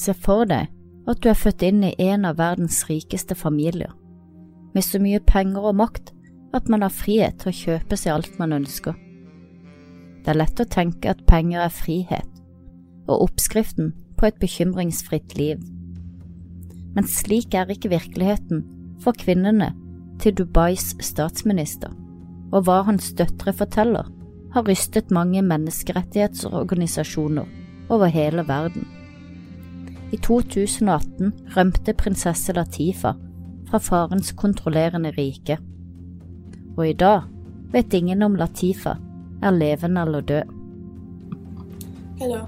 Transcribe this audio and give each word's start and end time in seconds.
Se 0.00 0.14
for 0.16 0.46
deg 0.48 0.70
at 1.10 1.20
du 1.20 1.28
er 1.28 1.36
født 1.36 1.64
inn 1.66 1.82
i 1.84 1.92
en 2.06 2.24
av 2.28 2.38
verdens 2.38 2.78
rikeste 2.88 3.34
familier, 3.36 3.90
med 4.72 4.84
så 4.86 5.00
mye 5.02 5.20
penger 5.26 5.66
og 5.72 5.76
makt 5.80 6.12
at 6.56 6.68
man 6.72 6.84
har 6.84 6.94
frihet 6.94 7.40
til 7.40 7.50
å 7.50 7.58
kjøpe 7.58 7.98
seg 7.98 8.14
alt 8.14 8.38
man 8.40 8.54
ønsker. 8.56 8.94
Det 10.20 10.28
er 10.32 10.40
lett 10.40 10.62
å 10.62 10.72
tenke 10.72 11.12
at 11.12 11.26
penger 11.28 11.60
er 11.64 11.74
frihet, 11.74 12.30
og 13.08 13.22
oppskriften 13.26 13.92
på 14.20 14.26
et 14.28 14.40
bekymringsfritt 14.40 15.36
liv. 15.38 15.58
Men 16.94 17.06
slik 17.08 17.54
er 17.54 17.70
ikke 17.72 17.92
virkeligheten 17.92 18.64
for 19.02 19.12
kvinnene 19.16 19.74
til 20.20 20.34
Dubais 20.36 20.94
statsminister, 21.04 21.90
og 22.52 22.64
hva 22.66 22.82
hans 22.88 23.12
døtre 23.16 23.52
forteller, 23.56 24.06
har 24.50 24.66
rystet 24.66 25.14
mange 25.14 25.42
menneskerettighetsorganisasjoner 25.46 27.46
over 27.90 28.06
hele 28.10 28.48
verden. 28.48 28.99
I 30.12 30.18
2018 30.18 31.32
rømte 31.56 31.92
prinsesse 31.94 32.52
Latifa 32.52 33.12
fra 33.70 33.78
farens 33.78 34.32
kontrollerende 34.32 35.12
rike, 35.14 35.58
og 36.76 36.88
i 36.88 36.92
dag 36.92 37.28
vet 37.70 37.94
ingen 37.94 38.22
om 38.26 38.34
Latifa 38.34 38.96
er 39.42 39.54
levende 39.54 40.02
eller 40.02 40.20
død. 40.20 40.56
Hello, 42.18 42.40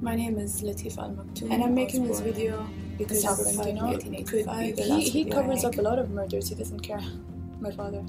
my 0.00 0.14
name 0.14 0.44
is 0.44 0.62
Latifa 0.62 1.02
Al 1.08 1.16
Maktoum, 1.16 1.50
and 1.50 1.64
I'm 1.64 1.74
making 1.74 2.06
this 2.06 2.20
video 2.20 2.62
because 2.98 3.22
because 3.22 3.66
you 3.66 3.74
know, 3.74 3.90
it 3.90 4.26
could 4.26 4.46
be 4.46 4.72
the 4.72 4.88
last 4.88 5.12
he, 5.12 5.24
he 5.24 5.30
covers 5.30 5.64
up 5.64 5.78
a 5.78 5.82
lot 5.82 5.98
of 5.98 6.10
murders. 6.10 6.48
He 6.48 6.54
doesn't 6.54 6.82
care. 6.82 7.02
My 7.60 7.72
father. 7.72 8.04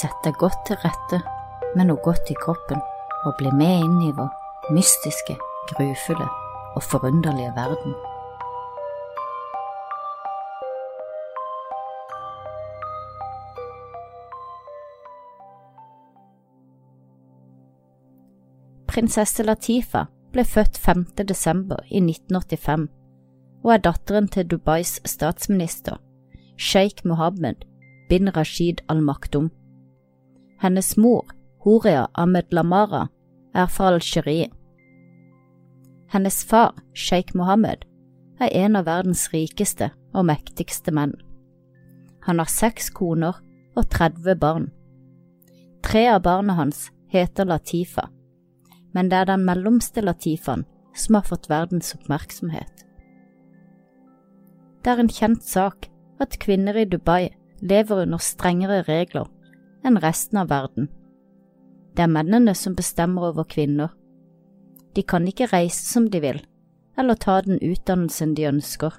Sett 0.00 0.22
deg 0.24 0.38
godt 0.40 0.62
til 0.64 0.78
rette 0.80 1.18
med 1.76 1.90
noe 1.90 2.00
godt 2.00 2.30
i 2.32 2.36
kroppen, 2.40 2.78
og 3.28 3.34
bli 3.36 3.50
med 3.52 3.82
inn 3.84 3.98
i 4.06 4.12
vår 4.16 4.30
mystiske, 4.72 5.34
grufulle 5.74 6.28
og 6.78 6.86
forunderlige 6.86 7.52
verden. 7.56 7.98
Prinsesse 18.88 19.44
Latifa 19.44 20.06
ble 20.32 20.46
født 20.48 20.80
5. 20.80 21.04
desember 21.28 21.84
i 21.90 22.00
1985 22.00 22.88
og 23.60 23.74
er 23.74 23.84
datteren 23.84 24.28
til 24.32 24.48
Dubais 24.48 24.96
statsminister, 25.04 26.00
sjeik 26.56 27.04
Mohammed 27.04 27.68
bin 28.08 28.32
Rashid 28.36 28.80
al 28.88 29.02
Maktoum. 29.04 29.50
Hennes 30.60 30.96
mor, 30.96 31.24
Horia 31.64 32.08
Ahmed 32.14 32.52
Lamara, 32.52 33.08
er 33.54 33.66
fra 33.66 33.90
Algerie. 33.94 34.50
Hennes 36.12 36.44
far, 36.44 36.74
sjeik 36.94 37.34
Mohammed, 37.34 37.86
er 38.40 38.52
en 38.64 38.76
av 38.76 38.86
verdens 38.86 39.28
rikeste 39.32 39.90
og 40.14 40.28
mektigste 40.28 40.92
menn. 40.92 41.16
Han 42.26 42.40
har 42.42 42.50
seks 42.50 42.90
koner 42.92 43.40
og 43.76 43.88
30 43.90 44.38
barn. 44.40 44.70
Tre 45.82 46.06
av 46.12 46.24
barna 46.24 46.58
hans 46.60 46.88
heter 47.08 47.48
Latifa 47.48 48.10
men 48.92 49.10
det 49.10 49.20
er 49.20 49.30
den 49.30 49.44
mellomste 49.46 50.02
latifaen 50.02 50.64
som 50.96 51.18
har 51.18 51.26
fått 51.28 51.50
verdens 51.50 51.94
oppmerksomhet. 51.94 52.86
Det 54.82 54.92
er 54.92 55.02
en 55.02 55.12
kjent 55.12 55.44
sak 55.46 55.90
at 56.20 56.38
kvinner 56.42 56.76
i 56.76 56.88
Dubai 56.88 57.30
lever 57.60 58.04
under 58.06 58.22
strengere 58.22 58.82
regler 58.88 59.28
enn 59.84 60.00
resten 60.02 60.40
av 60.40 60.50
verden. 60.50 60.88
Det 61.96 62.04
er 62.04 62.12
mennene 62.12 62.54
som 62.54 62.76
bestemmer 62.78 63.30
over 63.30 63.46
kvinner. 63.48 63.90
De 64.94 65.02
kan 65.02 65.26
ikke 65.28 65.50
reise 65.52 65.84
som 65.86 66.08
de 66.10 66.20
vil, 66.22 66.40
eller 66.98 67.18
ta 67.18 67.40
den 67.46 67.60
utdannelsen 67.62 68.34
de 68.34 68.48
ønsker. 68.50 68.94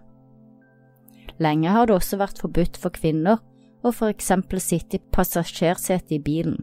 Lenge 1.41 1.71
har 1.73 1.87
det 1.87 1.95
også 1.95 2.19
vært 2.21 2.41
forbudt 2.41 2.77
for 2.81 2.93
kvinner 2.93 3.39
å 3.81 3.91
for 3.95 4.13
eksempel 4.13 4.61
sitte 4.61 4.99
i 4.99 5.05
passasjersetet 5.13 6.17
i 6.17 6.21
bilen. 6.21 6.59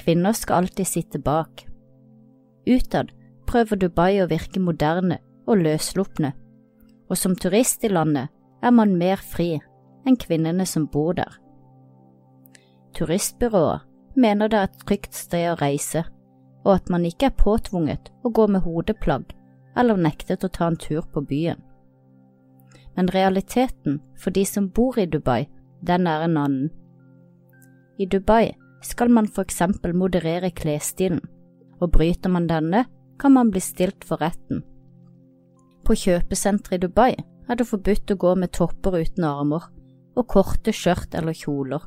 Kvinner 0.00 0.34
skal 0.36 0.64
alltid 0.64 0.88
sitte 0.88 1.20
bak. 1.22 1.64
Utad 2.66 3.12
prøver 3.48 3.80
Dubai 3.80 4.18
å 4.22 4.28
virke 4.28 4.60
moderne 4.60 5.20
og 5.48 5.62
løsslupne, 5.62 6.32
og 7.08 7.20
som 7.20 7.36
turist 7.36 7.84
i 7.84 7.92
landet 7.92 8.32
er 8.64 8.72
man 8.72 8.96
mer 8.98 9.20
fri 9.20 9.54
enn 10.04 10.20
kvinnene 10.20 10.66
som 10.68 10.88
bor 10.90 11.14
der. 11.16 11.43
Turistbyrået 12.94 13.80
mener 14.14 14.48
det 14.48 14.58
er 14.58 14.68
et 14.68 14.82
trygt 14.86 15.14
sted 15.14 15.48
å 15.50 15.58
reise, 15.58 16.04
og 16.64 16.76
at 16.76 16.90
man 16.90 17.04
ikke 17.04 17.30
er 17.30 17.38
påtvunget 17.38 18.12
å 18.24 18.30
gå 18.30 18.46
med 18.46 18.62
hodeplagg 18.64 19.34
eller 19.76 19.98
nektet 19.98 20.44
å 20.46 20.52
ta 20.54 20.68
en 20.70 20.78
tur 20.78 21.02
på 21.12 21.24
byen. 21.26 21.58
Men 22.94 23.10
realiteten 23.10 23.98
for 24.14 24.30
de 24.30 24.44
som 24.46 24.68
bor 24.70 24.98
i 25.02 25.06
Dubai, 25.10 25.48
den 25.82 26.06
er 26.06 26.22
en 26.24 26.36
annen. 26.38 26.70
I 27.98 28.06
Dubai 28.06 28.54
skal 28.82 29.10
man 29.10 29.26
for 29.26 29.42
eksempel 29.42 29.94
moderere 29.96 30.52
klesstilen, 30.54 31.20
og 31.82 31.90
bryter 31.96 32.30
man 32.30 32.46
denne, 32.46 32.84
kan 33.18 33.34
man 33.34 33.50
bli 33.50 33.60
stilt 33.62 34.06
for 34.06 34.22
retten. 34.22 34.62
På 35.84 35.94
kjøpesenteret 35.98 36.78
i 36.78 36.86
Dubai 36.86 37.10
er 37.48 37.58
det 37.58 37.66
forbudt 37.68 38.14
å 38.14 38.20
gå 38.20 38.34
med 38.38 38.54
topper 38.54 38.96
uten 39.02 39.26
armer 39.28 39.66
og 40.14 40.28
korte 40.30 40.72
skjørt 40.72 41.14
eller 41.18 41.34
kjoler. 41.36 41.82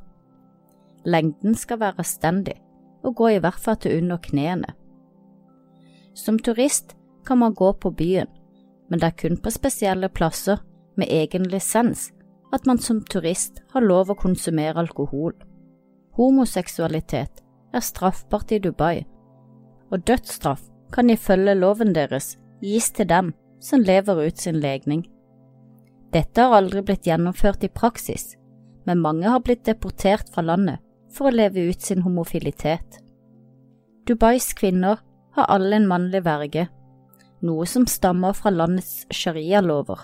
Lengden 1.08 1.56
skal 1.56 1.80
være 1.80 2.04
stendig 2.04 2.58
og 3.04 3.16
gå 3.16 3.32
i 3.32 3.40
hvert 3.40 3.60
fall 3.60 3.78
til 3.80 3.98
under 4.02 4.20
knærne. 4.20 4.74
Som 6.18 6.40
turist 6.40 6.96
kan 7.26 7.40
man 7.40 7.54
gå 7.54 7.72
på 7.72 7.92
byen, 7.92 8.28
men 8.90 9.00
det 9.00 9.08
er 9.08 9.20
kun 9.22 9.38
på 9.38 9.52
spesielle 9.54 10.10
plasser 10.10 10.64
med 10.98 11.08
egen 11.10 11.48
lisens 11.48 12.12
at 12.54 12.66
man 12.66 12.80
som 12.80 13.04
turist 13.04 13.62
har 13.74 13.84
lov 13.84 14.12
å 14.12 14.20
konsumere 14.20 14.80
alkohol. 14.80 15.36
Homoseksualitet 16.18 17.44
er 17.74 17.84
straffbart 17.84 18.52
i 18.52 18.60
Dubai 18.64 19.06
og 19.92 20.04
dødsstraff 20.08 20.64
kan 20.92 21.10
ifølge 21.10 21.56
loven 21.56 21.94
deres 21.96 22.36
gis 22.64 22.90
til 22.92 23.08
dem 23.10 23.34
som 23.64 23.84
lever 23.84 24.28
ut 24.28 24.40
sin 24.40 24.60
legning. 24.60 25.06
Dette 26.14 26.42
har 26.42 26.56
aldri 26.56 26.82
blitt 26.82 27.08
gjennomført 27.08 27.64
i 27.64 27.72
praksis, 27.72 28.36
men 28.88 29.04
mange 29.04 29.28
har 29.28 29.44
blitt 29.44 29.66
deportert 29.68 30.32
fra 30.34 30.44
landet 30.44 30.84
for 31.18 31.30
å 31.30 31.34
leve 31.34 31.66
ut 31.72 31.82
sin 31.82 32.04
homofilitet. 32.06 33.02
Dubais 34.08 34.54
kvinner 34.56 35.02
har 35.36 35.50
alle 35.52 35.80
en 35.80 35.90
mannlig 35.90 36.24
verge, 36.26 36.68
noe 37.42 37.66
som 37.70 37.88
stammer 37.90 38.38
fra 38.38 38.54
landets 38.54 39.06
sharialover. 39.14 40.00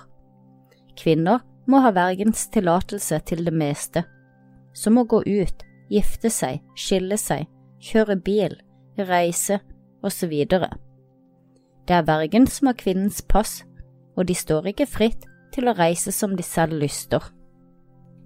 Kvinner 0.99 1.41
må 1.69 1.79
ha 1.85 1.93
vergens 1.95 2.47
tillatelse 2.53 3.19
til 3.29 3.45
det 3.47 3.53
meste, 3.55 4.03
som 4.73 4.97
å 4.97 5.05
gå 5.09 5.21
ut, 5.25 5.63
gifte 5.93 6.29
seg, 6.33 6.61
skille 6.75 7.17
seg, 7.21 7.47
kjøre 7.83 8.17
bil, 8.25 8.57
reise 8.97 9.59
osv. 10.03 10.33
Det 11.83 11.95
er 11.95 12.07
vergen 12.07 12.47
som 12.47 12.69
har 12.69 12.79
kvinnens 12.79 13.21
pass, 13.21 13.61
og 14.17 14.27
de 14.29 14.35
står 14.37 14.73
ikke 14.73 14.89
fritt 14.89 15.25
til 15.53 15.69
å 15.69 15.77
reise 15.77 16.11
som 16.13 16.35
de 16.37 16.45
selv 16.45 16.77
lyster. 16.81 17.21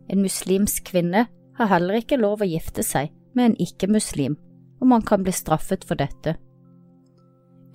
En 0.08 0.24
muslimsk 0.24 0.88
kvinne 0.92 1.28
har 1.57 1.72
heller 1.72 2.00
ikke 2.00 2.19
lov 2.22 2.44
å 2.44 2.50
gifte 2.50 2.84
seg 2.85 3.12
med 3.38 3.51
en 3.51 3.57
ikke-muslim, 3.62 4.38
og 4.81 4.90
man 4.94 5.06
kan 5.06 5.23
bli 5.25 5.34
straffet 5.34 5.85
for 5.88 6.00
dette. 6.00 6.35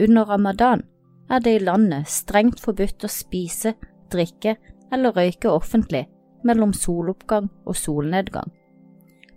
Under 0.03 0.27
ramadan 0.27 0.85
er 1.31 1.43
det 1.43 1.57
i 1.57 1.65
landet 1.65 2.11
strengt 2.11 2.61
forbudt 2.63 3.05
å 3.07 3.11
spise, 3.11 3.75
drikke 4.13 4.57
eller 4.93 5.15
røyke 5.17 5.51
offentlig 5.51 6.07
mellom 6.47 6.75
soloppgang 6.77 7.49
og 7.65 7.79
solnedgang. 7.79 8.51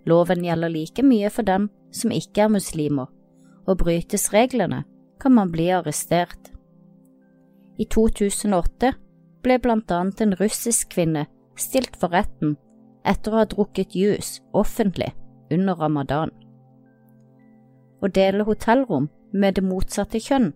Loven 0.06 0.44
gjelder 0.44 0.70
like 0.70 1.02
mye 1.02 1.30
for 1.32 1.46
dem 1.46 1.70
som 1.94 2.12
ikke 2.14 2.46
er 2.46 2.52
muslimer, 2.52 3.08
og 3.66 3.80
brytes 3.82 4.28
reglene, 4.34 4.84
kan 5.18 5.32
man 5.34 5.50
bli 5.50 5.70
arrestert. 5.72 6.52
I 7.80 7.86
2008 7.88 8.92
ble 9.42 9.56
blant 9.62 9.90
annet 9.92 10.20
en 10.22 10.36
russisk 10.38 10.92
kvinne 10.94 11.26
stilt 11.56 11.96
for 11.98 12.12
retten 12.12 12.56
etter 13.06 13.32
å 13.32 13.42
ha 13.42 13.48
drukket 13.50 13.94
juice 13.96 14.42
offentlig 14.56 15.12
under 15.52 15.78
ramadan. 15.78 16.32
Å 18.02 18.10
dele 18.12 18.46
hotellrom 18.46 19.08
med 19.32 19.56
det 19.56 19.64
motsatte 19.64 20.20
kjønn 20.22 20.52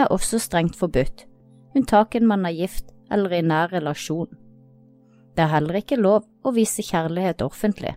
er 0.00 0.12
også 0.12 0.40
strengt 0.42 0.76
forbudt, 0.78 1.26
unntaken 1.76 2.26
man 2.28 2.46
er 2.48 2.56
gift 2.56 2.92
eller 3.12 3.32
i 3.36 3.42
nær 3.44 3.72
relasjon. 3.72 4.30
Det 5.36 5.44
er 5.44 5.52
heller 5.54 5.80
ikke 5.80 6.00
lov 6.00 6.26
å 6.44 6.52
vise 6.52 6.84
kjærlighet 6.84 7.44
offentlig. 7.44 7.94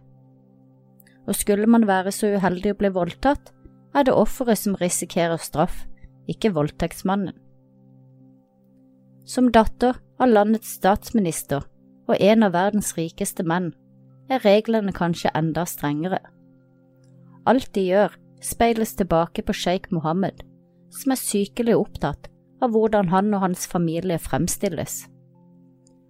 Og 1.26 1.36
skulle 1.36 1.68
man 1.68 1.88
være 1.88 2.14
så 2.16 2.32
uheldig 2.36 2.76
å 2.76 2.80
bli 2.80 2.92
voldtatt, 2.96 3.52
er 3.96 4.08
det 4.08 4.16
offeret 4.16 4.60
som 4.60 4.76
risikerer 4.80 5.40
straff, 5.42 5.86
ikke 6.32 6.54
voldtektsmannen. 6.56 7.34
Som 9.26 9.50
datter 9.52 9.98
av 10.22 10.30
landets 10.30 10.76
statsminister 10.78 11.66
og 12.06 12.20
en 12.22 12.46
av 12.46 12.54
verdens 12.54 12.92
rikeste 12.98 13.44
menn 13.48 13.72
er 14.30 14.44
reglene 14.46 14.94
kanskje 14.96 15.32
enda 15.38 15.66
strengere. 15.70 16.20
Alt 17.46 17.72
de 17.78 17.86
gjør, 17.90 18.16
speiles 18.42 18.96
tilbake 18.98 19.44
på 19.46 19.54
sjeik 19.54 19.92
Mohammed, 19.94 20.42
som 20.94 21.14
er 21.14 21.22
sykelig 21.22 21.76
opptatt 21.78 22.30
av 22.64 22.74
hvordan 22.74 23.12
han 23.12 23.34
og 23.36 23.44
hans 23.44 23.68
familie 23.70 24.18
fremstilles. 24.22 25.04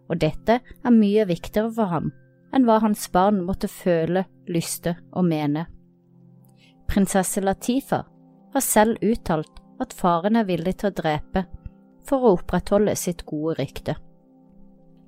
Og 0.09 0.19
dette 0.21 0.59
er 0.61 0.93
mye 0.93 1.25
viktigere 1.27 1.73
for 1.75 1.91
ham 1.91 2.11
enn 2.55 2.67
hva 2.67 2.79
hans 2.83 3.07
barn 3.11 3.41
måtte 3.43 3.67
føle, 3.67 4.23
lyste 4.47 4.95
og 5.11 5.25
mene. 5.27 5.65
Prinsesse 6.87 7.41
Latifa 7.43 8.03
har 8.53 8.63
selv 8.63 9.01
uttalt 9.03 9.59
at 9.81 9.95
faren 9.97 10.37
er 10.39 10.47
villig 10.47 10.77
til 10.79 10.91
å 10.91 10.95
drepe 10.95 11.43
for 12.07 12.21
å 12.21 12.35
opprettholde 12.37 12.93
sitt 12.95 13.25
gode 13.27 13.57
rykte. 13.59 13.97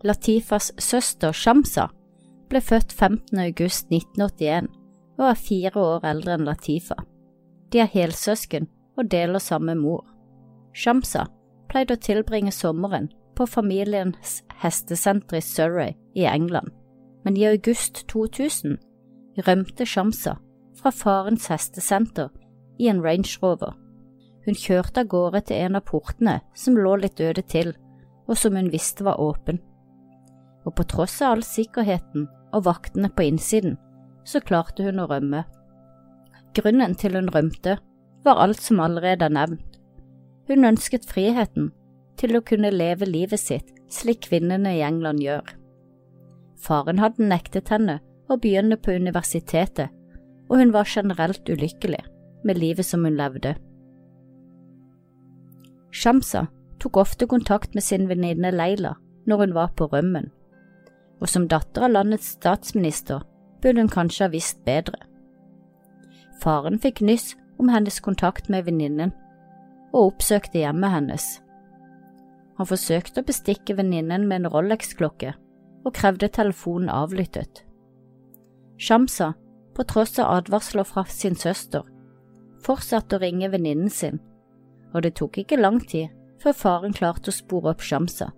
Latifas 0.03 0.73
søster 0.81 1.31
Shamsa 1.33 1.87
ble 2.49 2.61
født 2.63 2.93
15. 2.93 3.39
august 3.39 3.91
1981 3.91 4.69
og 5.17 5.25
er 5.29 5.39
fire 5.39 5.81
år 5.81 6.05
eldre 6.07 6.37
enn 6.37 6.47
Latifa. 6.47 6.95
De 7.73 7.81
er 7.83 7.91
helsøsken 7.91 8.69
og 8.97 9.09
deler 9.11 9.43
samme 9.43 9.75
mor. 9.75 10.05
Shamsa 10.77 11.25
pleide 11.71 11.97
å 11.97 12.03
tilbringe 12.07 12.53
sommeren 12.55 13.09
på 13.37 13.47
familiens 13.49 14.41
hestesenter 14.61 15.39
i 15.39 15.43
Surrey 15.43 15.95
i 16.17 16.25
England, 16.29 16.71
men 17.25 17.37
i 17.37 17.45
august 17.49 18.05
2000 18.13 18.77
rømte 19.47 19.85
Shamsa 19.85 20.37
fra 20.77 20.93
farens 20.93 21.49
hestesenter 21.51 22.31
i 22.79 22.87
en 22.89 23.03
Range 23.03 23.37
Rover. 23.41 23.75
Hun 24.45 24.55
kjørte 24.55 25.03
av 25.03 25.11
gårde 25.11 25.43
til 25.49 25.65
en 25.65 25.75
av 25.77 25.85
portene 25.89 26.39
som 26.55 26.77
lå 26.79 26.95
litt 27.01 27.19
øde 27.19 27.43
til, 27.43 27.73
og 28.27 28.37
som 28.39 28.55
hun 28.55 28.71
visste 28.71 29.03
var 29.03 29.19
åpen 29.19 29.59
og 30.67 30.75
på 30.75 30.85
tross 30.91 31.21
av 31.23 31.37
all 31.37 31.45
sikkerheten 31.47 32.27
og 32.53 32.65
vaktene 32.67 33.09
på 33.13 33.27
innsiden, 33.27 33.77
så 34.27 34.41
klarte 34.43 34.85
hun 34.87 35.01
å 35.03 35.07
rømme. 35.09 35.43
Grunnen 36.57 36.95
til 36.99 37.17
hun 37.17 37.31
rømte, 37.33 37.77
var 38.25 38.41
alt 38.43 38.61
som 38.61 38.79
allerede 38.83 39.27
er 39.27 39.33
nevnt. 39.33 39.77
Hun 40.47 40.67
ønsket 40.67 41.07
friheten 41.07 41.71
til 42.19 42.35
å 42.35 42.43
kunne 42.43 42.73
leve 42.73 43.07
livet 43.07 43.39
sitt 43.39 43.71
slik 43.93 44.25
kvinnene 44.27 44.73
i 44.75 44.83
England 44.83 45.23
gjør. 45.23 45.53
Faren 46.59 46.99
hadde 46.99 47.27
nektet 47.29 47.69
henne 47.71 47.99
å 48.27 48.39
begynne 48.41 48.77
på 48.79 48.95
universitetet, 48.97 49.93
og 50.49 50.59
hun 50.59 50.73
var 50.75 50.89
generelt 50.89 51.47
ulykkelig 51.47 52.01
med 52.47 52.59
livet 52.59 52.87
som 52.87 53.05
hun 53.05 53.15
levde. 53.19 53.55
Shamsa 55.91 56.47
tok 56.81 56.99
ofte 57.01 57.27
kontakt 57.29 57.75
med 57.75 57.83
sin 57.83 58.07
venninne 58.09 58.51
Leila 58.53 58.95
når 59.27 59.43
hun 59.43 59.55
var 59.55 59.71
på 59.79 59.87
rømmen, 59.91 60.29
og 61.21 61.29
som 61.29 61.47
datter 61.49 61.87
av 61.87 61.93
landets 61.95 62.35
statsminister 62.37 63.23
burde 63.61 63.83
hun 63.83 63.91
kanskje 63.91 64.27
ha 64.27 64.33
visst 64.33 64.61
bedre. 64.67 64.99
Faren 66.41 66.77
fikk 66.79 67.01
nyss 67.01 67.33
om 67.57 67.71
hennes 67.73 67.99
kontakt 68.05 68.49
med 68.53 68.67
venninnen, 68.67 69.13
og 69.93 70.13
oppsøkte 70.13 70.61
hjemmet 70.61 70.93
hennes. 70.93 71.25
Han 72.57 72.69
forsøkte 72.69 73.21
å 73.21 73.27
bestikke 73.27 73.77
venninnen 73.77 74.27
med 74.29 74.43
en 74.43 74.51
Rolex-klokke, 74.53 75.33
og 75.85 75.95
krevde 75.95 76.29
telefonen 76.33 76.91
avlyttet. 76.91 77.63
Shamsa, 78.77 79.33
på 79.73 79.85
tross 79.89 80.17
av 80.19 80.33
advarsler 80.39 80.85
fra 80.85 81.05
sin 81.09 81.37
søster, 81.37 81.85
fortsatte 82.65 83.17
å 83.17 83.21
ringe 83.21 83.49
venninnen 83.53 83.89
sin, 83.93 84.19
og 84.93 85.05
det 85.05 85.15
tok 85.17 85.37
ikke 85.41 85.61
lang 85.61 85.79
tid 85.81 86.13
før 86.41 86.57
faren 86.57 86.93
klarte 86.97 87.31
å 87.31 87.35
spore 87.35 87.73
opp 87.73 87.85
Shamsa. 87.85 88.31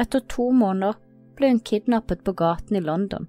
Etter 0.00 0.24
to 0.32 0.50
måneder 0.56 0.96
ble 1.40 1.54
hun 1.54 1.62
kidnappet 1.64 2.20
på 2.24 2.34
gaten 2.36 2.76
i 2.76 2.84
London. 2.84 3.26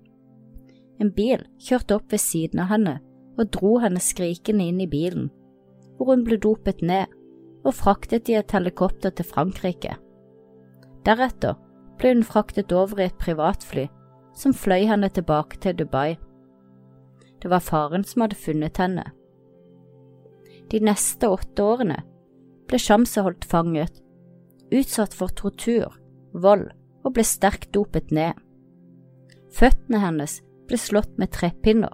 En 1.00 1.14
bil 1.16 1.46
kjørte 1.64 1.96
opp 1.96 2.12
ved 2.12 2.20
siden 2.22 2.60
av 2.60 2.74
henne 2.74 2.98
og 3.40 3.48
dro 3.56 3.78
henne 3.80 4.02
skrikende 4.04 4.68
inn 4.68 4.82
i 4.84 4.90
bilen, 4.92 5.30
hvor 5.96 6.12
hun 6.12 6.26
ble 6.28 6.38
dopet 6.44 6.84
ned 6.84 7.14
og 7.64 7.78
fraktet 7.78 8.30
i 8.30 8.36
et 8.36 8.52
helikopter 8.52 9.14
til 9.16 9.28
Frankrike. 9.30 9.96
Deretter 11.08 11.56
ble 12.02 12.12
hun 12.12 12.28
fraktet 12.28 12.74
over 12.76 13.00
i 13.00 13.08
et 13.08 13.18
privatfly 13.22 13.88
som 14.38 14.54
fløy 14.58 14.84
henne 14.90 15.10
tilbake 15.14 15.62
til 15.64 15.78
Dubai. 15.80 16.18
Det 17.42 17.50
var 17.50 17.64
faren 17.64 18.04
som 18.06 18.26
hadde 18.26 18.38
funnet 18.38 18.78
henne. 18.82 19.08
De 20.72 20.84
neste 20.84 21.32
åtte 21.32 21.64
årene 21.64 22.02
ble 22.70 22.80
Shamsa 22.80 23.24
holdt 23.26 23.48
fanget, 23.48 23.98
utsatt 24.72 25.16
for 25.16 25.34
tortur, 25.36 25.96
vold 26.34 26.70
og 27.04 27.16
ble 27.16 27.26
sterkt 27.26 27.72
dopet 27.76 28.12
ned. 28.12 28.38
Føttene 29.52 30.02
hennes 30.02 30.40
ble 30.70 30.80
slått 30.80 31.18
med 31.20 31.34
trepinner, 31.36 31.94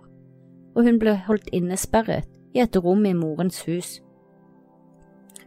og 0.76 0.86
hun 0.86 1.00
ble 1.02 1.16
holdt 1.28 1.50
innesperret 1.56 2.28
i 2.54 2.62
et 2.62 2.78
rom 2.78 3.06
i 3.06 3.16
morens 3.18 3.64
hus. 3.68 3.98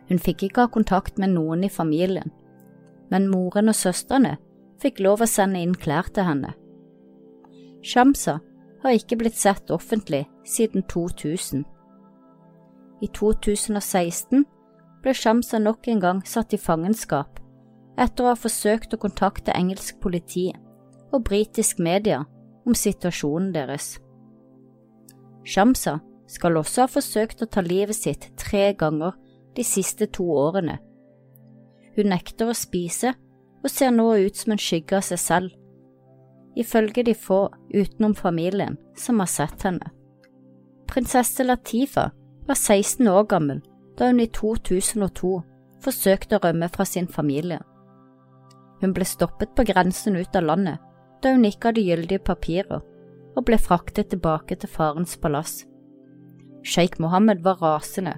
Hun 0.08 0.18
fikk 0.18 0.48
ikke 0.48 0.66
ha 0.66 0.72
kontakt 0.72 1.18
med 1.22 1.36
noen 1.36 1.64
i 1.64 1.70
familien, 1.70 2.32
men 3.10 3.30
moren 3.30 3.70
og 3.70 3.78
søstrene 3.78 4.36
fikk 4.82 5.02
lov 5.04 5.22
å 5.22 5.28
sende 5.30 5.60
inn 5.62 5.76
klær 5.76 6.08
til 6.14 6.26
henne. 6.26 6.54
Shamsa 7.82 8.40
har 8.82 8.96
ikke 8.96 9.18
blitt 9.20 9.38
sett 9.38 9.70
offentlig 9.70 10.24
siden 10.44 10.82
2000. 10.88 11.64
I 13.00 13.08
2016 13.16 14.44
ble 15.00 15.14
Shamsa 15.16 15.60
nok 15.60 15.88
en 15.88 16.02
gang 16.02 16.24
satt 16.28 16.52
i 16.56 16.60
fangenskap 16.60 17.39
etter 17.98 18.24
å 18.24 18.32
ha 18.32 18.38
forsøkt 18.38 18.94
å 18.94 19.00
kontakte 19.00 19.54
engelsk 19.56 20.00
politi 20.02 20.50
og 21.10 21.24
britisk 21.26 21.80
media 21.82 22.22
om 22.66 22.76
situasjonen 22.76 23.50
deres. 23.54 23.96
Shamsa 25.44 25.98
skal 26.30 26.58
også 26.60 26.84
ha 26.84 26.90
forsøkt 26.90 27.42
å 27.42 27.48
ta 27.50 27.62
livet 27.64 27.96
sitt 27.96 28.28
tre 28.38 28.70
ganger 28.78 29.16
de 29.56 29.64
siste 29.66 30.06
to 30.14 30.26
årene. 30.30 30.78
Hun 31.96 32.12
nekter 32.12 32.50
å 32.50 32.56
spise 32.56 33.14
og 33.60 33.70
ser 33.72 33.90
nå 33.92 34.06
ut 34.22 34.36
som 34.36 34.54
en 34.54 34.62
skygge 34.62 35.00
av 35.00 35.04
seg 35.04 35.20
selv, 35.20 35.50
ifølge 36.56 37.04
de 37.06 37.14
få 37.14 37.48
utenom 37.74 38.14
familien 38.14 38.78
som 38.96 39.20
har 39.20 39.30
sett 39.30 39.66
henne. 39.66 39.90
Prinsesse 40.90 41.44
Latifa 41.46 42.10
var 42.46 42.58
16 42.58 43.08
år 43.08 43.26
gammel 43.30 43.60
da 43.98 44.08
hun 44.10 44.22
i 44.22 44.30
2002 44.32 45.34
forsøkte 45.84 46.38
å 46.38 46.44
rømme 46.44 46.68
fra 46.72 46.86
sin 46.88 47.08
familie. 47.08 47.60
Hun 48.80 48.94
ble 48.96 49.04
stoppet 49.04 49.52
på 49.56 49.66
grensen 49.68 50.16
ut 50.16 50.36
av 50.36 50.46
landet 50.46 50.86
da 51.20 51.34
hun 51.34 51.44
ikke 51.44 51.68
hadde 51.68 51.84
gyldige 51.84 52.22
papirer, 52.24 52.80
og 53.36 53.44
ble 53.44 53.58
fraktet 53.60 54.08
tilbake 54.12 54.56
til 54.56 54.70
farens 54.72 55.18
palass. 55.20 55.66
Sjeik 56.64 56.96
Mohammed 57.00 57.42
var 57.44 57.60
rasende, 57.60 58.14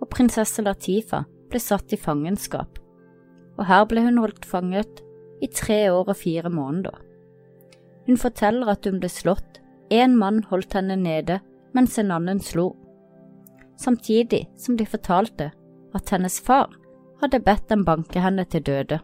og 0.00 0.10
prinsesse 0.12 0.62
Latifa 0.64 1.22
ble 1.48 1.60
satt 1.60 1.94
i 1.96 2.00
fangenskap, 2.00 2.78
og 3.56 3.64
her 3.68 3.86
ble 3.88 4.04
hun 4.04 4.20
holdt 4.20 4.44
fanget 4.48 5.00
i 5.44 5.48
tre 5.48 5.86
år 5.92 6.12
og 6.12 6.20
fire 6.20 6.52
måneder. 6.52 6.94
Hun 8.04 8.20
forteller 8.20 8.74
at 8.74 8.84
hun 8.84 9.00
ble 9.00 9.08
slått, 9.08 9.60
én 9.92 10.16
mann 10.20 10.42
holdt 10.50 10.76
henne 10.76 10.96
nede 11.00 11.40
mens 11.76 11.96
en 12.00 12.12
annen 12.14 12.40
slo, 12.44 12.74
samtidig 13.80 14.44
som 14.60 14.76
de 14.76 14.86
fortalte 14.86 15.50
at 15.94 16.12
hennes 16.12 16.38
far 16.44 16.72
hadde 17.22 17.42
bedt 17.44 17.68
dem 17.70 17.84
banke 17.86 18.20
henne 18.20 18.44
til 18.50 18.64
døde. 18.64 19.00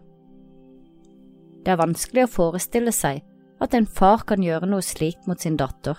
Det 1.65 1.75
er 1.75 1.81
vanskelig 1.81 2.25
å 2.27 2.33
forestille 2.33 2.93
seg 2.95 3.21
at 3.61 3.75
en 3.77 3.87
far 3.87 4.25
kan 4.29 4.43
gjøre 4.43 4.69
noe 4.71 4.85
slikt 4.85 5.27
mot 5.29 5.41
sin 5.41 5.59
datter. 5.61 5.99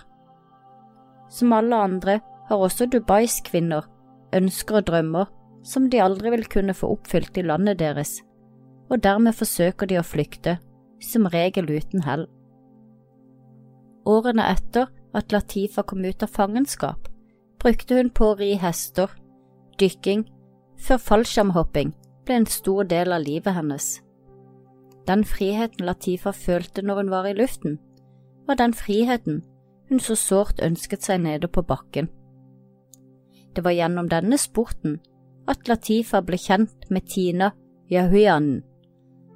Som 1.29 1.53
alle 1.53 1.77
andre 1.77 2.19
har 2.49 2.63
også 2.65 2.89
Dubais 2.89 3.37
kvinner 3.45 3.85
ønsker 4.35 4.81
og 4.81 4.87
drømmer 4.89 5.29
som 5.63 5.87
de 5.89 6.01
aldri 6.01 6.31
vil 6.33 6.47
kunne 6.49 6.75
få 6.75 6.89
oppfylt 6.95 7.37
i 7.37 7.45
landet 7.45 7.79
deres, 7.79 8.17
og 8.89 9.03
dermed 9.05 9.37
forsøker 9.37 9.89
de 9.89 9.99
å 9.99 10.05
flykte, 10.05 10.57
som 11.01 11.29
regel 11.33 11.69
uten 11.69 12.03
hell. 12.05 12.27
Årene 14.09 14.47
etter 14.53 14.89
at 15.17 15.33
Latifa 15.33 15.83
kom 15.85 16.03
ut 16.05 16.23
av 16.25 16.33
fangenskap, 16.33 17.07
brukte 17.61 17.97
hun 17.99 18.09
på 18.09 18.31
å 18.31 18.37
ri 18.39 18.53
hester, 18.61 19.11
dykking, 19.77 20.25
før 20.81 21.01
fallskjermhopping 21.01 21.93
ble 22.25 22.39
en 22.41 22.49
stor 22.49 22.87
del 22.89 23.13
av 23.13 23.21
livet 23.25 23.53
hennes. 23.53 23.99
Den 25.07 25.23
friheten 25.25 25.85
Latifa 25.85 26.31
følte 26.31 26.83
når 26.85 27.01
hun 27.01 27.09
var 27.11 27.27
i 27.29 27.37
luften, 27.37 27.79
var 28.47 28.59
den 28.59 28.73
friheten 28.73 29.41
hun 29.89 29.99
så 29.99 30.15
sårt 30.15 30.61
ønsket 30.63 31.03
seg 31.03 31.23
nede 31.23 31.49
på 31.51 31.63
bakken. 31.67 32.07
Det 33.55 33.63
var 33.65 33.75
gjennom 33.75 34.07
denne 34.11 34.37
sporten 34.39 34.99
at 35.51 35.67
Latifa 35.67 36.21
ble 36.23 36.37
kjent 36.39 36.87
med 36.89 37.09
Tina 37.11 37.51
Jahuyanen, 37.91 38.61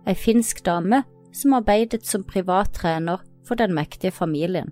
ei 0.07 0.15
finsk 0.15 0.62
dame 0.63 1.01
som 1.36 1.57
arbeidet 1.57 2.05
som 2.07 2.24
privat 2.24 2.72
trener 2.77 3.24
for 3.45 3.60
den 3.60 3.74
mektige 3.75 4.13
familien. 4.15 4.72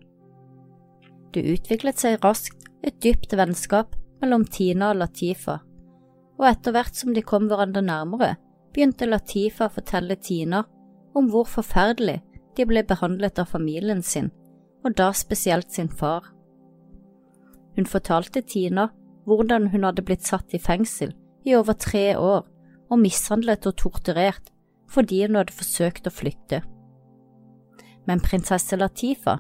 Det 1.33 1.43
utviklet 1.55 2.00
seg 2.00 2.21
raskt 2.23 2.69
et 2.85 3.01
dypt 3.03 3.33
vennskap 3.35 3.97
mellom 4.21 4.45
Tina 4.45 4.93
og 4.93 5.01
Latifa, 5.01 5.57
og 6.39 6.47
etter 6.47 6.75
hvert 6.75 6.95
som 6.95 7.12
de 7.13 7.25
kom 7.25 7.50
hverandre 7.50 7.83
nærmere, 7.83 8.35
begynte 8.73 9.09
Latifa 9.09 9.67
å 9.67 9.73
fortelle 9.73 10.15
Tina 10.21 10.63
om 11.15 11.29
hvor 11.29 11.48
forferdelig 11.50 12.22
de 12.58 12.65
ble 12.70 12.84
behandlet 12.88 13.39
av 13.41 13.50
familien 13.53 14.01
sin, 14.03 14.32
og 14.86 14.98
da 14.98 15.12
spesielt 15.15 15.72
sin 15.72 15.89
far. 15.89 16.29
Hun 17.75 17.89
fortalte 17.89 18.41
Tina 18.41 18.89
hvordan 19.25 19.70
hun 19.74 19.86
hadde 19.88 20.05
blitt 20.05 20.25
satt 20.27 20.53
i 20.53 20.62
fengsel 20.62 21.13
i 21.46 21.55
over 21.55 21.74
tre 21.74 22.13
år 22.17 22.43
og 22.91 23.00
mishandlet 23.00 23.65
og 23.67 23.77
torturert 23.79 24.51
fordi 24.93 25.24
hun 25.25 25.39
hadde 25.39 25.55
forsøkt 25.55 26.08
å 26.08 26.13
flykte. 26.13 26.62
Men 28.05 28.22
prinsesse 28.22 28.77
Latifa, 28.77 29.39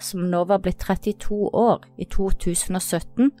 som 0.00 0.28
nå 0.30 0.44
var 0.48 0.62
blitt 0.64 0.80
32 0.80 1.50
år 1.52 1.84
i 1.98 2.06
2017, 2.06 3.32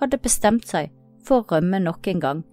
hadde 0.00 0.20
bestemt 0.20 0.66
seg 0.68 0.90
for 1.24 1.40
å 1.40 1.54
rømme 1.54 1.80
nok 1.80 2.08
en 2.10 2.20
gang. 2.20 2.44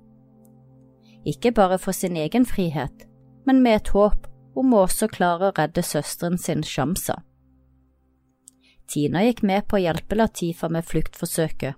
Ikke 1.27 1.51
bare 1.51 1.79
for 1.81 1.91
sin 1.91 2.15
egen 2.15 2.45
frihet, 2.45 3.07
men 3.45 3.62
med 3.63 3.81
et 3.81 3.91
håp 3.95 4.27
om 4.57 4.71
må 4.71 4.83
også 4.85 5.09
klare 5.11 5.49
å 5.49 5.55
redde 5.57 5.83
søsteren 5.85 6.37
sin 6.41 6.63
Shamsa. 6.65 7.19
Tina 8.87 9.21
gikk 9.25 9.43
med 9.43 9.67
på 9.67 9.77
å 9.77 9.83
hjelpe 9.83 10.17
Latifa 10.17 10.69
med 10.71 10.87
fluktforsøket, 10.87 11.75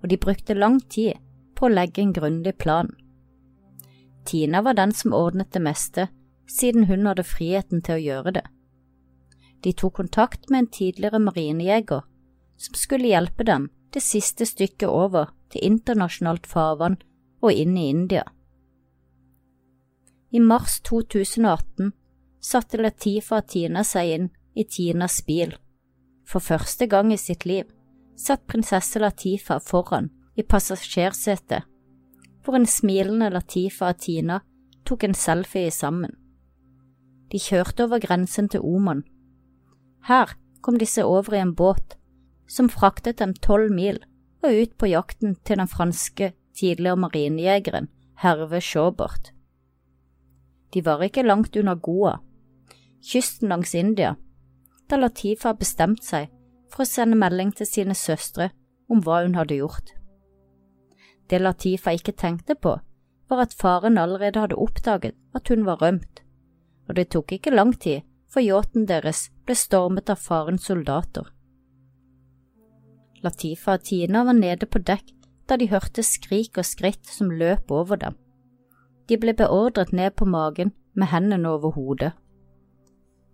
og 0.00 0.08
de 0.08 0.18
brukte 0.20 0.56
lang 0.56 0.80
tid 0.80 1.20
på 1.54 1.66
å 1.66 1.72
legge 1.72 2.02
en 2.02 2.14
grundig 2.16 2.56
plan. 2.58 2.90
Tina 4.24 4.62
var 4.64 4.78
den 4.78 4.94
som 4.96 5.14
ordnet 5.16 5.52
det 5.52 5.62
meste, 5.64 6.08
siden 6.48 6.88
hun 6.88 7.06
hadde 7.06 7.26
friheten 7.26 7.82
til 7.84 7.98
å 7.98 8.04
gjøre 8.04 8.34
det. 8.38 8.46
De 9.64 9.72
tok 9.72 9.98
kontakt 9.98 10.48
med 10.50 10.58
en 10.58 10.72
tidligere 10.72 11.20
marinejeger 11.20 12.06
som 12.58 12.78
skulle 12.78 13.10
hjelpe 13.10 13.44
dem 13.44 13.68
det 13.94 14.02
siste 14.04 14.46
stykket 14.46 14.88
over 14.88 15.32
til 15.52 15.64
internasjonalt 15.66 16.46
farvann 16.46 16.98
og 17.42 17.52
inn 17.52 17.76
i 17.76 17.88
India. 17.90 18.24
I 20.30 20.40
mars 20.44 20.80
2018 20.84 21.92
satte 22.40 22.80
Latifa 22.80 23.40
Tina 23.42 23.84
seg 23.84 24.14
inn 24.16 24.28
i 24.54 24.64
Tinas 24.64 25.20
bil 25.26 25.56
for 26.28 26.44
første 26.44 26.86
gang 26.86 27.12
i 27.12 27.18
sitt 27.20 27.46
liv 27.48 27.68
satt 28.18 28.46
prinsesse 28.50 29.00
Latifa 29.00 29.58
foran 29.64 30.10
i 30.38 30.44
passasjersetet, 30.44 31.64
hvor 32.44 32.58
en 32.58 32.66
smilende 32.68 33.30
Latifa 33.32 33.92
og 33.92 34.02
Tina 34.02 34.40
tok 34.86 35.06
en 35.06 35.16
selfie 35.16 35.70
sammen. 35.74 36.12
De 37.32 37.40
kjørte 37.40 37.86
over 37.86 38.02
grensen 38.02 38.48
til 38.48 38.64
Oman. 38.64 39.02
Her 40.08 40.34
kom 40.64 40.78
disse 40.80 41.04
over 41.04 41.36
i 41.36 41.42
en 41.42 41.54
båt 41.54 41.96
som 42.48 42.70
fraktet 42.72 43.20
dem 43.20 43.34
tolv 43.34 43.72
mil 43.72 44.00
og 44.44 44.54
ut 44.54 44.76
på 44.78 44.88
jakten 44.92 45.36
til 45.44 45.60
den 45.60 45.68
franske 45.68 46.32
tidligere 46.56 46.96
marinejegeren 46.96 47.90
Herve 48.22 48.60
Schaubert. 48.60 49.32
De 50.74 50.84
var 50.84 51.02
ikke 51.04 51.24
langt 51.24 51.56
unna 51.56 51.74
Goa, 51.74 52.18
kysten 53.04 53.48
langs 53.48 53.74
India, 53.74 54.16
da 54.88 54.96
Latifa 54.96 55.52
bestemte 55.54 56.04
seg 56.04 56.32
for 56.68 56.84
å 56.84 56.88
sende 56.88 57.18
melding 57.18 57.52
til 57.56 57.68
sine 57.68 57.96
søstre 57.96 58.50
om 58.88 59.02
hva 59.04 59.22
hun 59.24 59.36
hadde 59.38 59.60
gjort. 59.60 59.94
Det 61.28 61.40
Latifa 61.42 61.92
ikke 61.92 62.16
tenkte 62.16 62.56
på, 62.56 62.78
var 63.28 63.44
at 63.44 63.56
faren 63.56 63.98
allerede 64.00 64.40
hadde 64.40 64.56
oppdaget 64.56 65.16
at 65.36 65.48
hun 65.52 65.66
var 65.68 65.82
rømt, 65.82 66.22
og 66.88 66.96
det 66.96 67.10
tok 67.12 67.36
ikke 67.36 67.52
lang 67.52 67.74
tid 67.76 68.06
før 68.32 68.44
yachten 68.44 68.86
deres 68.88 69.28
ble 69.44 69.56
stormet 69.56 70.08
av 70.12 70.20
farens 70.20 70.68
soldater. 70.68 71.28
Latifa 73.24 73.76
og 73.76 73.84
Tina 73.84 74.22
var 74.24 74.36
nede 74.36 74.68
på 74.70 74.80
dekk 74.80 75.12
da 75.48 75.56
de 75.56 75.68
hørte 75.68 76.04
skrik 76.04 76.58
og 76.60 76.66
skritt 76.68 77.08
som 77.08 77.32
løp 77.32 77.72
over 77.72 78.00
dem. 78.00 78.16
De 79.08 79.16
ble 79.16 79.32
beordret 79.34 79.92
ned 79.96 80.14
på 80.16 80.28
magen 80.28 80.74
med 80.94 81.08
hendene 81.12 81.48
over 81.56 81.72
hodet. 81.72 82.12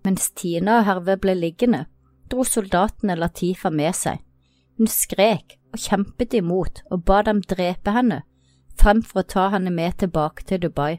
Mens 0.05 0.29
Tina 0.37 0.81
og 0.81 0.87
Herve 0.89 1.17
ble 1.21 1.33
liggende, 1.39 1.87
dro 2.29 2.45
soldatene 2.45 3.17
Latifa 3.17 3.71
med 3.73 3.97
seg. 3.97 4.21
Hun 4.77 4.91
skrek 4.91 5.57
og 5.73 5.81
kjempet 5.81 6.35
imot 6.37 6.83
og 6.91 7.05
ba 7.09 7.23
dem 7.25 7.41
drepe 7.41 7.95
henne, 7.95 8.21
fremfor 8.81 9.23
å 9.23 9.29
ta 9.35 9.49
henne 9.55 9.73
med 9.73 9.97
tilbake 10.03 10.45
til 10.49 10.61
Dubai. 10.67 10.99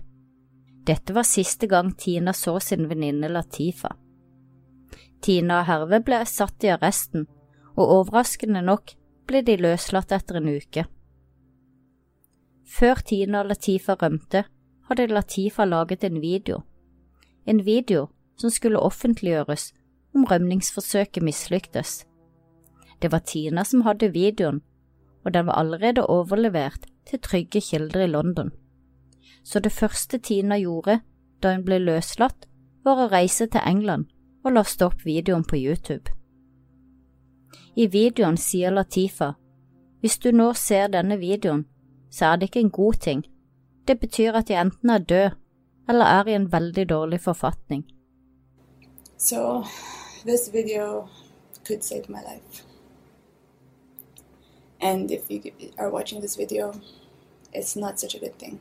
Dette 0.86 1.14
var 1.14 1.28
siste 1.28 1.68
gang 1.68 1.94
Tina 1.98 2.34
så 2.34 2.58
sin 2.60 2.90
venninne 2.90 3.30
Latifa. 3.30 3.94
Tina 5.22 5.62
og 5.62 5.70
Herve 5.70 6.02
ble 6.06 6.24
satt 6.30 6.66
i 6.66 6.74
arresten, 6.74 7.28
og 7.76 7.92
overraskende 8.00 8.62
nok 8.66 8.96
ble 9.28 9.42
de 9.46 9.58
løslatt 9.60 10.14
etter 10.16 10.40
en 10.40 10.50
uke. 10.50 10.86
Før 12.66 13.02
Tina 13.06 13.42
og 13.44 13.52
Latifa 13.54 13.96
rømte, 14.02 14.46
hadde 14.90 15.08
Latifa 15.14 15.66
laget 15.66 16.04
en 16.04 16.22
video. 16.22 16.62
En 17.46 17.62
video 17.66 18.08
som 18.38 18.50
skulle 18.50 18.80
offentliggjøres 18.80 19.74
om 20.16 20.26
rømningsforsøket 20.26 21.24
mislyktes. 21.24 22.06
Det 23.02 23.12
var 23.12 23.20
Tina 23.28 23.64
som 23.64 23.82
hadde 23.82 24.14
videoen, 24.14 24.62
og 25.26 25.34
den 25.34 25.46
var 25.46 25.60
allerede 25.60 26.06
overlevert 26.08 26.88
til 27.10 27.20
trygge 27.20 27.62
kilder 27.62 28.06
i 28.06 28.08
London. 28.08 28.52
Så 29.44 29.60
det 29.60 29.72
første 29.72 30.18
Tina 30.18 30.58
gjorde 30.58 31.00
da 31.44 31.54
hun 31.54 31.66
ble 31.66 31.80
løslatt, 31.80 32.48
var 32.86 33.02
å 33.02 33.10
reise 33.10 33.48
til 33.50 33.62
England 33.66 34.08
og 34.46 34.54
laste 34.54 34.86
opp 34.86 35.06
videoen 35.06 35.44
på 35.44 35.58
YouTube. 35.58 36.12
I 37.76 37.88
videoen 37.92 38.38
sier 38.38 38.72
Latifa, 38.72 39.34
hvis 40.00 40.20
du 40.22 40.30
nå 40.32 40.52
ser 40.54 40.92
denne 40.94 41.18
videoen, 41.18 41.66
så 42.14 42.32
er 42.32 42.38
det 42.38 42.50
ikke 42.50 42.62
en 42.64 42.76
god 42.78 43.02
ting. 43.02 43.26
Det 43.88 44.00
betyr 44.00 44.38
at 44.38 44.50
jeg 44.50 44.62
enten 44.62 44.90
er 44.90 45.04
død 45.04 45.36
eller 45.90 46.06
er 46.06 46.30
i 46.30 46.36
en 46.38 46.52
veldig 46.52 46.86
dårlig 46.90 47.20
forfatning. 47.22 47.84
So 49.18 49.64
this 50.26 50.50
video 50.50 51.10
could 51.68 51.84
save 51.84 52.10
my 52.10 52.22
life. 52.22 52.64
And 54.82 55.12
if 55.12 55.30
you 55.30 55.52
are 55.78 55.90
watching 55.90 56.22
this 56.22 56.36
video, 56.36 56.74
it's 57.54 57.76
not 57.76 58.00
such 58.00 58.16
a 58.16 58.20
good 58.20 58.38
thing. 58.38 58.60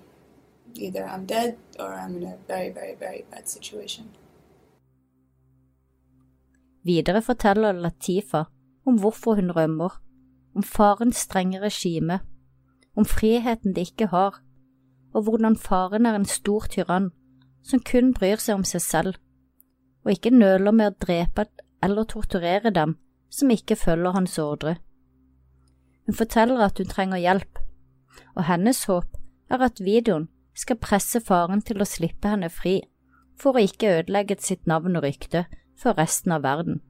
Either 0.75 1.05
I'm 1.05 1.27
dead 1.27 1.57
or 1.79 1.95
I'm 1.95 2.17
in 2.17 2.23
a 2.23 2.37
very, 2.49 2.71
very, 2.71 2.95
very 2.95 3.25
bad 3.31 3.49
situation. 3.49 4.05
Videre 6.83 7.23
forteller 7.23 7.73
Latifa 7.73 8.45
om 8.87 8.99
hvorfor 8.99 9.35
hun 9.35 9.51
rømmer, 9.51 10.01
om 10.57 10.63
farens 10.63 11.17
strenge 11.17 11.61
regime, 11.61 12.21
om 12.97 13.05
friheten 13.05 13.75
de 13.75 13.81
ikke 13.81 14.07
har, 14.07 14.43
og 15.15 15.23
hvordan 15.23 15.57
faren 15.57 16.07
er 16.07 16.15
en 16.15 16.25
stor 16.25 16.61
tyrann 16.71 17.11
som 17.63 17.81
kun 17.81 18.15
bryr 18.15 18.37
seg 18.37 18.55
om 18.55 18.65
seg 18.65 18.83
selv 18.83 19.15
og 20.05 20.13
ikke 20.13 20.35
nøler 20.35 20.73
med 20.73 20.93
å 20.93 21.07
drepe 21.07 21.47
eller 21.85 22.09
torturere 22.09 22.73
dem 22.75 22.97
som 23.33 23.51
ikke 23.51 23.77
følger 23.77 24.15
hans 24.17 24.39
ordre. 24.39 24.77
Hun 26.07 26.17
forteller 26.17 26.61
at 26.65 26.79
hun 26.79 26.89
trenger 26.89 27.21
hjelp, 27.21 27.59
og 28.37 28.47
hennes 28.49 28.85
håp 28.85 29.17
er 29.51 29.65
at 29.65 29.81
videoen 29.81 30.29
skal 30.55 30.79
presse 30.81 31.21
faren 31.25 31.63
til 31.65 31.83
å 31.83 31.89
slippe 31.89 32.31
henne 32.31 32.51
fri, 32.53 32.81
for 33.41 33.57
å 33.57 33.65
ikke 33.65 33.91
ødelegge 33.99 34.37
sitt 34.39 34.69
navn 34.71 34.97
og 34.97 35.07
rykte 35.07 35.47
for 35.81 35.97
resten 35.99 36.33
av 36.37 36.45
verden. 36.45 36.81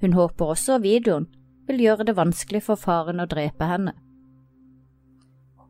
Hun 0.00 0.16
håper 0.16 0.54
også 0.54 0.78
videoen 0.84 1.28
vil 1.66 1.82
gjøre 1.82 2.06
det 2.08 2.16
vanskelig 2.16 2.62
for 2.68 2.80
faren 2.80 3.20
å 3.20 3.28
drepe 3.28 3.68
henne. 3.68 3.92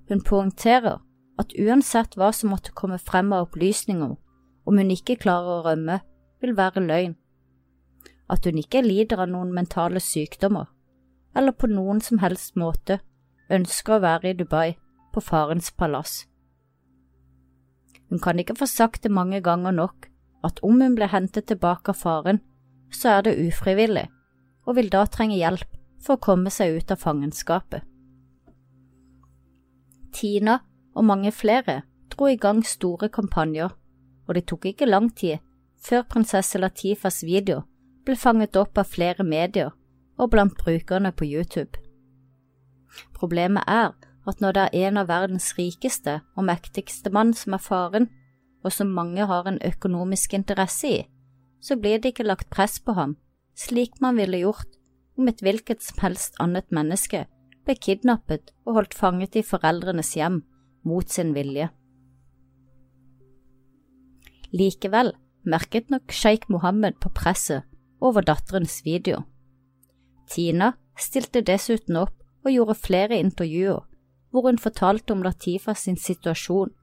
Hun 0.07 0.23
poengterer 0.23 1.01
at 1.41 1.55
uansett 1.59 2.15
hva 2.17 2.31
som 2.33 2.53
måtte 2.53 2.75
komme 2.77 2.99
frem 3.03 3.33
av 3.35 3.49
opplysninger 3.49 4.15
om 4.67 4.79
hun 4.79 4.93
ikke 4.93 5.19
klarer 5.23 5.59
å 5.59 5.65
rømme, 5.67 5.99
vil 6.47 6.57
være 6.57 6.85
løgn. 6.87 7.17
At 8.31 8.47
hun 8.47 8.59
ikke 8.63 8.85
lider 8.87 9.23
av 9.23 9.31
noen 9.31 9.53
mentale 9.55 10.03
sykdommer, 10.03 10.71
eller 11.37 11.55
på 11.55 11.69
noen 11.71 12.01
som 12.01 12.23
helst 12.23 12.57
måte 12.59 13.01
ønsker 13.51 13.97
å 13.97 14.03
være 14.03 14.33
i 14.33 14.39
Dubai, 14.39 14.77
på 15.15 15.23
farens 15.25 15.71
palass. 15.73 16.27
Hun 18.11 18.21
kan 18.23 18.39
ikke 18.39 18.59
få 18.59 18.67
sagt 18.71 19.03
det 19.03 19.13
mange 19.15 19.41
ganger 19.41 19.73
nok 19.73 20.11
at 20.47 20.61
om 20.63 20.81
hun 20.81 20.95
blir 20.95 21.11
hentet 21.11 21.49
tilbake 21.49 21.91
av 21.95 21.99
faren, 22.03 22.43
så 22.93 23.17
er 23.17 23.27
det 23.27 23.39
ufrivillig, 23.49 24.05
og 24.67 24.77
vil 24.77 24.91
da 24.93 25.07
trenge 25.11 25.39
hjelp 25.39 25.73
for 26.03 26.17
å 26.17 26.23
komme 26.23 26.53
seg 26.53 26.77
ut 26.77 26.93
av 26.93 27.01
fangenskapet. 27.03 27.83
Tina 30.15 30.61
og 30.95 31.09
mange 31.09 31.33
flere 31.35 31.81
dro 32.13 32.29
i 32.31 32.39
gang 32.41 32.63
store 32.65 33.09
kampanjer, 33.13 33.73
og 34.27 34.37
det 34.37 34.47
tok 34.51 34.69
ikke 34.71 34.89
lang 34.89 35.11
tid 35.17 35.43
før 35.87 36.03
prinsesse 36.11 36.59
Latifas 36.59 37.23
video 37.27 37.63
ble 38.07 38.17
fanget 38.19 38.57
opp 38.59 38.79
av 38.81 38.91
flere 38.91 39.27
medier 39.27 39.73
og 40.19 40.33
blant 40.33 40.57
brukerne 40.59 41.13
på 41.15 41.29
YouTube. 41.29 41.79
Problemet 43.15 43.67
er 43.71 43.93
at 44.27 44.41
når 44.43 44.57
det 44.57 44.63
er 44.65 44.89
en 44.89 45.01
av 45.03 45.11
verdens 45.11 45.53
rikeste 45.59 46.21
og 46.35 46.49
mektigste 46.49 47.13
mann 47.15 47.35
som 47.37 47.55
er 47.55 47.63
faren, 47.63 48.09
og 48.65 48.73
som 48.75 48.91
mange 48.91 49.23
har 49.31 49.47
en 49.47 49.61
økonomisk 49.63 50.35
interesse 50.35 50.89
i, 50.89 51.03
så 51.63 51.77
blir 51.79 52.01
det 52.01 52.15
ikke 52.15 52.27
lagt 52.27 52.51
press 52.51 52.81
på 52.83 52.97
ham, 52.97 53.15
slik 53.55 54.01
man 54.03 54.19
ville 54.19 54.43
gjort 54.43 54.73
om 55.17 55.31
et 55.31 55.43
hvilket 55.45 55.85
som 55.85 56.03
helst 56.03 56.35
annet 56.43 56.67
menneske 56.75 57.27
ble 57.67 57.77
kidnappet 57.79 58.51
og 58.67 58.81
holdt 58.81 58.97
fanget 58.99 59.39
i 59.39 59.45
foreldrenes 59.47 60.13
hjem 60.19 60.41
mot 60.87 61.07
sin 61.11 61.33
vilje. 61.37 61.69
Likevel 64.57 65.15
merket 65.47 65.91
nok 65.91 66.13
sjeik 66.13 66.49
Mohammed 66.51 66.99
på 67.01 67.09
presset 67.15 67.63
over 68.01 68.21
datterens 68.27 68.81
video. 68.85 69.23
Tina 70.31 70.73
stilte 70.99 71.41
dessuten 71.41 71.97
opp 71.97 72.15
og 72.45 72.53
gjorde 72.53 72.79
flere 72.79 73.19
intervjuer 73.19 73.85
hvor 74.31 74.51
hun 74.51 74.59
fortalte 74.59 75.15
om 75.15 75.23
Latifa 75.25 75.73
sin 75.75 75.97
situasjon 75.97 76.75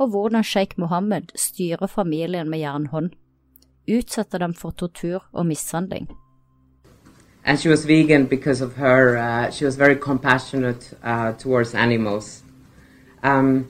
og 0.00 0.08
hvordan 0.08 0.44
sjeik 0.44 0.78
Mohammed 0.78 1.34
styrer 1.36 1.86
familien 1.86 2.50
med 2.50 2.58
jernhånd, 2.58 3.10
utsatte 3.88 4.38
dem 4.38 4.54
for 4.54 4.70
tortur 4.70 5.28
og 5.32 5.46
mishandling. 5.46 6.08
And 7.44 7.58
she 7.58 7.70
was 7.70 7.88
vegan 7.88 8.26
because 8.26 8.64
of 8.64 8.76
her, 8.76 9.16
uh, 9.16 9.50
she 9.50 9.64
was 9.64 9.78
very 9.78 9.94
compassionate 9.94 10.94
uh, 11.04 11.32
towards 11.38 11.74
animals. 11.74 12.42
Um, 13.22 13.66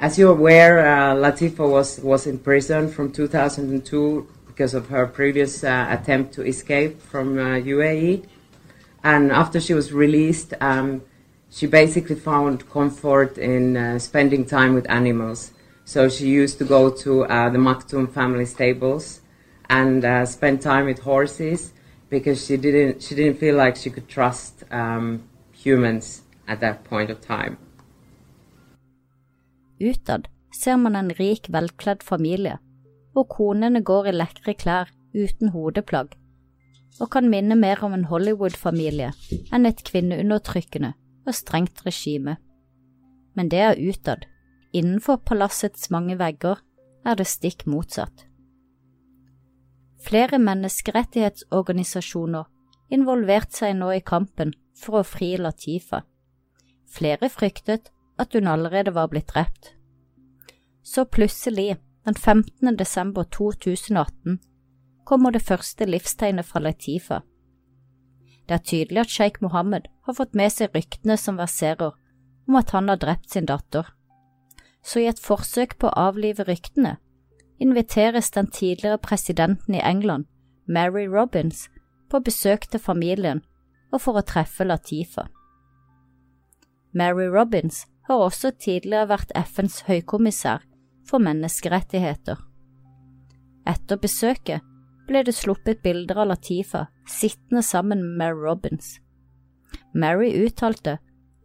as 0.00 0.18
you're 0.18 0.32
aware, 0.32 0.78
uh, 0.80 1.14
Latifa 1.14 1.70
was, 1.70 2.00
was 2.00 2.26
in 2.26 2.38
prison 2.38 2.88
from 2.88 3.12
2002 3.12 4.26
because 4.46 4.72
of 4.72 4.88
her 4.88 5.06
previous 5.06 5.62
uh, 5.62 5.86
attempt 5.90 6.32
to 6.34 6.42
escape 6.42 7.02
from 7.02 7.36
UAE. 7.36 8.24
Uh, 8.24 8.26
and 9.04 9.30
after 9.30 9.60
she 9.60 9.74
was 9.74 9.92
released, 9.92 10.54
um, 10.62 11.02
she 11.50 11.66
basically 11.66 12.16
found 12.16 12.68
comfort 12.70 13.36
in 13.36 13.76
uh, 13.76 13.98
spending 13.98 14.46
time 14.46 14.74
with 14.74 14.88
animals. 14.88 15.52
So 15.84 16.08
she 16.08 16.28
used 16.28 16.58
to 16.58 16.64
go 16.64 16.90
to 16.90 17.24
uh, 17.24 17.50
the 17.50 17.58
Maktoum 17.58 18.10
family 18.10 18.46
stables 18.46 19.20
and 19.68 20.04
uh, 20.04 20.24
spend 20.24 20.62
time 20.62 20.86
with 20.86 21.00
horses 21.00 21.72
because 22.08 22.44
she 22.44 22.56
didn't 22.56 23.02
she 23.02 23.14
didn't 23.14 23.38
feel 23.38 23.56
like 23.56 23.76
she 23.76 23.90
could 23.90 24.08
trust 24.08 24.64
um, 24.70 25.22
humans 25.52 26.22
at 26.48 26.60
that 26.60 26.84
point 26.84 27.10
of 27.10 27.20
time. 27.20 27.58
Utad 29.80 30.28
ser 30.52 30.76
man 30.76 30.96
en 30.96 31.10
rik, 31.16 31.52
velkledd 31.52 32.02
familie, 32.04 32.58
hvor 33.12 33.24
konene 33.30 33.82
går 33.82 34.06
i 34.10 34.12
lekre 34.16 34.54
klær 34.54 34.90
uten 35.16 35.48
hodeplagg, 35.54 36.08
og 37.00 37.10
kan 37.14 37.30
minne 37.32 37.56
mer 37.56 37.84
om 37.86 37.92
en 37.96 38.04
Hollywood-familie 38.10 39.12
enn 39.54 39.66
et 39.66 39.84
kvinneundertrykkende 39.86 40.92
og 41.26 41.34
strengt 41.34 41.86
regime. 41.86 42.36
Men 43.34 43.48
det 43.48 43.60
er 43.64 43.80
utad. 43.80 44.26
Innenfor 44.72 45.16
palassets 45.26 45.90
mange 45.90 46.18
vegger 46.18 46.56
er 47.06 47.14
det 47.16 47.26
stikk 47.26 47.66
motsatt. 47.66 48.26
Flere 50.00 50.38
menneskerettighetsorganisasjoner 50.40 52.44
involverte 52.94 53.56
seg 53.62 53.76
nå 53.78 53.90
i 53.94 54.02
kampen 54.04 54.52
for 54.76 55.00
å 55.00 55.04
fri 55.06 55.36
Latifa. 55.38 56.02
Flere 56.90 57.28
fryktet 57.30 57.90
at 58.20 58.36
hun 58.36 58.48
allerede 58.48 58.94
var 58.94 59.08
blitt 59.08 59.32
drept. 59.32 59.72
Så 60.84 61.04
plutselig, 61.04 61.76
den 62.04 62.14
15. 62.14 62.76
desember 62.76 63.22
2018, 63.22 64.40
kommer 65.04 65.30
det 65.30 65.42
første 65.42 65.86
livstegnet 65.86 66.46
fra 66.46 66.60
Latifa. 66.60 67.20
Det 68.48 68.54
er 68.54 68.66
tydelig 68.66 69.00
at 69.00 69.12
sjeik 69.14 69.40
Mohammed 69.42 69.88
har 70.06 70.16
fått 70.18 70.34
med 70.34 70.52
seg 70.52 70.74
ryktene 70.74 71.16
som 71.16 71.38
verserer 71.38 71.94
om 72.48 72.56
at 72.58 72.72
han 72.74 72.88
har 72.90 72.98
drept 72.98 73.30
sin 73.30 73.46
datter. 73.46 73.86
Så 74.82 75.00
i 75.00 75.06
et 75.10 75.20
forsøk 75.20 75.76
på 75.78 75.88
å 75.88 76.08
avlive 76.08 76.46
ryktene 76.48 76.96
inviteres 77.60 78.30
den 78.30 78.48
tidligere 78.50 78.98
presidenten 78.98 79.74
i 79.74 79.82
England, 79.84 80.24
Mary 80.66 81.06
Robins, 81.06 81.68
på 82.10 82.20
besøk 82.20 82.66
til 82.70 82.80
familien 82.80 83.44
og 83.92 84.00
for 84.00 84.18
å 84.18 84.24
treffe 84.26 84.64
Latifa. 84.64 85.28
Mary 86.92 87.28
Robins 87.30 87.84
har 88.10 88.26
også 88.26 88.50
tidligere 88.58 89.08
vært 89.12 89.32
FNs 89.38 89.82
høykommissær 89.86 90.64
for 91.08 91.22
menneskerettigheter. 91.22 92.40
Etter 93.68 94.00
besøket 94.00 94.66
ble 95.08 95.22
det 95.26 95.34
sluppet 95.34 95.82
bilder 95.84 96.22
av 96.22 96.30
Latifa 96.32 96.86
sittende 97.10 97.62
sammen 97.66 98.02
med 98.02 98.18
Mary 98.18 98.42
Robins. 98.46 98.98
Mary 99.94 100.30
uttalte 100.44 100.98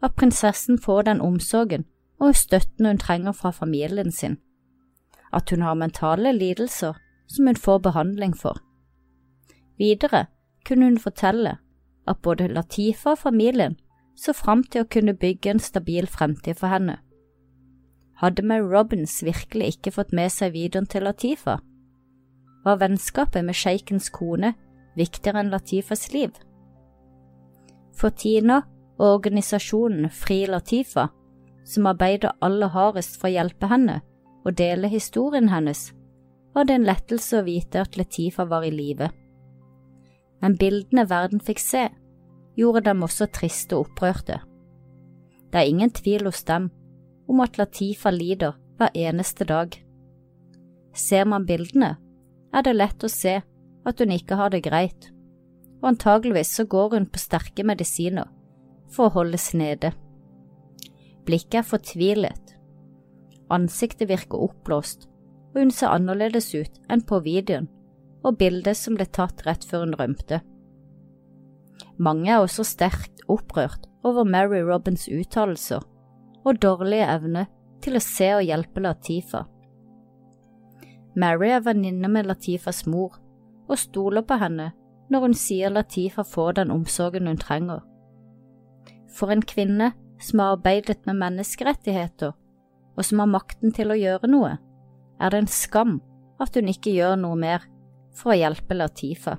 at 0.05 0.15
prinsessen 0.17 0.77
får 0.81 1.07
den 1.09 1.21
omsorgen 1.21 1.85
og 2.21 2.35
støtten 2.37 2.85
hun 2.85 3.01
trenger 3.01 3.35
fra 3.35 3.51
familien 3.51 4.11
sin, 4.11 4.37
at 5.33 5.49
hun 5.49 5.65
har 5.65 5.77
mentale 5.77 6.31
lidelser 6.33 6.97
som 7.27 7.47
hun 7.49 7.59
får 7.59 7.81
behandling 7.89 8.35
for. 8.37 8.57
Videre 9.77 10.25
kunne 10.65 10.85
hun 10.85 11.01
fortelle 11.01 11.57
at 12.07 12.21
både 12.21 12.47
Latifa 12.47 13.15
og 13.15 13.19
familien 13.19 13.77
så 14.15 14.33
fram 14.33 14.63
til 14.63 14.83
å 14.83 14.89
kunne 14.89 15.17
bygge 15.17 15.51
en 15.51 15.63
stabil 15.63 16.07
fremtid 16.07 16.59
for 16.59 16.71
henne. 16.71 16.97
Hadde 18.21 18.45
Mary 18.47 18.65
Robins 18.71 19.19
virkelig 19.23 19.75
ikke 19.75 19.97
fått 19.97 20.13
med 20.15 20.31
seg 20.31 20.55
videoen 20.55 20.87
til 20.87 21.03
Latifa? 21.03 21.59
var 22.65 22.79
vennskapet 22.81 23.45
med 23.45 23.53
sjeikens 23.53 24.09
kone 24.09 24.55
viktigere 24.97 25.43
enn 25.43 25.51
Latifas 25.53 26.07
liv. 26.13 26.31
For 27.95 28.09
Tina 28.09 28.63
og 28.97 29.05
organisasjonen 29.19 30.09
Fri 30.09 30.45
Latifa, 30.49 31.09
som 31.65 31.89
arbeider 31.91 32.35
aller 32.45 32.71
hardest 32.73 33.19
for 33.19 33.29
å 33.29 33.35
hjelpe 33.35 33.69
henne 33.69 33.99
og 34.45 34.57
dele 34.57 34.89
historien 34.89 35.49
hennes, 35.49 35.91
var 36.55 36.67
det 36.67 36.79
en 36.79 36.87
lettelse 36.87 37.39
å 37.39 37.45
vite 37.45 37.81
at 37.83 37.97
Latifa 37.99 38.45
var 38.49 38.65
i 38.65 38.73
live. 38.73 39.11
Men 40.41 40.57
bildene 40.59 41.07
verden 41.09 41.41
fikk 41.43 41.61
se, 41.61 41.87
gjorde 42.55 42.85
dem 42.87 43.03
også 43.03 43.27
triste 43.31 43.75
og 43.77 43.89
opprørte. 43.89 44.39
Det 45.51 45.61
er 45.61 45.69
ingen 45.71 45.91
tvil 45.91 46.27
hos 46.27 46.43
dem 46.43 46.69
om 47.27 47.41
at 47.43 47.57
Latifa 47.57 48.11
lider 48.11 48.55
hver 48.77 48.95
eneste 48.95 49.47
dag. 49.47 49.75
Ser 50.95 51.25
man 51.25 51.45
bildene, 51.45 51.95
er 52.53 52.63
det 52.63 52.75
lett 52.75 53.03
å 53.03 53.11
se 53.11 53.41
at 53.85 54.01
hun 54.01 54.13
ikke 54.15 54.37
har 54.39 54.51
det 54.53 54.63
greit, 54.65 55.11
og 55.81 55.91
antageligvis 55.93 56.55
så 56.57 56.65
går 56.65 56.95
hun 56.95 57.07
på 57.11 57.21
sterke 57.21 57.65
medisiner 57.67 58.29
for 58.91 59.09
å 59.09 59.15
holdes 59.19 59.51
nede. 59.57 59.91
Blikket 61.25 61.61
er 61.61 61.67
fortvilet, 61.67 62.55
ansiktet 63.51 64.09
virker 64.09 64.43
oppblåst, 64.47 65.07
og 65.53 65.61
hun 65.61 65.71
ser 65.71 65.93
annerledes 65.95 66.51
ut 66.55 66.81
enn 66.91 67.03
på 67.05 67.21
videoen 67.25 67.69
og 68.25 68.39
bildet 68.39 68.77
som 68.77 68.97
ble 68.97 69.05
tatt 69.05 69.43
rett 69.45 69.65
før 69.67 69.85
hun 69.85 69.97
rømte. 69.99 70.41
Mange 71.97 72.31
er 72.31 72.43
også 72.43 72.65
sterkt 72.67 73.23
opprørt 73.31 73.87
over 74.03 74.27
Mary 74.27 74.61
Robins 74.61 75.07
uttalelser 75.07 75.83
og 76.45 76.61
dårlige 76.61 77.07
evne 77.09 77.45
til 77.83 77.97
å 77.97 78.03
se 78.03 78.31
og 78.35 78.45
hjelpe 78.45 78.83
Latifa. 78.83 79.45
Mary 81.15 81.53
er 81.55 81.63
venninne 81.63 82.09
med 82.11 82.27
Latifas 82.27 82.83
mor 82.85 83.15
og 83.69 83.79
stoler 83.79 84.25
på 84.27 84.37
henne 84.41 84.71
når 85.11 85.27
hun 85.27 85.37
sier 85.37 85.71
Latifa 85.71 86.25
får 86.27 86.57
den 86.59 86.73
omsorgen 86.73 87.29
hun 87.29 87.39
trenger. 87.39 87.83
For 89.15 89.31
en 89.31 89.45
kvinne 89.45 89.93
som 90.19 90.41
har 90.41 90.55
arbeidet 90.57 91.05
med 91.05 91.19
menneskerettigheter, 91.21 92.33
og 92.95 93.03
som 93.05 93.21
har 93.21 93.31
makten 93.31 93.73
til 93.75 93.91
å 93.91 93.99
gjøre 93.99 94.29
noe, 94.31 94.55
er 95.19 95.31
det 95.31 95.43
en 95.43 95.51
skam 95.51 95.97
at 96.41 96.55
hun 96.57 96.71
ikke 96.71 96.93
gjør 96.95 97.15
noe 97.19 97.39
mer 97.39 97.63
for 98.15 98.33
å 98.33 98.39
hjelpe 98.39 98.75
Latifa. 98.75 99.37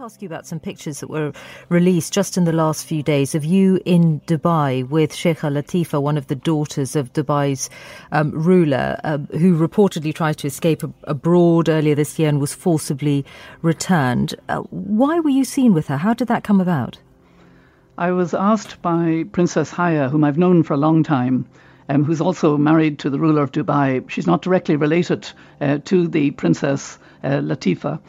To 0.00 0.04
ask 0.04 0.22
you 0.22 0.26
about 0.26 0.46
some 0.46 0.58
pictures 0.58 1.00
that 1.00 1.10
were 1.10 1.30
released 1.68 2.10
just 2.10 2.38
in 2.38 2.44
the 2.44 2.52
last 2.52 2.86
few 2.86 3.02
days 3.02 3.34
of 3.34 3.44
you 3.44 3.78
in 3.84 4.20
Dubai 4.20 4.88
with 4.88 5.12
Sheikha 5.12 5.52
Latifa, 5.52 6.00
one 6.00 6.16
of 6.16 6.26
the 6.28 6.34
daughters 6.34 6.96
of 6.96 7.12
Dubai's 7.12 7.68
um, 8.10 8.30
ruler, 8.30 8.98
uh, 9.04 9.18
who 9.32 9.58
reportedly 9.58 10.14
tried 10.14 10.38
to 10.38 10.46
escape 10.46 10.82
ab- 10.82 10.94
abroad 11.04 11.68
earlier 11.68 11.94
this 11.94 12.18
year 12.18 12.30
and 12.30 12.40
was 12.40 12.54
forcibly 12.54 13.26
returned. 13.60 14.34
Uh, 14.48 14.60
why 14.70 15.20
were 15.20 15.28
you 15.28 15.44
seen 15.44 15.74
with 15.74 15.88
her? 15.88 15.98
How 15.98 16.14
did 16.14 16.28
that 16.28 16.44
come 16.44 16.62
about? 16.62 16.98
I 17.98 18.12
was 18.12 18.32
asked 18.32 18.80
by 18.80 19.26
Princess 19.32 19.70
Haya, 19.70 20.08
whom 20.08 20.24
I've 20.24 20.38
known 20.38 20.62
for 20.62 20.72
a 20.72 20.78
long 20.78 21.02
time, 21.02 21.44
um, 21.90 22.04
who's 22.04 22.22
also 22.22 22.56
married 22.56 23.00
to 23.00 23.10
the 23.10 23.18
ruler 23.18 23.42
of 23.42 23.52
Dubai. 23.52 24.08
She's 24.08 24.26
not 24.26 24.40
directly 24.40 24.76
related 24.76 25.28
uh, 25.60 25.76
to 25.84 26.08
the 26.08 26.30
Princess 26.30 26.98
uh, 27.22 27.40
Latifa 27.40 28.00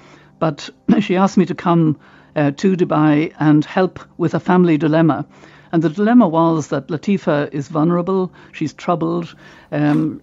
but 0.41 0.71
she 1.01 1.15
asked 1.15 1.37
me 1.37 1.45
to 1.45 1.55
come 1.55 1.99
uh, 2.35 2.49
to 2.57 2.75
Dubai 2.75 3.31
and 3.39 3.63
help 3.63 3.99
with 4.17 4.33
a 4.33 4.39
family 4.39 4.77
dilemma. 4.77 5.27
And 5.71 5.83
the 5.83 5.89
dilemma 5.89 6.27
was 6.27 6.69
that 6.69 6.87
Latifa 6.87 7.53
is 7.53 7.67
vulnerable, 7.67 8.33
she's 8.51 8.73
troubled. 8.73 9.35
Um, 9.71 10.21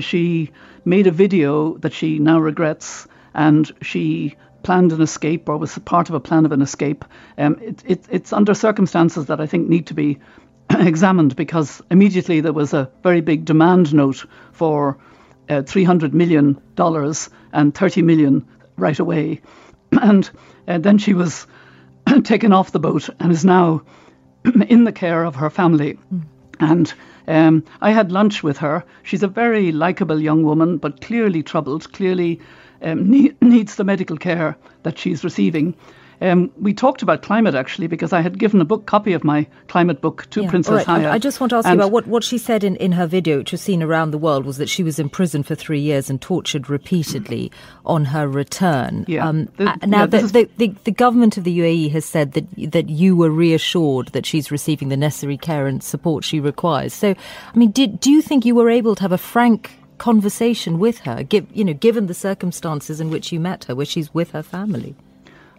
she 0.00 0.50
made 0.84 1.06
a 1.06 1.12
video 1.12 1.76
that 1.78 1.92
she 1.92 2.18
now 2.18 2.40
regrets, 2.40 3.06
and 3.32 3.70
she 3.80 4.34
planned 4.64 4.92
an 4.92 5.00
escape 5.00 5.48
or 5.48 5.56
was 5.56 5.78
part 5.78 6.08
of 6.08 6.16
a 6.16 6.20
plan 6.20 6.44
of 6.44 6.52
an 6.52 6.62
escape. 6.62 7.04
Um, 7.38 7.56
it, 7.62 7.82
it, 7.86 8.04
it's 8.10 8.32
under 8.32 8.54
circumstances 8.54 9.26
that 9.26 9.40
I 9.40 9.46
think 9.46 9.68
need 9.68 9.86
to 9.86 9.94
be 9.94 10.18
examined 10.70 11.36
because 11.36 11.80
immediately 11.90 12.40
there 12.40 12.52
was 12.52 12.74
a 12.74 12.90
very 13.04 13.20
big 13.20 13.44
demand 13.44 13.94
note 13.94 14.26
for 14.52 14.98
uh, 15.48 15.62
$300 15.62 16.12
million 16.12 16.60
and 17.52 17.74
30 17.74 18.02
million 18.02 18.46
right 18.80 18.98
away. 18.98 19.40
And 20.02 20.30
uh, 20.68 20.78
then 20.78 20.98
she 20.98 21.14
was 21.14 21.46
taken 22.24 22.52
off 22.52 22.70
the 22.72 22.78
boat 22.78 23.08
and 23.18 23.32
is 23.32 23.44
now 23.44 23.82
in 24.68 24.84
the 24.84 24.92
care 24.92 25.24
of 25.24 25.34
her 25.36 25.50
family. 25.50 25.98
Mm. 26.14 26.22
And 26.60 26.94
um, 27.26 27.64
I 27.80 27.90
had 27.90 28.12
lunch 28.12 28.42
with 28.42 28.58
her. 28.58 28.84
She's 29.02 29.22
a 29.22 29.28
very 29.28 29.72
likable 29.72 30.20
young 30.20 30.42
woman, 30.42 30.78
but 30.78 31.00
clearly 31.00 31.42
troubled, 31.42 31.92
clearly 31.92 32.40
um, 32.82 33.10
needs 33.40 33.76
the 33.76 33.84
medical 33.84 34.16
care 34.16 34.56
that 34.82 34.98
she's 34.98 35.24
receiving. 35.24 35.74
Um, 36.20 36.50
we 36.60 36.74
talked 36.74 37.02
about 37.02 37.22
climate 37.22 37.54
actually 37.54 37.86
because 37.86 38.12
I 38.12 38.20
had 38.20 38.38
given 38.38 38.60
a 38.60 38.64
book 38.64 38.86
copy 38.86 39.14
of 39.14 39.24
my 39.24 39.46
climate 39.68 40.00
book 40.00 40.28
to 40.30 40.42
yeah. 40.42 40.50
Princess 40.50 40.86
right. 40.86 40.86
Haya. 40.86 41.10
I 41.10 41.18
just 41.18 41.40
want 41.40 41.50
to 41.50 41.56
ask 41.56 41.68
you 41.68 41.74
about 41.74 41.92
what, 41.92 42.06
what 42.06 42.22
she 42.22 42.36
said 42.36 42.62
in, 42.62 42.76
in 42.76 42.92
her 42.92 43.06
video, 43.06 43.38
which 43.38 43.52
was 43.52 43.62
seen 43.62 43.82
around 43.82 44.10
the 44.10 44.18
world, 44.18 44.44
was 44.44 44.58
that 44.58 44.68
she 44.68 44.82
was 44.82 44.98
in 44.98 45.08
prison 45.08 45.42
for 45.42 45.54
three 45.54 45.80
years 45.80 46.10
and 46.10 46.20
tortured 46.20 46.68
repeatedly 46.68 47.50
on 47.86 48.04
her 48.06 48.28
return. 48.28 49.06
Yeah. 49.08 49.26
Um, 49.26 49.46
the, 49.56 49.64
now, 49.86 50.00
yeah, 50.00 50.06
the, 50.06 50.16
is... 50.18 50.32
the, 50.32 50.48
the, 50.58 50.68
the, 50.84 50.92
government 50.92 51.38
of 51.38 51.44
the 51.44 51.58
UAE 51.58 51.90
has 51.92 52.04
said 52.04 52.32
that 52.32 52.44
that 52.72 52.90
you 52.90 53.16
were 53.16 53.30
reassured 53.30 54.08
that 54.08 54.26
she's 54.26 54.50
receiving 54.50 54.90
the 54.90 54.96
necessary 54.96 55.38
care 55.38 55.66
and 55.66 55.82
support 55.82 56.24
she 56.24 56.38
requires. 56.38 56.92
So, 56.92 57.14
I 57.54 57.58
mean, 57.58 57.70
did, 57.70 58.00
do 58.00 58.10
you 58.10 58.20
think 58.20 58.44
you 58.44 58.54
were 58.54 58.68
able 58.68 58.94
to 58.96 59.02
have 59.02 59.12
a 59.12 59.18
frank 59.18 59.70
conversation 59.96 60.78
with 60.78 60.98
her, 61.00 61.22
give, 61.22 61.46
you 61.52 61.64
know, 61.64 61.74
given 61.74 62.06
the 62.06 62.14
circumstances 62.14 63.00
in 63.00 63.10
which 63.10 63.32
you 63.32 63.40
met 63.40 63.64
her, 63.64 63.74
where 63.74 63.86
she's 63.86 64.12
with 64.12 64.32
her 64.32 64.42
family? 64.42 64.94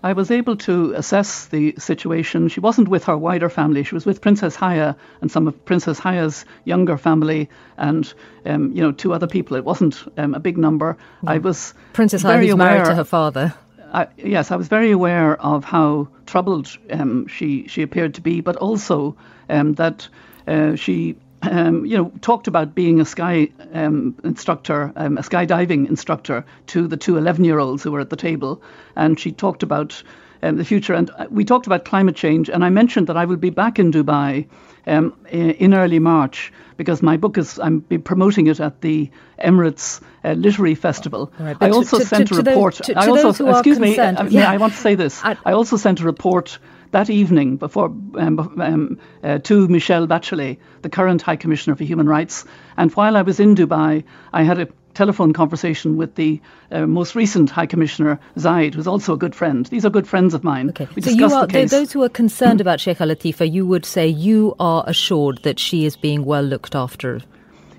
I 0.04 0.14
was 0.14 0.32
able 0.32 0.56
to 0.58 0.94
assess 0.94 1.46
the 1.46 1.76
situation. 1.78 2.48
She 2.48 2.60
wasn't 2.60 2.88
with 2.88 3.04
her 3.06 3.18
wider 3.18 3.50
family. 3.50 3.84
She 3.84 3.94
was 3.94 4.06
with 4.06 4.22
Princess 4.22 4.56
Haya 4.56 4.96
and 5.22 5.32
some 5.32 5.48
of 5.48 5.66
Princess 5.66 6.00
Haya's 6.00 6.46
younger 6.66 6.98
family 6.98 7.50
and, 7.78 8.12
um, 8.46 8.72
you 8.72 8.82
know, 8.82 8.92
two 8.92 9.14
other 9.14 9.28
people. 9.28 9.58
It 9.58 9.64
wasn't 9.64 10.04
um, 10.18 10.34
a 10.34 10.40
big 10.40 10.58
number. 10.58 10.98
I 11.26 11.38
was 11.38 11.74
Princess 11.94 12.24
Haya 12.24 12.38
who's 12.40 12.56
married 12.56 12.86
to 12.86 12.96
her 12.96 13.04
father. 13.04 13.54
I, 13.94 14.08
yes, 14.18 14.52
I 14.52 14.56
was 14.56 14.70
very 14.70 14.92
aware 14.92 15.40
of 15.42 15.66
how 15.66 16.08
troubled 16.26 16.78
um, 16.92 17.28
she 17.28 17.68
she 17.68 17.82
appeared 17.82 18.14
to 18.16 18.22
be, 18.22 18.40
but 18.40 18.56
also 18.56 19.18
um, 19.50 19.74
that 19.74 20.08
uh, 20.48 20.76
she 20.76 21.18
um, 21.44 21.86
you 21.86 21.98
know, 21.98 22.12
talked 22.22 22.48
about 22.48 22.76
being 22.76 23.00
a 23.00 23.06
sky 23.06 23.50
um, 23.74 24.16
instructor, 24.24 24.94
um, 24.96 25.18
a 25.18 25.22
skydiving 25.22 25.90
instructor 25.90 26.46
to 26.68 26.88
the 26.88 26.98
two 26.98 27.18
11 27.18 27.44
year 27.44 27.60
olds 27.60 27.84
who 27.84 27.92
were 27.92 28.00
at 28.00 28.10
the 28.10 28.16
table. 28.16 28.62
And 28.96 29.20
she 29.20 29.32
talked 29.32 29.64
about 29.64 30.04
um, 30.44 30.58
the 30.58 30.66
future. 30.66 30.94
And 30.94 31.10
uh, 31.12 31.28
we 31.30 31.46
talked 31.46 31.68
about 31.68 31.86
climate 31.86 32.16
change. 32.16 32.50
And 32.50 32.64
I 32.64 32.70
mentioned 32.70 33.08
that 33.08 33.18
I 33.18 33.26
will 33.26 33.38
be 33.38 33.50
back 33.50 33.80
in 33.80 33.92
Dubai 33.92 34.48
um, 34.88 35.16
in 35.30 35.74
early 35.74 36.00
March 36.00 36.52
because 36.78 37.02
my 37.02 37.18
book 37.18 37.38
is, 37.38 37.60
I'm 37.60 37.82
promoting 37.82 38.48
it 38.48 38.60
at 38.60 38.82
the 38.82 39.10
Emirates 39.40 40.02
uh, 40.24 40.32
Literary 40.34 40.76
Festival. 40.76 41.32
Right, 41.40 41.58
I 41.60 41.70
also 41.70 42.00
to, 42.00 42.06
sent 42.06 42.30
to, 42.30 42.36
a 42.36 42.38
report. 42.38 42.76
To, 42.76 42.98
I 42.98 43.08
also, 43.08 43.48
excuse 43.50 43.80
me, 43.80 43.98
uh, 43.98 44.26
yeah. 44.26 44.50
I 44.50 44.58
want 44.58 44.74
to 44.74 44.80
say 44.80 44.96
this. 44.96 45.24
I, 45.24 45.38
I 45.46 45.54
also 45.54 45.78
sent 45.78 46.00
a 46.00 46.04
report 46.04 46.58
that 46.92 47.10
evening 47.10 47.58
before 47.58 47.86
um, 47.86 48.40
um, 48.62 49.00
uh, 49.24 49.40
to 49.40 49.68
Michelle 49.68 50.08
Bachelet, 50.08 50.58
the 50.82 50.90
current 50.90 51.22
High 51.22 51.36
Commissioner 51.36 51.76
for 51.76 51.84
Human 51.84 52.08
Rights. 52.08 52.46
And 52.78 52.92
while 52.94 53.18
I 53.18 53.22
was 53.22 53.40
in 53.40 53.56
Dubai, 53.56 54.04
I 54.34 54.44
had 54.44 54.60
a 54.60 54.68
telephone 54.94 55.34
conversation 55.34 55.98
with 55.98 56.16
the 56.16 56.42
uh, 56.72 56.86
most 56.86 57.16
recent 57.16 57.50
High 57.50 57.66
Commissioner 57.66 58.20
Zaid, 58.38 58.76
who's 58.76 58.88
also 58.88 59.14
a 59.14 59.18
good 59.18 59.34
friend. 59.34 59.66
These 59.66 59.86
are 59.86 59.90
good 59.90 60.08
friends 60.08 60.34
of 60.34 60.44
mine. 60.44 60.70
Okay. 60.70 60.88
We 60.96 61.02
so 61.02 61.12
you 61.12 61.34
are, 61.34 61.48
those 61.48 61.92
who 61.92 62.04
are 62.04 62.10
concerned 62.10 62.62
about 62.62 62.80
Sheikh 62.80 63.02
Al 63.02 63.08
Latifa, 63.08 63.50
you 63.50 63.66
would 63.66 63.86
say 63.86 64.08
you 64.08 64.56
are 64.60 64.84
assured 64.88 65.40
that 65.44 65.60
she 65.60 65.86
is 65.86 65.96
being 65.96 66.26
well 66.26 66.44
looked 66.44 66.76
after. 66.76 67.22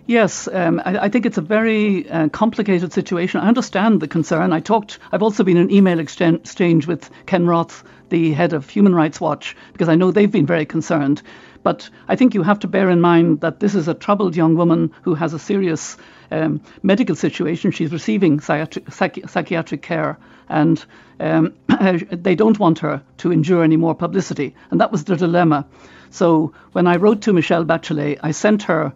Yes, 0.06 0.48
um, 0.52 0.82
I, 0.84 1.04
I, 1.04 1.08
think 1.08 1.26
it's 1.26 1.38
a 1.38 1.42
very 1.42 2.10
uh, 2.10 2.28
complicated 2.28 2.92
situation. 2.92 3.40
I 3.40 3.46
understand 3.46 4.00
the 4.00 4.08
concern. 4.08 4.52
I 4.52 4.58
talked. 4.58 4.98
I've 5.12 5.22
also 5.22 5.44
been 5.44 5.56
in 5.56 5.70
email 5.70 6.00
exchange 6.00 6.88
with 6.88 7.08
Ken 7.26 7.46
Roth, 7.46 7.84
the 8.12 8.32
head 8.32 8.52
of 8.52 8.68
Human 8.68 8.94
Rights 8.94 9.20
Watch, 9.22 9.56
because 9.72 9.88
I 9.88 9.94
know 9.94 10.10
they've 10.10 10.30
been 10.30 10.46
very 10.46 10.66
concerned. 10.66 11.22
But 11.62 11.88
I 12.08 12.14
think 12.14 12.34
you 12.34 12.42
have 12.42 12.58
to 12.60 12.68
bear 12.68 12.90
in 12.90 13.00
mind 13.00 13.40
that 13.40 13.58
this 13.58 13.74
is 13.74 13.88
a 13.88 13.94
troubled 13.94 14.36
young 14.36 14.54
woman 14.54 14.92
who 15.00 15.14
has 15.14 15.32
a 15.32 15.38
serious 15.38 15.96
um, 16.30 16.60
medical 16.82 17.16
situation. 17.16 17.70
She's 17.70 17.90
receiving 17.90 18.40
psychiatric, 18.40 18.92
psychiatric 19.28 19.80
care, 19.80 20.18
and 20.50 20.84
um, 21.20 21.54
they 22.10 22.34
don't 22.34 22.58
want 22.58 22.80
her 22.80 23.02
to 23.18 23.32
endure 23.32 23.64
any 23.64 23.78
more 23.78 23.94
publicity. 23.94 24.54
And 24.70 24.78
that 24.80 24.92
was 24.92 25.04
the 25.04 25.16
dilemma. 25.16 25.66
So 26.10 26.52
when 26.72 26.86
I 26.86 26.96
wrote 26.96 27.22
to 27.22 27.32
Michelle 27.32 27.64
Bachelet, 27.64 28.18
I 28.22 28.32
sent 28.32 28.64
her 28.64 28.92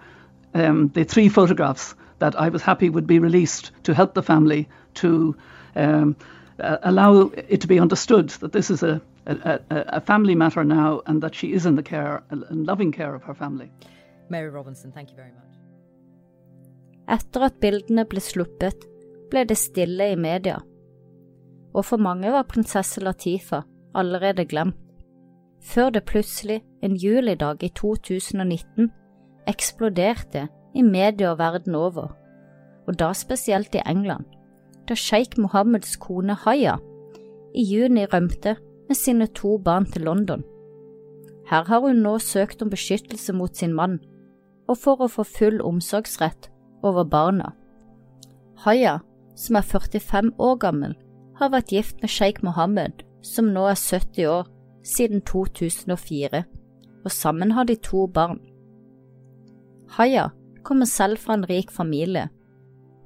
um, 0.52 0.88
the 0.88 1.04
three 1.04 1.30
photographs 1.30 1.94
that 2.18 2.38
I 2.38 2.50
was 2.50 2.60
happy 2.60 2.90
would 2.90 3.06
be 3.06 3.18
released 3.18 3.70
to 3.84 3.94
help 3.94 4.12
the 4.12 4.22
family 4.22 4.68
to 4.94 5.36
um, 5.74 6.16
uh, 6.60 6.78
allow 6.82 7.30
it 7.48 7.60
to 7.60 7.66
be 7.66 7.80
understood 7.80 8.30
that 8.40 8.52
this 8.52 8.70
is 8.70 8.82
a, 8.82 9.00
a, 9.26 9.60
a, 9.68 10.00
family 10.00 10.34
matter 10.34 10.64
now 10.64 11.00
and 11.06 11.22
that 11.22 11.34
she 11.34 11.52
is 11.52 11.66
in 11.66 11.76
the 11.76 11.82
care 11.82 12.22
and 12.30 12.66
loving 12.66 12.92
care 12.92 13.14
of 13.14 13.22
her 13.22 13.34
family. 13.34 13.70
Mary 14.28 14.50
Robinson, 14.50 14.92
thank 14.92 15.10
you 15.10 15.16
very 15.16 15.32
much. 15.32 15.42
Etter 17.08 17.44
at 17.46 17.60
bildene 17.60 18.02
ble 18.10 18.20
sluppet, 18.20 18.86
ble 19.30 19.44
det 19.46 19.58
stille 19.58 20.10
i 20.10 20.16
media, 20.18 20.56
og 21.74 21.84
for 21.84 22.02
mange 22.02 22.32
var 22.34 22.48
prinsesse 22.50 23.00
Latifa 23.00 23.62
allerede 23.94 24.44
glemt, 24.44 24.76
før 25.62 25.90
det 25.90 26.04
plutselig, 26.04 26.62
en 26.82 26.96
julidag 26.96 27.62
i 27.62 27.68
2019, 27.68 28.90
eksploderte 29.48 30.48
i 30.74 30.82
medier 30.82 31.34
verden 31.38 31.74
over, 31.74 32.12
og 32.86 32.98
da 32.98 33.12
spesielt 33.14 33.74
i 33.74 33.82
England 33.86 34.35
da 34.88 34.94
sjeik 34.94 35.36
Mohammeds 35.38 35.96
kone 36.00 36.36
Haya 36.44 36.76
i 37.56 37.62
juni 37.64 38.04
rømte 38.06 38.56
med 38.88 38.96
sine 38.96 39.26
to 39.26 39.56
barn 39.58 39.86
til 39.90 40.06
London. 40.06 40.44
Her 41.50 41.64
har 41.64 41.80
hun 41.80 42.02
nå 42.02 42.18
søkt 42.18 42.62
om 42.62 42.70
beskyttelse 42.70 43.32
mot 43.32 43.56
sin 43.56 43.74
mann, 43.74 43.98
og 44.68 44.78
for 44.82 45.02
å 45.02 45.10
få 45.10 45.24
full 45.24 45.60
omsorgsrett 45.62 46.50
over 46.82 47.04
barna. 47.04 47.52
Haya, 48.64 48.98
som 49.36 49.56
er 49.56 49.66
45 49.66 50.32
år 50.38 50.56
gammel, 50.58 50.96
har 51.38 51.52
vært 51.52 51.72
gift 51.72 52.00
med 52.02 52.10
sjeik 52.10 52.42
Mohammed, 52.42 53.04
som 53.22 53.52
nå 53.52 53.66
er 53.70 53.78
70 53.78 54.26
år, 54.30 54.46
siden 54.86 55.22
2004, 55.26 56.44
og 57.04 57.12
sammen 57.12 57.52
har 57.52 57.66
de 57.68 57.76
to 57.76 58.06
barn. 58.06 58.40
Haya 59.98 60.30
kommer 60.66 60.86
selv 60.86 61.18
fra 61.22 61.34
en 61.34 61.46
rik 61.46 61.70
familie. 61.70 62.28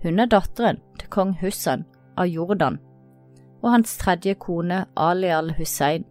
Hun 0.02 0.20
er 0.20 0.30
datteren 0.32 0.80
til 0.98 1.10
kong 1.12 1.34
Hussein 1.42 1.84
av 2.16 2.30
Jordan 2.30 2.78
og 3.60 3.74
hans 3.74 3.98
tredje 4.00 4.34
kone 4.40 4.86
Ali 4.96 5.28
al-Hussein. 5.36 6.06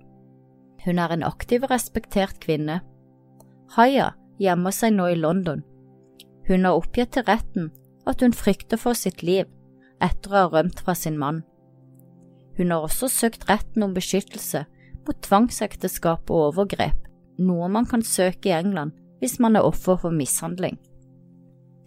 Hun 0.85 0.99
er 1.01 1.13
en 1.13 1.25
aktiv 1.25 1.65
og 1.65 1.71
respektert 1.73 2.37
kvinne. 2.43 2.79
Haya 3.75 4.11
gjemmer 4.39 4.73
seg 4.75 4.93
nå 4.95 5.09
i 5.09 5.17
London. 5.17 5.63
Hun 6.47 6.65
har 6.65 6.77
oppgitt 6.77 7.15
til 7.17 7.25
retten 7.25 7.71
at 8.09 8.21
hun 8.21 8.33
frykter 8.33 8.77
for 8.77 8.97
sitt 8.97 9.23
liv 9.25 9.49
etter 10.01 10.31
å 10.31 10.37
ha 10.37 10.51
rømt 10.53 10.79
fra 10.85 10.95
sin 10.95 11.17
mann. 11.19 11.43
Hun 12.57 12.71
har 12.73 12.85
også 12.85 13.09
søkt 13.11 13.49
retten 13.49 13.83
om 13.85 13.95
beskyttelse 13.95 14.65
mot 15.07 15.19
tvangsekteskap 15.25 16.29
og 16.29 16.51
overgrep, 16.51 16.97
noe 17.39 17.69
man 17.71 17.87
kan 17.89 18.03
søke 18.05 18.51
i 18.51 18.57
England 18.57 18.93
hvis 19.19 19.39
man 19.43 19.57
er 19.57 19.67
offer 19.67 19.97
for 19.99 20.15
mishandling. 20.15 20.77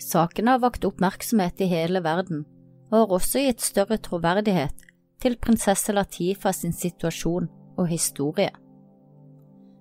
Saken 0.02 0.48
har 0.50 0.62
vakt 0.62 0.84
oppmerksomhet 0.84 1.60
i 1.62 1.70
hele 1.70 2.02
verden, 2.04 2.44
og 2.90 2.98
har 2.98 3.14
også 3.18 3.44
gitt 3.46 3.62
større 3.62 3.98
troverdighet 4.02 4.86
til 5.22 5.38
prinsesse 5.38 5.94
Latifa 5.94 6.52
sin 6.52 6.74
situasjon 6.74 7.48
og 7.78 7.88
historie. 7.88 8.50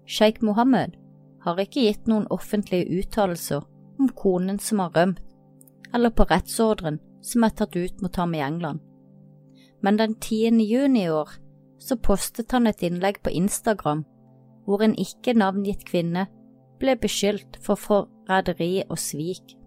Sjeik 0.05 0.41
Mohammed 0.45 0.97
har 1.43 1.59
ikke 1.59 1.87
gitt 1.87 2.07
noen 2.09 2.27
offentlige 2.29 3.01
uttalelser 3.01 3.65
om 3.99 4.09
konen 4.17 4.59
som 4.61 4.83
har 4.83 4.93
rømt, 4.95 5.21
eller 5.93 6.13
på 6.13 6.27
rettsordren 6.29 6.99
som 7.25 7.43
er 7.43 7.55
tatt 7.57 7.75
ut 7.75 8.01
mot 8.01 8.15
ham 8.15 8.35
i 8.37 8.43
England. 8.45 8.79
Men 9.81 9.97
den 9.97 10.13
10. 10.15 10.61
juni 10.61 11.05
i 11.05 11.09
år 11.09 11.33
så 11.81 11.97
postet 11.97 12.53
han 12.53 12.69
et 12.69 12.83
innlegg 12.85 13.19
på 13.25 13.33
Instagram 13.33 14.05
hvor 14.65 14.83
en 14.85 14.93
ikke 14.95 15.33
navngitt 15.33 15.81
kvinne 15.87 16.27
ble 16.81 16.95
beskyldt 17.01 17.57
for 17.65 17.79
forræderi 17.79 18.83
og 18.87 18.99
svik. 19.01 19.57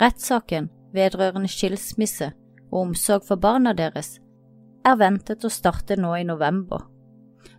Rettssaken 0.00 0.70
vedrørende 0.94 1.48
skilsmisse 1.48 2.32
og 2.70 2.80
omsorg 2.80 3.24
for 3.26 3.36
barna 3.36 3.72
deres, 3.72 4.18
er 4.86 4.96
ventet 4.96 5.44
å 5.44 5.50
starte 5.52 5.96
nå 5.98 6.14
i 6.16 6.26
november, 6.26 6.84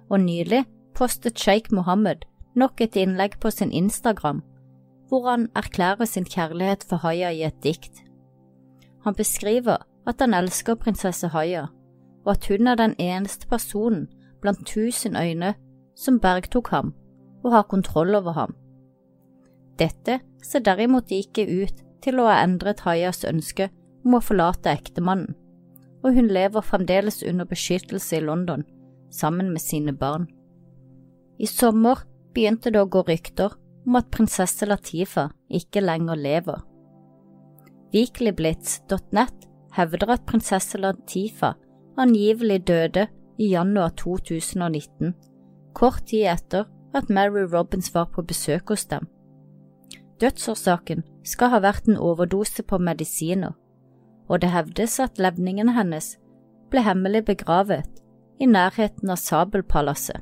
og 0.09 0.21
nylig 0.23 0.63
postet 0.95 1.37
sjeik 1.37 1.71
Mohammed 1.71 2.23
nok 2.55 2.81
et 2.81 2.95
innlegg 2.95 3.37
på 3.41 3.51
sin 3.53 3.71
Instagram 3.71 4.41
hvor 5.09 5.25
han 5.29 5.49
erklærer 5.55 6.05
sin 6.05 6.25
kjærlighet 6.25 6.85
for 6.89 7.01
Haya 7.01 7.31
i 7.33 7.41
et 7.43 7.63
dikt. 7.63 8.03
Han 9.03 9.15
beskriver 9.17 9.77
at 10.07 10.21
han 10.21 10.33
elsker 10.33 10.77
prinsesse 10.77 11.27
Haya, 11.33 11.65
og 12.25 12.31
at 12.31 12.45
hun 12.47 12.67
er 12.67 12.75
den 12.75 12.95
eneste 12.99 13.47
personen 13.47 14.07
blant 14.41 14.67
tusen 14.67 15.15
øyne 15.17 15.55
som 15.97 16.19
bergtok 16.19 16.69
ham 16.69 16.93
og 17.43 17.51
har 17.51 17.61
kontroll 17.61 18.15
over 18.15 18.31
ham. 18.31 18.55
Dette 19.79 20.19
ser 20.43 20.59
derimot 20.59 21.11
ikke 21.11 21.47
ut 21.63 21.83
til 22.03 22.19
å 22.19 22.27
ha 22.29 22.39
endret 22.43 22.83
Hayas 22.85 23.25
ønske 23.27 23.69
om 24.05 24.17
å 24.17 24.23
forlate 24.23 24.71
ektemannen, 24.71 25.35
og 26.03 26.15
hun 26.15 26.29
lever 26.31 26.63
fremdeles 26.63 27.21
under 27.27 27.47
beskyttelse 27.49 28.19
i 28.19 28.23
London 28.23 28.63
sammen 29.11 29.49
med 29.51 29.61
sine 29.61 29.93
barn. 29.93 30.27
I 31.39 31.47
sommer 31.47 32.05
begynte 32.35 32.71
det 32.71 32.81
å 32.81 32.89
gå 32.91 33.03
rykter 33.07 33.55
om 33.87 33.97
at 33.99 34.11
prinsesse 34.13 34.67
Latifa 34.67 35.29
ikke 35.49 35.83
lenger 35.83 36.19
lever. 36.19 36.59
Weeklyblitz.net 37.93 39.47
hevder 39.75 40.13
at 40.15 40.27
prinsesse 40.29 40.77
Latifa 40.77 41.55
angivelig 41.99 42.61
døde 42.67 43.07
i 43.39 43.51
januar 43.53 43.95
2019, 43.97 45.13
kort 45.73 46.05
tid 46.07 46.27
etter 46.35 46.67
at 46.93 47.09
Mary 47.09 47.45
Robins 47.47 47.93
var 47.93 48.09
på 48.13 48.23
besøk 48.25 48.73
hos 48.73 48.85
dem. 48.89 49.07
Dødsårsaken 50.19 51.03
skal 51.29 51.53
ha 51.53 51.61
vært 51.63 51.87
en 51.89 51.99
overdose 52.01 52.63
på 52.65 52.79
medisiner, 52.81 53.53
og 54.29 54.41
det 54.41 54.51
hevdes 54.53 54.97
at 55.03 55.21
levningen 55.21 55.73
hennes 55.75 56.15
ble 56.73 56.83
hemmelig 56.85 57.23
begravet 57.29 57.85
i 58.39 58.47
nærheten 58.49 59.11
av 59.11 59.21
Sabelpalasset. 59.21 60.21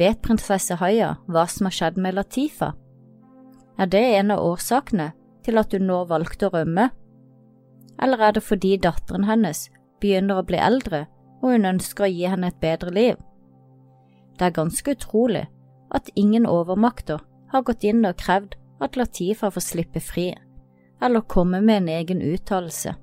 Vet 0.00 0.22
prinsesse 0.24 0.78
Haya 0.80 1.16
hva 1.28 1.44
som 1.50 1.68
har 1.68 1.76
skjedd 1.76 1.98
med 2.00 2.16
Latifa? 2.16 2.72
Er 3.80 3.90
det 3.90 4.02
en 4.16 4.32
av 4.32 4.44
årsakene 4.44 5.10
til 5.44 5.60
at 5.60 5.74
hun 5.76 5.86
nå 5.88 6.02
valgte 6.08 6.48
å 6.48 6.54
rømme? 6.54 6.88
Eller 8.00 8.22
er 8.24 8.36
det 8.36 8.44
fordi 8.44 8.76
datteren 8.80 9.26
hennes 9.28 9.66
begynner 10.00 10.40
å 10.40 10.46
bli 10.46 10.60
eldre 10.60 11.04
og 11.40 11.54
hun 11.54 11.68
ønsker 11.74 12.06
å 12.06 12.12
gi 12.12 12.28
henne 12.28 12.48
et 12.52 12.60
bedre 12.62 12.92
liv? 12.96 13.18
Det 14.38 14.48
er 14.48 14.56
ganske 14.56 14.96
utrolig 14.96 15.46
at 15.92 16.08
ingen 16.16 16.46
overmakter 16.48 17.20
har 17.52 17.66
gått 17.66 17.84
inn 17.84 18.06
og 18.08 18.16
krevd 18.20 18.56
at 18.80 18.96
Latifa 18.96 19.50
får 19.50 19.64
slippe 19.64 20.00
fri, 20.00 20.30
eller 21.02 21.20
komme 21.20 21.60
med 21.60 21.82
en 21.82 21.88
egen 21.88 22.22
uttalelse. 22.22 22.94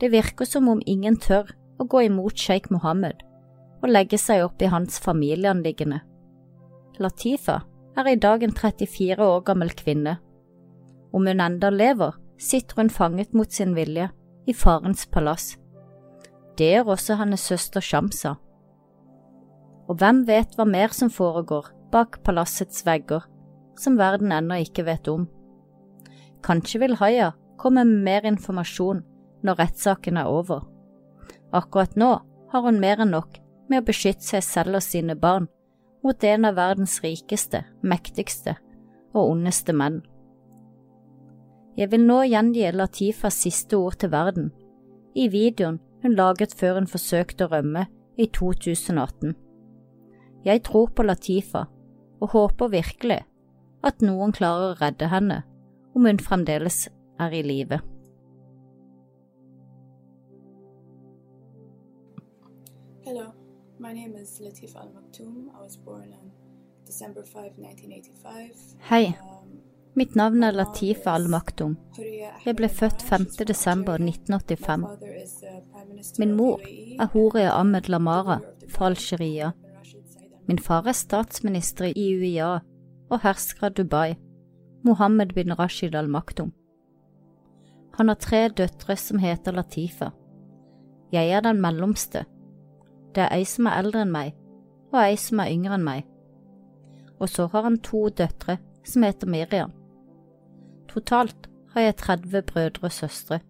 Det 0.00 0.12
virker 0.12 0.46
som 0.46 0.68
om 0.68 0.82
ingen 0.86 1.16
tør 1.16 1.50
å 1.78 1.86
gå 1.86 2.04
imot 2.06 2.38
sjeik 2.38 2.70
Mohammed 2.70 3.24
og 3.82 3.90
legge 3.90 4.18
seg 4.18 4.44
opp 4.44 4.62
i 4.62 4.70
hans 4.70 4.98
familieanliggende. 5.02 6.00
Latifa 6.98 7.60
er 7.98 8.10
i 8.10 8.18
dag 8.18 8.42
en 8.42 8.54
34 8.54 9.22
år 9.22 9.44
gammel 9.46 9.70
kvinne. 9.78 10.18
Om 11.14 11.26
hun 11.30 11.40
enda 11.40 11.70
lever, 11.70 12.16
sitter 12.38 12.82
hun 12.82 12.90
fanget 12.90 13.34
mot 13.34 13.50
sin 13.52 13.74
vilje 13.74 14.10
i 14.46 14.54
farens 14.54 15.06
palass. 15.06 15.56
Det 16.58 16.72
gjør 16.72 16.94
også 16.94 17.18
hennes 17.20 17.42
søster 17.42 17.82
Shamsa. 17.82 18.34
Og 19.88 19.98
hvem 19.98 20.24
vet 20.26 20.54
hva 20.58 20.66
mer 20.68 20.94
som 20.94 21.10
foregår 21.10 21.70
bak 21.92 22.20
palassets 22.26 22.84
vegger, 22.86 23.22
som 23.78 23.98
verden 23.98 24.32
ennå 24.34 24.60
ikke 24.64 24.86
vet 24.88 25.08
om. 25.10 25.26
Kanskje 26.44 26.82
vil 26.84 26.96
Haya 27.00 27.32
komme 27.58 27.84
med 27.84 28.04
mer 28.06 28.26
informasjon 28.28 29.02
når 29.46 29.60
rettssaken 29.62 30.18
er 30.20 30.30
over. 30.30 30.64
Akkurat 31.52 31.96
nå 31.96 32.10
har 32.52 32.64
hun 32.64 32.80
mer 32.80 33.02
enn 33.02 33.14
nok 33.14 33.38
med 33.68 33.82
å 33.82 33.88
beskytte 33.88 34.24
seg 34.24 34.44
selv 34.44 34.78
og 34.80 34.84
sine 34.84 35.16
barn 35.18 35.48
mot 36.04 36.24
en 36.24 36.46
av 36.48 36.56
verdens 36.56 36.98
rikeste, 37.04 37.64
mektigste 37.82 38.56
og 39.14 39.32
ondeste 39.32 39.74
menn. 39.74 40.00
Jeg 41.78 41.92
vil 41.92 42.06
nå 42.06 42.22
gjengi 42.26 42.70
Latifas 42.74 43.38
siste 43.44 43.78
ord 43.78 43.98
til 44.02 44.10
verden, 44.10 44.50
i 45.14 45.28
videoen 45.30 45.78
hun 46.02 46.14
laget 46.14 46.54
før 46.58 46.78
hun 46.78 46.90
forsøkte 46.90 47.46
å 47.46 47.52
rømme 47.52 47.86
i 48.18 48.26
2018. 48.34 49.34
Jeg 50.46 50.62
tror 50.66 50.90
på 50.94 51.06
Latifa 51.06 51.66
og 52.18 52.32
håper 52.34 52.72
virkelig 52.72 53.20
at 53.82 54.02
noen 54.02 54.32
klarer 54.32 54.72
å 54.72 54.78
redde 54.80 55.08
henne 55.12 55.42
om 55.94 56.06
hun 56.06 56.18
fremdeles 56.22 56.86
er 57.20 57.34
i 57.34 57.42
live. 57.42 57.80
Hello. 63.04 63.26
My 63.78 63.92
name 63.92 64.16
is 64.16 64.40
Latif 64.40 64.76
Al 64.76 64.88
Maktoum. 64.94 65.50
I 65.56 65.62
was 65.62 65.76
born 65.76 66.12
on 66.20 66.30
December 66.86 67.22
5, 67.22 67.50
1985. 67.58 68.76
Hei, 68.90 69.14
Um, 69.18 69.60
mitt 69.94 70.14
navn 70.16 70.42
er 70.42 70.52
Latifa 70.52 71.14
Al 71.14 71.28
Maktoum. 71.28 71.76
Jeg 72.44 72.56
ble 72.56 72.68
født 72.68 73.02
5. 73.02 73.44
desember 73.46 73.98
1985. 73.98 74.86
Min 76.18 76.36
mor 76.36 76.60
er 77.00 77.06
Horia 77.12 77.50
Ahmed 77.60 77.88
Lamara 77.88 78.40
fra 78.68 78.86
Algeria. 78.86 79.52
Min 80.46 80.58
far 80.58 80.86
er 80.86 80.92
statsminister 80.92 81.92
i 81.96 82.14
UiA 82.14 82.60
og 83.10 83.22
hersker 83.24 83.68
av 83.68 83.76
Dubai, 83.76 84.16
Mohammed 84.84 85.34
bin 85.34 85.54
Rashid 85.58 85.94
al-Maktum. 85.94 86.52
Han 87.98 88.08
har 88.08 88.20
tre 88.22 88.48
døtre 88.48 88.96
som 88.96 89.18
heter 89.18 89.56
Latifa. 89.56 90.12
Jeg 91.12 91.30
er 91.30 91.40
den 91.40 91.60
mellomste. 91.60 92.24
Det 93.14 93.24
er 93.24 93.34
ei 93.34 93.44
som 93.48 93.66
er 93.66 93.80
eldre 93.80 94.04
enn 94.04 94.14
meg, 94.14 94.34
og 94.92 95.00
ei 95.02 95.16
som 95.18 95.40
er 95.42 95.50
yngre 95.50 95.78
enn 95.78 95.86
meg. 95.86 96.04
Og 97.18 97.28
så 97.32 97.48
har 97.52 97.66
han 97.66 97.80
to 97.82 98.06
døtre 98.08 98.58
som 98.86 99.02
heter 99.02 99.26
Miriam. 99.26 99.72
Totalt 100.88 101.48
har 101.74 101.88
jeg 101.88 101.96
30 101.96 102.42
brødre 102.42 102.86
og 102.86 102.92
søstre. 102.92 103.40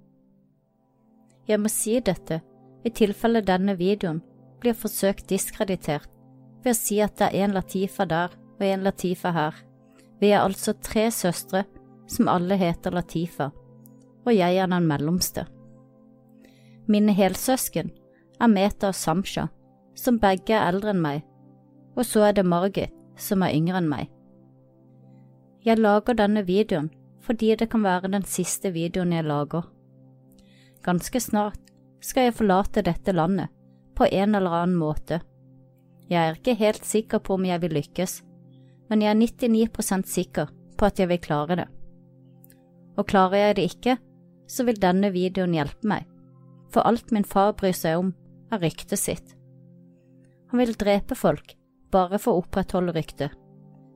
Jeg 1.49 1.61
må 1.61 1.69
si 1.69 1.99
dette 2.01 2.41
i 2.85 2.91
tilfelle 2.91 3.45
denne 3.45 3.77
videoen 3.77 4.23
blir 4.61 4.77
forsøkt 4.77 5.29
diskreditert 5.31 6.09
ved 6.65 6.73
å 6.73 6.79
si 6.79 6.99
at 7.05 7.19
det 7.21 7.31
er 7.33 7.47
en 7.47 7.55
Latifa 7.57 8.05
der 8.09 8.35
og 8.59 8.67
en 8.67 8.85
Latifa 8.87 9.33
her. 9.35 9.55
Vi 10.21 10.33
er 10.33 10.43
altså 10.43 10.75
tre 10.75 11.09
søstre 11.15 11.65
som 12.09 12.29
alle 12.29 12.57
heter 12.59 12.95
Latifa, 12.95 13.51
og 14.27 14.35
jeg 14.35 14.57
er 14.57 14.67
den 14.67 14.87
mellomste. 14.89 15.47
Mine 16.89 17.13
helsøsken 17.13 17.91
er 18.41 18.49
Meta 18.49 18.91
og 18.91 18.95
Samsha, 18.95 19.49
som 19.97 20.21
begge 20.23 20.55
er 20.57 20.71
eldre 20.73 20.95
enn 20.95 21.03
meg, 21.03 21.25
og 21.97 22.07
så 22.07 22.29
er 22.29 22.39
det 22.39 22.47
Margit, 22.47 22.95
som 23.19 23.43
er 23.43 23.55
yngre 23.55 23.83
enn 23.83 23.91
meg. 23.91 24.07
Jeg 25.67 25.83
lager 25.83 26.17
denne 26.17 26.47
videoen 26.47 26.93
fordi 27.29 27.51
det 27.61 27.67
kan 27.69 27.83
være 27.85 28.09
den 28.09 28.25
siste 28.25 28.71
videoen 28.73 29.13
jeg 29.13 29.27
lager. 29.29 29.67
Ganske 30.81 31.21
snart 31.21 31.61
skal 32.01 32.29
jeg 32.29 32.39
forlate 32.39 32.85
dette 32.87 33.13
landet 33.13 33.53
på 33.99 34.07
en 34.09 34.39
eller 34.39 34.55
annen 34.63 34.79
måte. 34.81 35.19
Jeg 36.09 36.23
er 36.23 36.39
ikke 36.39 36.55
helt 36.57 36.87
sikker 36.89 37.21
på 37.21 37.37
om 37.37 37.45
jeg 37.45 37.61
vil 37.61 37.75
lykkes, 37.77 38.23
men 38.89 39.03
jeg 39.03 39.11
er 39.13 39.21
99% 39.21 40.09
sikker 40.09 40.53
på 40.79 40.89
at 40.89 41.01
jeg 41.01 41.11
vil 41.11 41.21
klare 41.23 41.57
det. 41.61 41.67
Og 42.99 43.07
klarer 43.07 43.49
jeg 43.49 43.57
det 43.57 43.67
ikke, 43.71 43.97
så 44.49 44.65
vil 44.65 44.81
denne 44.81 45.13
videoen 45.13 45.55
hjelpe 45.55 45.89
meg, 45.89 46.07
for 46.73 46.87
alt 46.89 47.13
min 47.13 47.27
far 47.27 47.53
bryr 47.59 47.77
seg 47.77 48.01
om, 48.01 48.15
er 48.53 48.63
ryktet 48.65 48.99
sitt. 48.99 49.35
Han 50.49 50.63
vil 50.63 50.77
drepe 50.81 51.15
folk 51.15 51.55
bare 51.93 52.19
for 52.21 52.35
å 52.35 52.43
opprettholde 52.43 52.95
ryktet. 52.97 53.33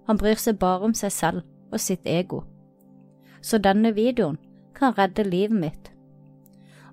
Han 0.08 0.18
bryr 0.20 0.40
seg 0.40 0.58
bare 0.60 0.88
om 0.88 0.94
seg 0.96 1.12
selv 1.12 1.72
og 1.72 1.80
sitt 1.80 2.06
ego. 2.08 2.42
Så 3.40 3.58
denne 3.58 3.94
videoen 3.96 4.38
kan 4.76 4.94
redde 4.96 5.24
livet 5.24 5.58
mitt. 5.58 5.90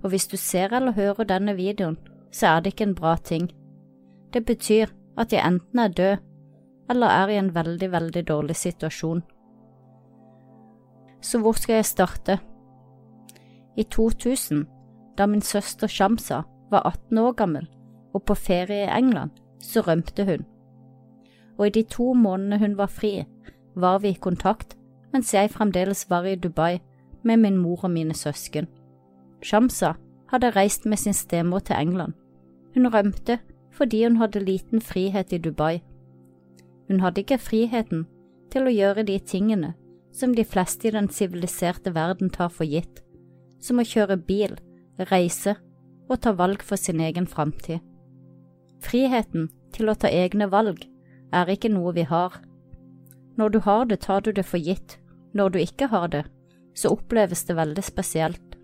Og 0.02 0.14
hvis 0.14 0.26
du 0.30 0.36
ser 0.40 0.72
eller 0.72 0.96
hører 0.96 1.28
denne 1.28 1.54
videoen, 1.58 1.98
så 2.32 2.54
er 2.54 2.60
det 2.60 2.74
ikke 2.74 2.88
en 2.88 2.96
bra 2.96 3.16
ting. 3.16 3.50
Det 4.32 4.44
betyr 4.46 4.92
at 5.18 5.32
jeg 5.32 5.44
enten 5.44 5.78
er 5.78 5.88
død 5.88 6.16
eller 6.90 7.06
er 7.06 7.28
i 7.28 7.38
en 7.38 7.54
veldig, 7.54 7.92
veldig 7.92 8.22
dårlig 8.28 8.56
situasjon. 8.56 9.22
Så 11.20 11.38
hvor 11.38 11.52
skal 11.52 11.74
jeg 11.74 11.84
starte? 11.84 12.38
I 13.76 13.82
2000, 13.82 14.66
da 15.18 15.26
min 15.26 15.42
søster 15.42 15.86
Shamsa 15.86 16.42
var 16.70 16.86
18 16.86 17.18
år 17.18 17.32
gammel 17.32 17.68
og 18.14 18.24
på 18.26 18.34
ferie 18.34 18.86
i 18.86 18.98
England, 18.98 19.30
så 19.62 19.80
rømte 19.80 20.24
hun. 20.24 20.44
Og 21.58 21.66
i 21.66 21.70
de 21.70 21.82
to 21.82 22.12
månedene 22.12 22.58
hun 22.58 22.76
var 22.76 22.86
fri, 22.86 23.24
var 23.76 23.98
vi 23.98 24.08
i 24.08 24.18
kontakt, 24.20 24.76
mens 25.12 25.34
jeg 25.34 25.50
fremdeles 25.50 26.06
var 26.10 26.24
i 26.24 26.34
Dubai 26.34 26.78
med 27.22 27.36
min 27.36 27.56
mor 27.56 27.84
og 27.84 27.90
mine 27.90 28.14
søsken. 28.14 28.66
Shamsa 29.42 29.92
hadde 30.30 30.50
reist 30.50 30.86
med 30.86 30.96
sin 30.96 31.12
stemor 31.12 31.58
til 31.58 31.76
England. 31.78 32.12
Hun 32.74 32.94
rømte 32.94 33.38
fordi 33.70 34.04
hun 34.04 34.16
hadde 34.16 34.44
liten 34.44 34.80
frihet 34.80 35.32
i 35.32 35.38
Dubai. 35.38 35.78
Hun 36.90 37.04
hadde 37.04 37.22
ikke 37.22 37.38
friheten 37.38 38.08
til 38.50 38.66
å 38.66 38.74
gjøre 38.74 39.04
de 39.06 39.14
tingene 39.22 39.76
som 40.10 40.32
de 40.34 40.42
fleste 40.42 40.88
i 40.88 40.90
den 40.90 41.06
siviliserte 41.14 41.92
verden 41.94 42.32
tar 42.34 42.50
for 42.50 42.66
gitt, 42.66 42.98
som 43.62 43.78
å 43.78 43.86
kjøre 43.86 44.16
bil, 44.26 44.56
reise 45.12 45.54
og 46.10 46.18
ta 46.24 46.32
valg 46.34 46.64
for 46.66 46.80
sin 46.80 46.98
egen 46.98 47.28
framtid. 47.30 47.78
Friheten 48.82 49.46
til 49.70 49.92
å 49.92 49.94
ta 49.94 50.10
egne 50.10 50.48
valg 50.50 50.82
er 51.30 51.52
ikke 51.54 51.70
noe 51.70 51.92
vi 51.94 52.02
har. 52.10 52.40
Når 53.38 53.54
du 53.54 53.58
har 53.68 53.84
det, 53.86 54.00
tar 54.02 54.24
du 54.26 54.32
det 54.34 54.44
for 54.48 54.58
gitt. 54.58 54.96
Når 55.30 55.54
du 55.54 55.58
ikke 55.62 55.86
har 55.92 56.08
det, 56.10 56.24
så 56.74 56.90
oppleves 56.90 57.44
det 57.46 57.54
veldig 57.54 57.84
spesielt. 57.86 58.56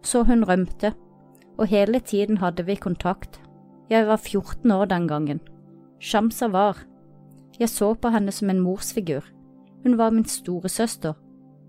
Så 0.00 0.22
hun 0.24 0.46
rømte, 0.48 0.94
og 1.60 1.68
hele 1.68 2.00
tiden 2.00 2.40
hadde 2.40 2.64
vi 2.64 2.78
kontakt. 2.80 3.36
Jeg 3.92 4.08
var 4.08 4.16
14 4.16 4.72
år 4.72 4.88
den 4.88 5.08
gangen. 5.12 5.42
Shamsa 5.98 6.48
var. 6.48 6.76
Jeg 7.58 7.68
så 7.68 7.94
på 7.94 8.08
henne 8.12 8.32
som 8.32 8.50
en 8.50 8.60
morsfigur. 8.60 9.24
Hun 9.82 9.98
var 9.98 10.10
min 10.10 10.24
storesøster, 10.24 11.14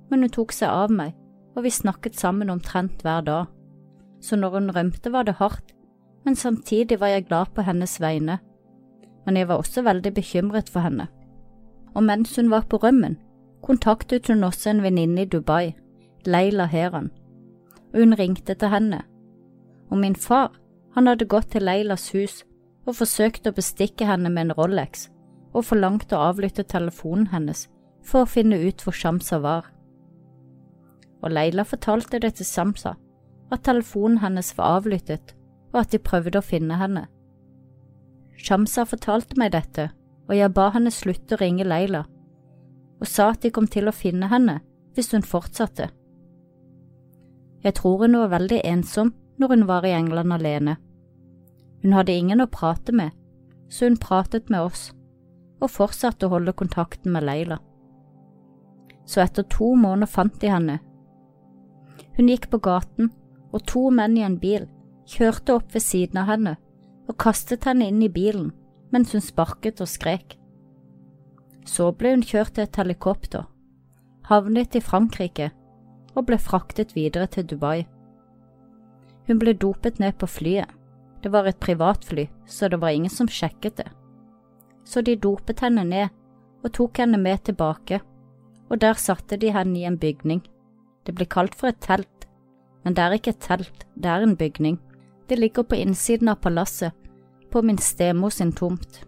men 0.09 0.21
hun 0.21 0.33
tok 0.33 0.51
seg 0.51 0.69
av 0.69 0.91
meg, 0.91 1.13
og 1.55 1.63
vi 1.63 1.71
snakket 1.71 2.19
sammen 2.19 2.49
omtrent 2.49 3.03
hver 3.03 3.21
dag. 3.21 3.45
Så 4.21 4.35
når 4.35 4.49
hun 4.49 4.71
rømte 4.75 5.11
var 5.11 5.23
det 5.23 5.37
hardt, 5.39 5.73
men 6.25 6.35
samtidig 6.35 6.99
var 6.99 7.07
jeg 7.07 7.27
glad 7.27 7.53
på 7.55 7.61
hennes 7.61 8.01
vegne. 8.01 8.39
Men 9.25 9.37
jeg 9.37 9.47
var 9.47 9.61
også 9.61 9.81
veldig 9.81 10.13
bekymret 10.13 10.69
for 10.69 10.79
henne. 10.79 11.07
Og 11.95 12.03
mens 12.03 12.35
hun 12.35 12.49
var 12.51 12.67
på 12.69 12.77
rømmen, 12.77 13.17
kontaktet 13.63 14.27
hun 14.27 14.43
også 14.43 14.69
en 14.69 14.83
venninne 14.83 15.21
i 15.21 15.25
Dubai, 15.25 15.75
Leila 16.25 16.65
Heran. 16.65 17.11
og 17.93 17.99
hun 17.99 18.13
ringte 18.13 18.53
til 18.53 18.67
henne. 18.67 19.01
Og 19.89 19.97
min 19.97 20.15
far, 20.15 20.51
han 20.93 21.07
hadde 21.07 21.25
gått 21.25 21.51
til 21.51 21.63
Leilas 21.63 22.11
hus 22.11 22.43
og 22.87 22.95
forsøkte 22.95 23.51
å 23.51 23.57
bestikke 23.57 24.07
henne 24.07 24.31
med 24.31 24.47
en 24.47 24.55
Rolex, 24.57 25.09
og 25.53 25.65
forlangte 25.67 26.15
å 26.15 26.29
avlytte 26.31 26.63
telefonen 26.63 27.27
hennes 27.33 27.67
for 28.07 28.23
å 28.23 28.29
finne 28.29 28.59
ut 28.63 28.83
hvor 28.83 28.95
Shamsa 28.95 29.41
var. 29.43 29.67
Og 31.23 31.33
Leila 31.33 31.65
fortalte 31.67 32.21
det 32.23 32.37
til 32.37 32.47
Shamsa, 32.47 32.95
at 33.51 33.63
telefonen 33.67 34.21
hennes 34.23 34.53
var 34.57 34.79
avlyttet, 34.79 35.33
og 35.73 35.81
at 35.83 35.91
de 35.91 35.99
prøvde 35.99 36.39
å 36.39 36.45
finne 36.45 36.79
henne. 36.79 37.07
Shamsa 38.37 38.85
fortalte 38.87 39.35
meg 39.39 39.51
dette, 39.55 39.89
og 40.27 40.35
jeg 40.35 40.53
ba 40.55 40.69
henne 40.75 40.93
slutte 40.93 41.35
å 41.35 41.41
ringe 41.41 41.67
Leila, 41.67 42.05
og 42.97 43.07
sa 43.07 43.31
at 43.33 43.43
de 43.43 43.51
kom 43.53 43.67
til 43.67 43.89
å 43.89 43.95
finne 43.95 44.29
henne 44.31 44.59
hvis 44.95 45.11
hun 45.13 45.25
fortsatte. 45.25 45.89
Jeg 47.63 47.75
tror 47.77 48.05
hun 48.05 48.17
var 48.21 48.31
veldig 48.37 48.61
ensom 48.65 49.11
når 49.37 49.53
hun 49.53 49.65
var 49.69 49.85
i 49.85 49.93
England 49.93 50.33
alene. 50.33 50.77
Hun 51.83 51.93
hadde 51.93 52.15
ingen 52.15 52.41
å 52.41 52.49
prate 52.51 52.93
med, 52.95 53.11
så 53.69 53.87
hun 53.87 53.99
pratet 54.01 54.49
med 54.49 54.69
oss, 54.69 54.91
og 55.61 55.73
fortsatte 55.73 56.27
å 56.27 56.33
holde 56.35 56.55
kontakten 56.57 57.13
med 57.13 57.25
Leila. 57.27 57.59
Så 59.07 59.21
etter 59.23 59.45
to 59.49 59.73
måneder 59.75 60.09
fant 60.11 60.39
de 60.41 60.51
henne. 60.51 60.79
Hun 62.17 62.29
gikk 62.29 62.49
på 62.51 62.59
gaten, 62.63 63.11
og 63.53 63.63
to 63.69 63.87
menn 63.93 64.17
i 64.17 64.25
en 64.27 64.39
bil 64.41 64.67
kjørte 65.07 65.55
opp 65.55 65.73
ved 65.73 65.83
siden 65.83 66.19
av 66.21 66.27
henne 66.31 66.57
og 67.07 67.15
kastet 67.21 67.65
henne 67.67 67.87
inn 67.87 68.01
i 68.03 68.11
bilen 68.11 68.51
mens 68.91 69.13
hun 69.15 69.23
sparket 69.23 69.81
og 69.83 69.89
skrek. 69.91 70.35
Så 71.67 71.91
ble 71.99 72.13
hun 72.15 72.23
kjørt 72.23 72.55
til 72.55 72.67
et 72.67 72.79
helikopter, 72.79 73.45
havnet 74.27 74.75
i 74.75 74.83
Frankrike 74.83 75.51
og 76.15 76.27
ble 76.27 76.39
fraktet 76.41 76.95
videre 76.95 77.27
til 77.31 77.47
Dubai. 77.47 77.85
Hun 79.27 79.39
ble 79.39 79.53
dopet 79.53 79.99
ned 79.99 80.15
på 80.19 80.29
flyet. 80.31 80.71
Det 81.27 81.33
var 81.33 81.43
et 81.43 81.59
privatfly, 81.59 82.23
så 82.47 82.69
det 82.71 82.77
var 82.79 82.93
ingen 82.95 83.11
som 83.11 83.27
sjekket 83.27 83.81
det. 83.81 83.89
Så 84.87 85.01
de 85.01 85.17
dopet 85.19 85.59
henne 85.59 85.83
ned 85.83 86.13
og 86.63 86.71
tok 86.77 87.01
henne 87.01 87.19
med 87.19 87.41
tilbake, 87.43 87.99
og 88.71 88.79
der 88.79 88.95
satte 88.95 89.35
de 89.35 89.51
henne 89.51 89.75
i 89.75 89.83
en 89.83 89.97
bygning. 89.99 90.39
Det 91.03 91.17
blir 91.19 91.27
kalt 91.27 91.59
for 91.59 91.67
et 91.67 91.81
telt, 91.83 92.29
men 92.85 92.95
det 92.95 93.03
er 93.03 93.17
ikke 93.19 93.35
et 93.35 93.43
telt, 93.43 93.83
det 93.99 94.07
er 94.07 94.23
en 94.23 94.37
bygning. 94.39 94.79
Det 95.27 95.35
ligger 95.35 95.67
på 95.67 95.75
innsiden 95.75 96.31
av 96.31 96.39
palasset, 96.39 96.95
på 97.51 97.59
min 97.61 97.77
stemor 97.77 98.31
sin 98.31 98.55
tomt. 98.55 99.03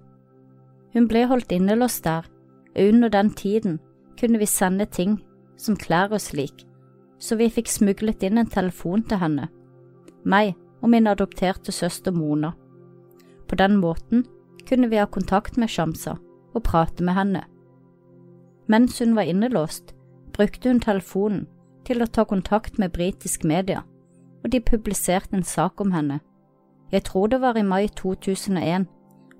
Hun 0.91 1.07
ble 1.07 1.23
holdt 1.23 1.55
innelåst 1.55 2.03
der, 2.03 2.27
og 2.75 2.83
under 2.83 3.15
den 3.15 3.31
tiden 3.31 3.79
kunne 4.19 4.43
vi 4.43 4.55
sende 4.59 4.91
ting 4.91 5.21
som 5.55 5.79
klær 5.79 6.11
og 6.11 6.19
slik, 6.19 6.67
så 7.15 7.39
vi 7.39 7.47
fikk 7.47 7.71
smuglet 7.71 8.27
inn 8.27 8.43
en 8.43 8.55
telefon 8.59 9.07
til 9.07 9.23
henne, 9.23 9.47
meg 10.27 10.57
og 10.81 10.89
min 10.89 11.07
adopterte 11.07 11.71
søster 11.71 12.11
Mona. 12.11 12.51
På 13.47 13.55
den 13.55 13.77
måten 13.77 14.25
kunne 14.69 14.89
vi 14.89 14.99
ha 14.99 15.05
kontakt 15.05 15.57
med 15.57 15.67
Shamsa 15.67 16.15
og 16.53 16.63
prate 16.63 17.03
med 17.03 17.13
henne. 17.13 17.43
Mens 18.67 18.99
hun 18.99 19.15
var 19.15 19.21
innelåst, 19.21 19.95
brukte 20.33 20.69
hun 20.69 20.79
telefonen 20.79 21.47
til 21.85 22.03
å 22.03 22.07
ta 22.07 22.23
kontakt 22.23 22.77
med 22.79 22.93
britisk 22.93 23.43
media, 23.43 23.81
og 24.43 24.51
de 24.53 24.61
publiserte 24.61 25.35
en 25.35 25.43
sak 25.43 25.81
om 25.81 25.91
henne. 25.91 26.19
Jeg 26.91 27.03
tror 27.03 27.27
det 27.27 27.41
var 27.41 27.57
i 27.57 27.65
mai 27.65 27.87
2001, 27.87 28.85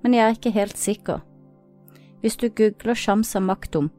men 0.02 0.14
jeg 0.14 0.24
er 0.24 0.36
ikke 0.36 0.54
helt 0.54 0.78
sikker. 0.78 1.20
Hvis 2.20 2.36
du 2.36 2.48
googler 2.48 2.94
Shamsa 2.94 3.40
Maktum, 3.40 3.90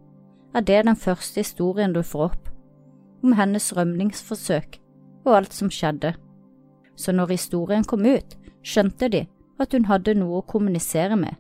er 0.54 0.62
det 0.62 0.86
den 0.86 0.96
første 0.96 1.40
historien 1.40 1.94
du 1.94 2.02
får 2.04 2.24
opp, 2.32 2.50
om 3.24 3.34
hennes 3.34 3.72
rømningsforsøk 3.78 4.78
og 5.26 5.36
alt 5.38 5.54
som 5.54 5.72
skjedde. 5.72 6.14
Så 7.02 7.14
når 7.16 7.34
historien 7.34 7.86
kom 7.88 8.06
ut, 8.06 8.36
skjønte 8.62 9.10
de 9.10 9.26
at 9.62 9.74
hun 9.74 9.88
hadde 9.90 10.14
noe 10.20 10.42
å 10.42 10.48
kommunisere 10.48 11.18
med, 11.18 11.34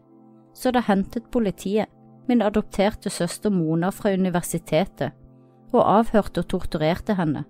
så 0.57 0.73
da 0.73 0.81
hentet 0.87 1.29
politiet 1.33 1.89
min 2.29 2.41
adopterte 2.41 3.09
søster 3.13 3.53
Mona 3.53 3.91
fra 3.93 4.13
universitetet 4.13 5.13
og 5.71 5.81
avhørte 5.85 6.43
og 6.43 6.49
torturerte 6.51 7.15
henne, 7.17 7.43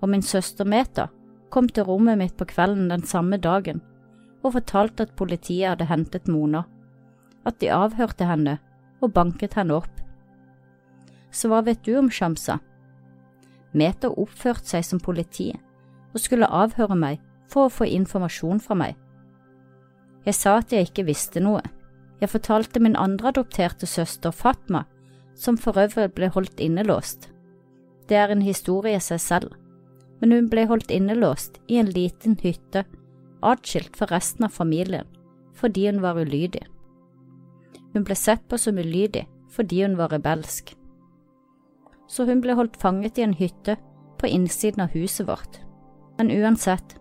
og 0.00 0.10
min 0.12 0.24
søster 0.24 0.68
Meta 0.68 1.08
kom 1.52 1.68
til 1.68 1.86
rommet 1.88 2.18
mitt 2.18 2.36
på 2.38 2.48
kvelden 2.48 2.88
den 2.90 3.04
samme 3.08 3.38
dagen 3.38 3.82
og 4.42 4.56
fortalte 4.56 5.06
at 5.06 5.16
politiet 5.16 5.68
hadde 5.68 5.88
hentet 5.90 6.28
Mona, 6.28 6.64
at 7.46 7.60
de 7.60 7.70
avhørte 7.72 8.26
henne 8.26 8.56
og 9.02 9.12
banket 9.14 9.54
henne 9.58 9.76
opp. 9.76 9.92
Så 11.30 11.48
hva 11.48 11.60
vet 11.64 11.84
du 11.86 11.94
om 11.98 12.10
Shamsa? 12.10 12.58
Meta 13.72 14.10
oppførte 14.10 14.68
seg 14.74 14.84
som 14.84 15.00
politi 15.00 15.52
og 16.12 16.20
skulle 16.20 16.50
avhøre 16.50 16.96
meg 16.98 17.20
for 17.52 17.68
å 17.68 17.72
få 17.72 17.88
informasjon 17.88 18.60
fra 18.64 18.76
meg. 18.78 18.96
Jeg 20.24 20.38
sa 20.38 20.56
at 20.60 20.72
jeg 20.72 20.88
ikke 20.88 21.06
visste 21.08 21.42
noe. 21.42 21.62
Jeg 22.22 22.30
fortalte 22.30 22.80
min 22.80 22.96
andre 22.96 23.32
adopterte 23.32 23.88
søster 23.90 24.32
Fatma, 24.32 24.84
som 25.34 25.58
for 25.58 25.78
øvrig 25.80 26.12
ble 26.14 26.30
holdt 26.32 26.60
innelåst. 26.62 27.28
Det 28.08 28.16
er 28.18 28.32
en 28.32 28.44
historie 28.44 28.96
i 28.96 29.02
seg 29.02 29.20
selv, 29.20 29.54
men 30.20 30.34
hun 30.34 30.50
ble 30.52 30.66
holdt 30.70 30.92
innelåst 30.94 31.58
i 31.68 31.80
en 31.82 31.90
liten 31.90 32.36
hytte 32.42 32.84
atskilt 33.42 33.96
fra 33.98 34.06
resten 34.12 34.46
av 34.46 34.54
familien 34.54 35.08
fordi 35.58 35.84
hun 35.86 36.00
var 36.02 36.18
ulydig. 36.18 36.62
Hun 37.92 38.06
ble 38.06 38.14
sett 38.16 38.42
på 38.48 38.58
som 38.58 38.78
ulydig 38.78 39.26
fordi 39.52 39.82
hun 39.84 39.98
var 39.98 40.10
rebelsk. 40.14 40.72
Så 42.08 42.24
hun 42.26 42.40
ble 42.42 42.56
holdt 42.56 42.78
fanget 42.80 43.18
i 43.20 43.26
en 43.26 43.36
hytte 43.36 43.76
på 44.18 44.30
innsiden 44.30 44.82
av 44.86 44.94
huset 44.96 45.28
vårt. 45.28 45.60
Men 46.18 46.32
uansett, 46.32 46.96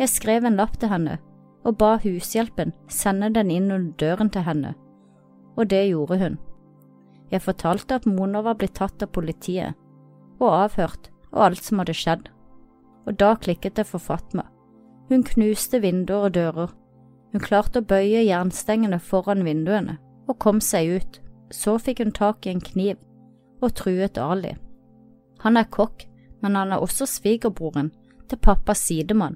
jeg 0.00 0.08
skrev 0.08 0.46
en 0.48 0.56
lapp 0.58 0.78
til 0.80 0.92
henne 0.92 1.18
og 1.68 1.76
ba 1.80 1.96
hushjelpen 2.00 2.72
sende 2.88 3.28
den 3.36 3.50
inn 3.52 3.68
under 3.68 3.92
døren 4.00 4.30
til 4.32 4.46
henne, 4.46 4.74
og 5.60 5.68
det 5.68 5.82
gjorde 5.90 6.16
hun. 6.22 6.38
Jeg 7.30 7.44
fortalte 7.44 8.00
at 8.00 8.08
Mona 8.08 8.40
var 8.42 8.56
blitt 8.58 8.78
tatt 8.80 9.04
av 9.04 9.12
politiet 9.12 9.76
og 10.40 10.48
avhørt 10.48 11.10
og 11.34 11.44
alt 11.50 11.62
som 11.62 11.82
hadde 11.82 11.94
skjedd, 11.94 12.24
og 13.06 13.20
da 13.20 13.34
klikket 13.36 13.76
det 13.76 13.86
for 13.86 14.00
Fatma 14.00 14.48
hun 15.10 15.24
knuste 15.26 15.80
vinduer 15.82 16.28
og 16.28 16.34
dører. 16.36 16.70
Hun 17.32 17.42
klarte 17.42 17.80
å 17.80 17.86
bøye 17.86 18.22
jernstengene 18.22 19.00
foran 19.02 19.42
vinduene 19.42 19.96
og 20.30 20.38
kom 20.38 20.60
seg 20.62 21.00
ut. 21.00 21.18
Så 21.50 21.74
fikk 21.82 22.04
hun 22.04 22.12
tak 22.14 22.46
i 22.46 22.52
en 22.54 22.62
kniv 22.62 23.00
og 23.60 23.74
truet 23.74 24.18
Ali. 24.22 24.54
Han 25.42 25.58
er 25.58 25.66
kokk, 25.66 26.04
men 26.40 26.54
han 26.54 26.70
er 26.70 26.78
også 26.84 27.08
svigerbroren 27.10 27.90
til 28.30 28.38
pappas 28.38 28.84
sidemann, 28.86 29.34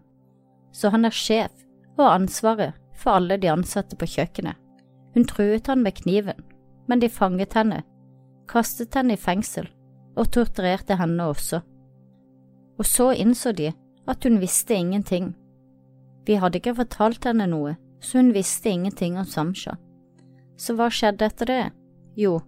så 0.74 0.90
han 0.90 1.06
er 1.06 1.14
sjef 1.14 1.52
og 1.96 2.08
ansvaret 2.10 2.74
for 2.98 3.18
alle 3.18 3.38
de 3.38 3.50
ansatte 3.52 3.96
på 3.96 4.08
kjøkkenet. 4.16 4.58
Hun 5.14 5.28
truet 5.30 5.70
han 5.70 5.84
med 5.84 5.94
kniven, 6.02 6.40
men 6.90 7.00
de 7.00 7.08
fanget 7.08 7.54
henne, 7.54 7.84
kastet 8.50 8.94
henne 8.98 9.14
i 9.14 9.20
fengsel 9.20 9.70
og 10.18 10.32
torturerte 10.34 10.98
henne 10.98 11.30
også. 11.30 11.62
Og 12.78 12.86
så 12.86 13.12
innså 13.14 13.54
de 13.54 13.70
at 14.10 14.26
hun 14.26 14.40
visste 14.42 14.74
ingenting 14.74 15.32
vi 16.26 16.38
hadde 16.40 16.60
ikke 16.60 16.76
fortalt 16.78 17.26
henne 17.28 17.46
noe, 17.50 17.74
så 18.00 18.20
hun 18.20 18.32
visste 18.32 18.70
ingenting 18.72 19.18
om 19.20 19.28
Samsha. 19.28 19.76
Så 20.56 20.76
hva 20.78 20.88
skjedde 20.92 21.28
etter 21.28 21.50
det? 21.50 21.64
Jo, 22.16 22.38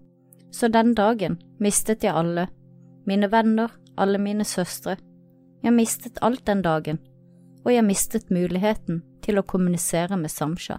så 0.54 0.70
den 0.72 0.94
dagen 0.96 1.36
mistet 1.60 2.06
jeg 2.06 2.16
alle, 2.16 2.46
mine 3.06 3.28
venner, 3.32 3.72
alle 4.00 4.18
mine 4.22 4.46
søstre. 4.48 4.96
Jeg 5.64 5.74
mistet 5.76 6.20
alt 6.24 6.46
den 6.46 6.62
dagen, 6.64 7.00
og 7.66 7.72
jeg 7.74 7.84
mistet 7.84 8.30
muligheten 8.30 9.02
til 9.26 9.40
å 9.40 9.44
kommunisere 9.44 10.16
med 10.16 10.30
Samsha. 10.30 10.78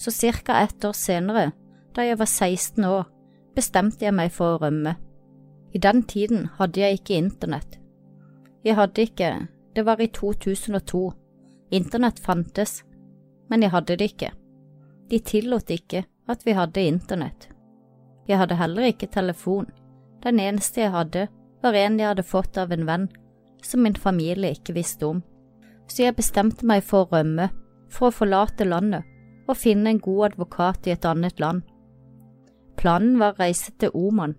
Så 0.00 0.10
cirka 0.10 0.62
ett 0.64 0.84
år 0.84 0.96
senere, 0.96 1.50
da 1.92 2.06
jeg 2.08 2.16
var 2.18 2.26
16 2.26 2.84
år, 2.88 3.04
bestemte 3.54 4.06
jeg 4.06 4.16
meg 4.16 4.32
for 4.32 4.56
å 4.56 4.62
rømme. 4.64 4.96
I 5.76 5.78
den 5.78 6.02
tiden 6.08 6.48
hadde 6.56 6.80
jeg 6.80 7.00
ikke 7.02 7.18
internett. 7.20 7.76
Jeg 8.64 8.78
hadde 8.80 9.04
ikke, 9.04 9.32
det 9.76 9.84
var 9.84 10.00
i 10.00 10.08
2002, 10.08 11.12
Internett 11.72 12.18
fantes, 12.20 12.82
men 13.48 13.62
jeg 13.64 13.72
hadde 13.72 13.94
det 13.96 14.10
ikke. 14.10 14.28
De 15.08 15.18
tillot 15.24 15.70
ikke 15.72 16.02
at 16.28 16.42
vi 16.44 16.52
hadde 16.52 16.84
internett. 16.84 17.46
Jeg 18.28 18.36
hadde 18.36 18.58
heller 18.60 18.90
ikke 18.90 19.08
telefon. 19.08 19.70
Den 20.20 20.40
eneste 20.40 20.82
jeg 20.82 20.92
hadde, 20.92 21.30
var 21.62 21.78
en 21.80 21.96
jeg 21.96 22.10
hadde 22.10 22.26
fått 22.28 22.60
av 22.60 22.74
en 22.76 22.84
venn, 22.84 23.06
som 23.64 23.80
min 23.80 23.96
familie 23.96 24.52
ikke 24.52 24.76
visste 24.76 25.08
om. 25.08 25.22
Så 25.92 26.06
jeg 26.06 26.16
bestemte 26.16 26.64
meg 26.64 26.86
for 26.88 27.04
å 27.04 27.18
rømme, 27.18 27.50
for 27.92 28.08
å 28.08 28.16
forlate 28.16 28.64
landet 28.64 29.04
og 29.50 29.58
finne 29.58 29.90
en 29.90 30.00
god 30.00 30.30
advokat 30.30 30.86
i 30.88 30.94
et 30.94 31.04
annet 31.04 31.40
land. 31.42 31.66
Planen 32.80 33.18
var 33.20 33.34
å 33.34 33.42
reise 33.42 33.74
til 33.76 33.92
Oman 33.92 34.32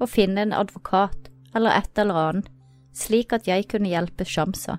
og 0.00 0.08
finne 0.08 0.46
en 0.46 0.54
advokat 0.56 1.28
eller 1.56 1.76
et 1.76 2.00
eller 2.00 2.20
annet, 2.22 2.48
slik 2.96 3.34
at 3.36 3.48
jeg 3.48 3.66
kunne 3.68 3.90
hjelpe 3.92 4.24
Shamsa, 4.24 4.78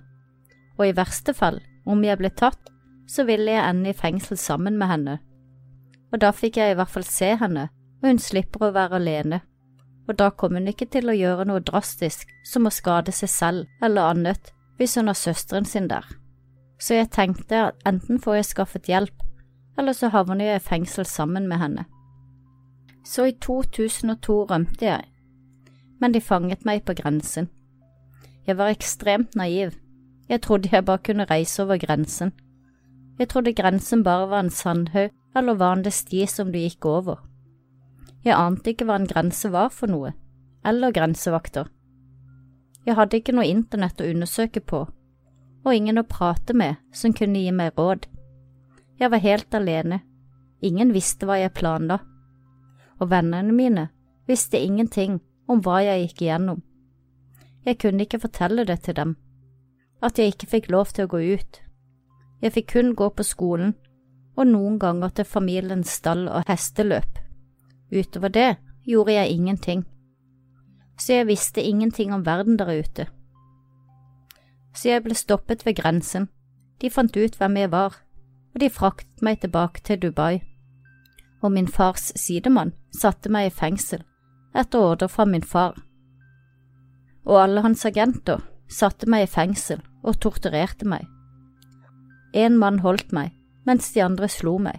og 0.78 0.88
i 0.88 0.96
verste 0.98 1.36
fall 1.38 1.60
om 1.86 2.02
jeg 2.06 2.18
ble 2.18 2.34
tatt, 2.34 2.72
så 3.08 3.28
ville 3.28 3.54
jeg 3.54 3.64
ende 3.64 3.94
i 3.94 3.98
fengsel 3.98 4.40
sammen 4.42 4.78
med 4.80 4.90
henne. 4.90 5.16
Og 6.12 6.22
da 6.24 6.34
fikk 6.34 6.58
jeg 6.58 6.74
i 6.74 6.80
hvert 6.80 6.92
fall 6.92 7.06
se 7.06 7.36
henne, 7.40 7.70
og 8.02 8.10
hun 8.10 8.22
slipper 8.22 8.68
å 8.68 8.74
være 8.76 9.00
alene. 9.00 9.42
Og 10.08 10.18
da 10.18 10.32
kom 10.32 10.58
hun 10.58 10.70
ikke 10.72 10.90
til 10.92 11.12
å 11.12 11.16
gjøre 11.16 11.46
noe 11.48 11.64
drastisk 11.64 12.30
som 12.48 12.68
å 12.68 12.74
skade 12.74 13.14
seg 13.16 13.32
selv 13.32 13.84
eller 13.84 14.16
annet 14.16 14.54
hvis 14.78 14.96
hun 14.96 15.08
har 15.08 15.18
søsteren 15.18 15.66
sin 15.66 15.90
der, 15.90 16.06
så 16.80 16.94
jeg 16.94 17.10
tenkte 17.12 17.68
at 17.68 17.88
enten 17.88 18.22
får 18.22 18.34
jeg 18.40 18.46
skaffet 18.46 18.90
hjelp, 18.90 19.24
eller 19.78 19.94
så 19.94 20.10
havner 20.14 20.46
jeg 20.46 20.62
i 20.62 20.68
fengsel 20.70 21.06
sammen 21.06 21.48
med 21.48 21.58
henne. 21.58 21.86
Så 23.06 23.26
i 23.26 23.32
2002 23.42 24.44
rømte 24.44 24.86
jeg, 24.86 25.04
men 26.00 26.14
de 26.14 26.22
fanget 26.22 26.66
meg 26.66 26.84
på 26.86 26.94
grensen. 26.94 27.50
Jeg 28.48 28.58
var 28.58 28.70
ekstremt 28.70 29.36
naiv, 29.36 29.72
jeg 30.30 30.42
trodde 30.42 30.70
jeg 30.72 30.86
bare 30.86 30.98
kunne 30.98 31.26
reise 31.26 31.64
over 31.64 31.78
grensen. 31.78 32.32
Jeg 33.20 33.30
trodde 33.30 33.54
grensen 33.54 34.04
bare 34.04 34.30
var 34.30 34.40
en 34.40 34.50
sandhaug 34.50 35.10
eller 35.36 35.54
vanlig 35.54 35.94
sti 35.94 36.26
som 36.26 36.52
du 36.52 36.60
gikk 36.60 36.86
over. 36.86 37.24
Jeg 38.26 38.36
ante 38.36 38.74
ikke 38.74 38.86
hva 38.86 38.98
en 39.00 39.08
grense 39.08 39.52
var 39.52 39.70
for 39.72 39.88
noe, 39.88 40.12
eller 40.66 40.92
grensevakter. 40.92 41.70
Jeg 42.88 42.96
hadde 42.96 43.20
ikke 43.20 43.34
noe 43.36 43.50
internett 43.52 44.00
å 44.00 44.08
undersøke 44.08 44.62
på, 44.64 44.86
og 45.68 45.76
ingen 45.76 46.00
å 46.00 46.08
prate 46.08 46.54
med 46.56 46.78
som 46.96 47.12
kunne 47.12 47.42
gi 47.44 47.52
meg 47.52 47.76
råd. 47.76 48.06
Jeg 48.98 49.12
var 49.12 49.24
helt 49.26 49.58
alene, 49.60 50.00
ingen 50.64 50.94
visste 50.96 51.28
hva 51.28 51.36
jeg 51.42 51.56
planla, 51.58 52.00
og 52.98 53.12
vennene 53.12 53.52
mine 53.52 53.90
visste 54.30 54.62
ingenting 54.64 55.20
om 55.52 55.60
hva 55.66 55.82
jeg 55.84 56.06
gikk 56.06 56.24
igjennom. 56.24 56.64
Jeg 57.68 57.82
kunne 57.84 58.08
ikke 58.08 58.22
fortelle 58.24 58.64
det 58.64 58.80
til 58.88 58.96
dem, 58.96 59.18
at 60.00 60.16
jeg 60.16 60.32
ikke 60.32 60.52
fikk 60.56 60.72
lov 60.72 60.96
til 60.96 61.10
å 61.10 61.12
gå 61.12 61.20
ut. 61.36 61.60
Jeg 62.40 62.56
fikk 62.56 62.72
kun 62.72 62.96
gå 62.96 63.10
på 63.12 63.28
skolen 63.28 63.76
og 64.38 64.48
noen 64.48 64.80
ganger 64.80 65.12
til 65.12 65.28
familiens 65.28 65.92
stall 66.00 66.28
og 66.30 66.48
hesteløp. 66.48 67.20
Utover 67.92 68.32
det 68.32 68.50
gjorde 68.88 69.18
jeg 69.18 69.36
ingenting, 69.36 69.84
så 70.98 71.14
jeg 71.14 71.28
visste 71.28 71.64
ingenting 71.64 72.14
om 72.14 72.26
verden 72.26 72.58
der 72.58 72.80
ute. 72.80 73.08
Så 74.74 74.90
jeg 74.90 75.04
ble 75.04 75.16
stoppet 75.16 75.66
ved 75.66 75.78
grensen, 75.80 76.28
de 76.82 76.90
fant 76.90 77.16
ut 77.18 77.38
hvem 77.38 77.58
jeg 77.58 77.72
var, 77.72 77.98
og 78.54 78.62
de 78.62 78.70
fraktet 78.70 79.22
meg 79.26 79.42
tilbake 79.42 79.82
til 79.86 80.02
Dubai. 80.02 80.42
Og 81.42 81.52
min 81.54 81.68
fars 81.68 82.12
sidemann 82.16 82.74
satte 83.00 83.30
meg 83.30 83.50
i 83.50 83.54
fengsel, 83.54 84.02
etter 84.58 84.80
ordre 84.80 85.10
fra 85.10 85.26
min 85.26 85.46
far. 85.46 85.78
Og 87.26 87.42
alle 87.44 87.62
hans 87.62 87.86
agenter 87.86 88.42
satte 88.70 89.10
meg 89.10 89.26
i 89.26 89.32
fengsel 89.32 89.82
og 90.04 90.20
torturerte 90.22 90.88
meg. 90.88 91.06
En 92.34 92.58
mann 92.58 92.80
holdt 92.80 93.14
meg, 93.14 93.34
mens 93.66 93.92
de 93.94 94.02
andre 94.04 94.30
slo 94.30 94.58
meg, 94.62 94.78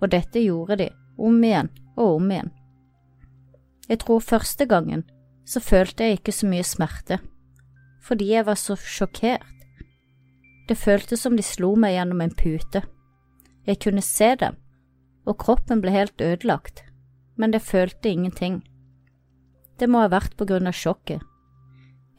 og 0.00 0.10
dette 0.14 0.42
gjorde 0.42 0.78
de 0.80 0.88
om 1.18 1.42
igjen 1.44 1.70
og 1.96 2.18
om 2.18 2.30
igjen. 2.30 2.50
Jeg 3.88 4.02
tror 4.04 4.20
første 4.20 4.66
gangen 4.68 5.04
så 5.48 5.62
følte 5.64 6.04
jeg 6.04 6.18
ikke 6.18 6.34
så 6.36 6.48
mye 6.48 6.64
smerte, 6.66 7.18
fordi 8.04 8.32
jeg 8.34 8.44
var 8.48 8.58
så 8.60 8.76
sjokkert. 8.76 9.46
Det 10.68 10.76
føltes 10.76 11.22
som 11.24 11.36
de 11.38 11.44
slo 11.46 11.72
meg 11.80 11.94
gjennom 11.96 12.20
en 12.20 12.34
pute. 12.36 12.82
Jeg 13.64 13.80
kunne 13.80 14.04
se 14.04 14.34
dem, 14.40 14.58
og 15.24 15.38
kroppen 15.40 15.80
ble 15.80 15.94
helt 15.94 16.20
ødelagt, 16.20 16.84
men 17.40 17.56
jeg 17.56 17.64
følte 17.64 18.12
ingenting. 18.12 18.60
Det 19.80 19.88
må 19.88 20.02
ha 20.04 20.12
vært 20.12 20.36
på 20.36 20.44
grunn 20.48 20.68
av 20.68 20.76
sjokket. 20.76 21.24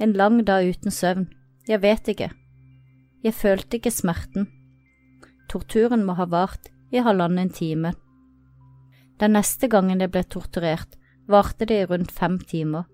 En 0.01 0.15
lang 0.17 0.41
dag 0.47 0.65
uten 0.65 0.93
søvn, 0.95 1.27
jeg 1.69 1.83
vet 1.83 2.09
ikke. 2.09 2.29
Jeg 3.21 3.35
følte 3.35 3.77
ikke 3.77 3.93
smerten. 3.93 4.47
Torturen 5.51 6.05
må 6.07 6.15
ha 6.17 6.25
vart 6.29 6.69
i 6.89 7.01
halvannen 7.03 7.49
time. 7.53 7.91
Den 9.19 9.35
neste 9.35 9.67
gangen 9.67 9.99
jeg 9.99 10.13
ble 10.13 10.23
torturert, 10.23 10.95
varte 11.27 11.67
det 11.67 11.83
i 11.83 11.89
rundt 11.89 12.13
fem 12.15 12.39
timer. 12.39 12.87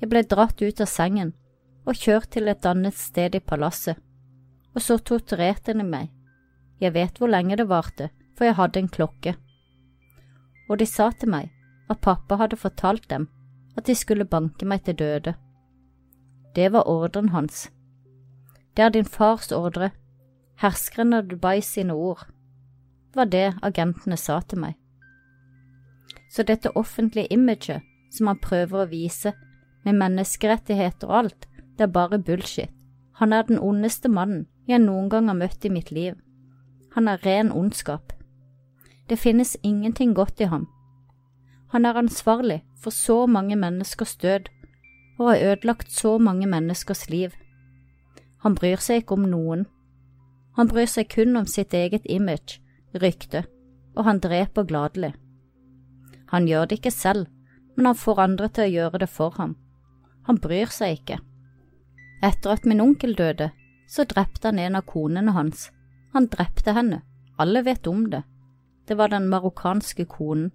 Jeg 0.00 0.08
ble 0.08 0.22
dratt 0.24 0.62
ut 0.62 0.80
av 0.80 0.88
sengen 0.88 1.34
og 1.88 1.96
kjørt 1.96 2.30
til 2.34 2.48
et 2.48 2.66
annet 2.66 2.96
sted 2.96 3.36
i 3.36 3.40
palasset, 3.40 3.96
og 4.74 4.82
så 4.84 4.96
torturerte 4.98 5.74
de 5.76 5.84
meg. 5.84 6.08
Jeg 6.80 6.94
vet 6.94 7.18
hvor 7.18 7.28
lenge 7.28 7.58
det 7.60 7.68
varte, 7.68 8.08
for 8.36 8.48
jeg 8.48 8.56
hadde 8.56 8.80
en 8.80 8.88
klokke. 8.88 9.34
Og 10.70 10.78
de 10.80 10.86
sa 10.86 11.10
til 11.12 11.32
meg 11.32 11.50
at 11.90 12.00
pappa 12.00 12.38
hadde 12.40 12.56
fortalt 12.56 13.08
dem 13.10 13.28
at 13.76 13.86
de 13.86 13.94
skulle 13.94 14.24
banke 14.24 14.66
meg 14.66 14.84
til 14.84 14.96
døde. 14.96 15.34
Det 16.54 16.72
var 16.72 16.88
ordren 16.88 17.28
hans. 17.34 17.68
Det 18.76 18.84
er 18.84 18.94
din 18.94 19.04
fars 19.04 19.52
ordre, 19.52 19.90
herskeren 20.62 21.14
av 21.14 21.28
Dubai 21.28 21.60
sine 21.60 21.94
ord, 21.94 22.24
var 23.14 23.24
det 23.24 23.54
agentene 23.62 24.16
sa 24.16 24.40
til 24.40 24.62
meg. 24.62 24.74
Så 26.30 26.42
dette 26.46 26.76
offentlige 26.76 27.32
imaget 27.32 27.82
som 28.14 28.30
han 28.30 28.38
prøver 28.42 28.84
å 28.84 28.90
vise, 28.90 29.32
med 29.84 29.96
menneskerettigheter 29.98 31.08
og 31.08 31.18
alt, 31.18 31.48
det 31.78 31.86
er 31.86 31.92
bare 31.92 32.18
bullshit. 32.18 32.70
Han 33.20 33.32
er 33.32 33.42
den 33.42 33.58
ondeste 33.58 34.08
mannen 34.08 34.46
jeg 34.68 34.80
noen 34.80 35.08
gang 35.10 35.28
har 35.28 35.36
møtt 35.36 35.64
i 35.64 35.72
mitt 35.72 35.90
liv. 35.90 36.14
Han 36.94 37.08
er 37.08 37.20
ren 37.24 37.52
ondskap. 37.52 38.12
Det 39.08 39.18
finnes 39.18 39.56
ingenting 39.62 40.14
godt 40.14 40.40
i 40.40 40.48
ham. 40.48 40.68
Han 41.70 41.86
er 41.86 41.98
ansvarlig 41.98 42.62
for 42.82 42.90
så 42.90 43.26
mange 43.26 43.56
menneskers 43.56 44.16
død 44.16 44.48
og 45.18 45.28
har 45.28 45.52
ødelagt 45.52 45.92
så 45.92 46.18
mange 46.18 46.46
menneskers 46.46 47.08
liv. 47.10 47.30
Han 48.42 48.54
bryr 48.54 48.80
seg 48.80 49.02
ikke 49.02 49.18
om 49.18 49.26
noen. 49.28 49.66
Han 50.56 50.68
bryr 50.68 50.88
seg 50.88 51.10
kun 51.12 51.36
om 51.36 51.46
sitt 51.46 51.74
eget 51.74 52.06
image, 52.08 52.60
rykte, 52.94 53.44
og 53.96 54.04
han 54.04 54.20
dreper 54.20 54.64
gladelig. 54.64 55.12
Han 56.32 56.48
gjør 56.48 56.70
det 56.70 56.78
ikke 56.80 56.94
selv, 56.94 57.26
men 57.76 57.86
han 57.86 57.98
får 57.98 58.22
andre 58.24 58.48
til 58.48 58.64
å 58.64 58.74
gjøre 58.74 59.02
det 59.04 59.10
for 59.10 59.36
ham. 59.36 59.56
Han 60.30 60.38
bryr 60.38 60.70
seg 60.70 61.00
ikke. 61.00 61.16
Etter 62.22 62.54
at 62.54 62.68
min 62.70 62.82
onkel 62.84 63.16
døde, 63.18 63.50
så 63.90 64.06
drepte 64.06 64.52
han 64.52 64.60
en 64.62 64.78
av 64.78 64.86
konene 64.86 65.34
hans. 65.34 65.66
Han 66.14 66.28
drepte 66.30 66.76
henne, 66.76 67.00
alle 67.34 67.64
vet 67.66 67.90
om 67.90 68.06
det. 68.12 68.22
Det 68.86 68.94
var 68.94 69.10
den 69.10 69.26
marokkanske 69.32 70.06
konen. 70.06 70.52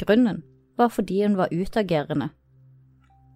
Grunnen 0.00 0.40
var 0.80 0.88
fordi 0.88 1.20
hun 1.26 1.36
var 1.36 1.52
utagerende. 1.52 2.30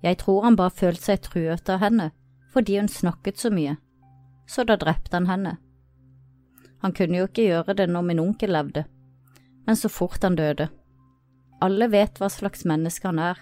Jeg 0.00 0.22
tror 0.24 0.48
han 0.48 0.56
bare 0.56 0.72
følte 0.72 1.10
seg 1.10 1.22
truet 1.28 1.68
av 1.68 1.84
henne 1.84 2.10
fordi 2.50 2.80
hun 2.80 2.88
snakket 2.88 3.38
så 3.38 3.52
mye 3.52 3.76
så 4.50 4.64
da 4.64 4.76
drepte 4.76 5.14
han 5.16 5.28
henne. 5.30 5.56
Han 6.82 6.94
kunne 6.96 7.20
jo 7.20 7.28
ikke 7.28 7.46
gjøre 7.46 7.76
det 7.78 7.86
når 7.90 8.06
min 8.08 8.22
onkel 8.22 8.50
levde, 8.56 8.82
men 9.66 9.78
så 9.78 9.90
fort 9.92 10.24
han 10.26 10.38
døde. 10.38 10.66
Alle 11.62 11.86
vet 11.92 12.18
hva 12.18 12.30
slags 12.32 12.64
menneske 12.66 13.06
han 13.06 13.20
er. 13.22 13.38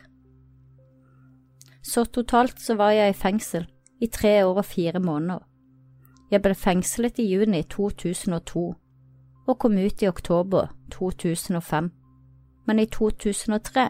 Så 1.88 2.04
totalt 2.04 2.60
så 2.60 2.76
var 2.76 2.92
jeg 2.92 3.14
i 3.14 3.16
fengsel 3.16 3.64
i 4.00 4.06
tre 4.12 4.44
år 4.44 4.60
og 4.60 4.68
fire 4.68 5.00
måneder. 5.00 5.40
Jeg 6.30 6.42
ble 6.44 6.54
fengslet 6.54 7.18
i 7.18 7.24
juni 7.30 7.62
2002 7.62 8.66
og 9.48 9.58
kom 9.58 9.78
ut 9.80 10.02
i 10.02 10.08
oktober 10.08 10.68
2005, 10.92 11.90
men 12.68 12.78
i 12.78 12.86
2003 12.86 13.88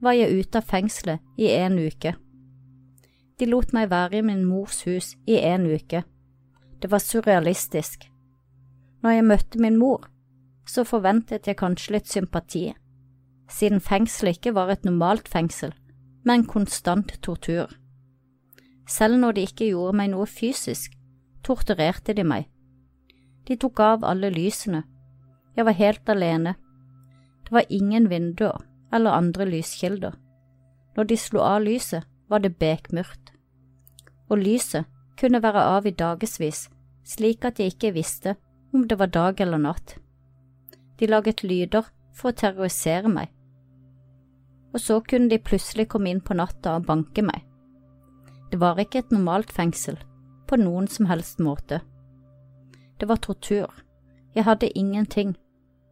var 0.00 0.16
jeg 0.16 0.40
ute 0.40 0.62
av 0.62 0.64
fengselet 0.64 1.20
i 1.36 1.50
en 1.52 1.76
uke. 1.76 2.14
De 3.36 3.46
lot 3.46 3.76
meg 3.76 3.90
være 3.92 4.22
i 4.22 4.24
min 4.24 4.44
mors 4.48 4.80
hus 4.88 5.12
i 5.28 5.36
en 5.36 5.68
uke 5.68 6.06
det 6.82 6.90
var 6.90 6.98
surrealistisk. 6.98 8.10
Når 9.02 9.10
jeg 9.10 9.24
møtte 9.24 9.60
min 9.60 9.76
mor, 9.76 10.08
så 10.66 10.84
forventet 10.84 11.46
jeg 11.46 11.58
kanskje 11.58 11.96
litt 11.96 12.10
sympati, 12.10 12.74
siden 13.50 13.80
fengselet 13.80 14.36
ikke 14.36 14.54
var 14.54 14.72
et 14.72 14.84
normalt 14.84 15.28
fengsel, 15.28 15.72
men 16.26 16.44
konstant 16.46 17.12
tortur. 17.22 17.70
Selv 18.88 19.18
når 19.22 19.32
de 19.36 19.46
ikke 19.46 19.70
gjorde 19.70 19.96
meg 19.98 20.10
noe 20.10 20.26
fysisk, 20.26 20.92
torturerte 21.46 22.14
de 22.14 22.24
meg. 22.26 22.48
De 23.46 23.54
tok 23.56 23.80
av 23.80 24.04
alle 24.04 24.30
lysene. 24.34 24.82
Jeg 25.56 25.66
var 25.68 25.78
helt 25.78 26.08
alene. 26.10 26.56
Det 27.46 27.54
var 27.54 27.70
ingen 27.70 28.10
vinduer 28.10 28.58
eller 28.92 29.14
andre 29.14 29.46
lyskilder. 29.46 30.16
Når 30.96 31.04
de 31.04 31.16
slo 31.16 31.42
av 31.44 31.62
lyset, 31.62 32.02
var 32.28 32.42
det 32.42 32.56
bekmørkt. 32.58 33.30
Og 34.28 34.42
lyset 34.42 34.86
kunne 35.20 35.42
være 35.42 35.62
av 35.76 35.86
i 35.86 35.94
dagevis, 35.94 36.66
slik 37.06 37.44
at 37.44 37.60
jeg 37.60 37.74
ikke 37.74 37.94
visste 37.94 38.34
om 38.74 38.88
det 38.88 38.98
var 38.98 39.12
dag 39.14 39.40
eller 39.40 39.62
natt. 39.62 39.96
De 40.98 41.06
laget 41.06 41.44
lyder 41.44 41.86
for 42.16 42.32
å 42.32 42.36
terrorisere 42.36 43.08
meg, 43.12 43.30
og 44.76 44.82
så 44.84 44.98
kunne 45.00 45.30
de 45.32 45.40
plutselig 45.40 45.88
komme 45.88 46.10
inn 46.12 46.20
på 46.20 46.36
natta 46.36 46.74
og 46.76 46.84
banke 46.84 47.22
meg. 47.24 47.40
Det 48.52 48.60
var 48.60 48.76
ikke 48.76 49.00
et 49.00 49.12
normalt 49.14 49.52
fengsel, 49.56 49.96
på 50.46 50.58
noen 50.60 50.84
som 50.92 51.08
helst 51.08 51.40
måte. 51.40 51.80
Det 53.00 53.08
var 53.08 53.22
tortur, 53.24 53.72
jeg 54.36 54.44
hadde 54.44 54.68
ingenting, 54.76 55.32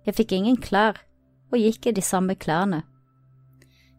jeg 0.04 0.18
fikk 0.18 0.34
ingen 0.36 0.58
klær 0.60 1.00
og 1.48 1.56
gikk 1.62 1.88
i 1.88 1.94
de 1.96 2.04
samme 2.04 2.36
klærne. 2.36 2.82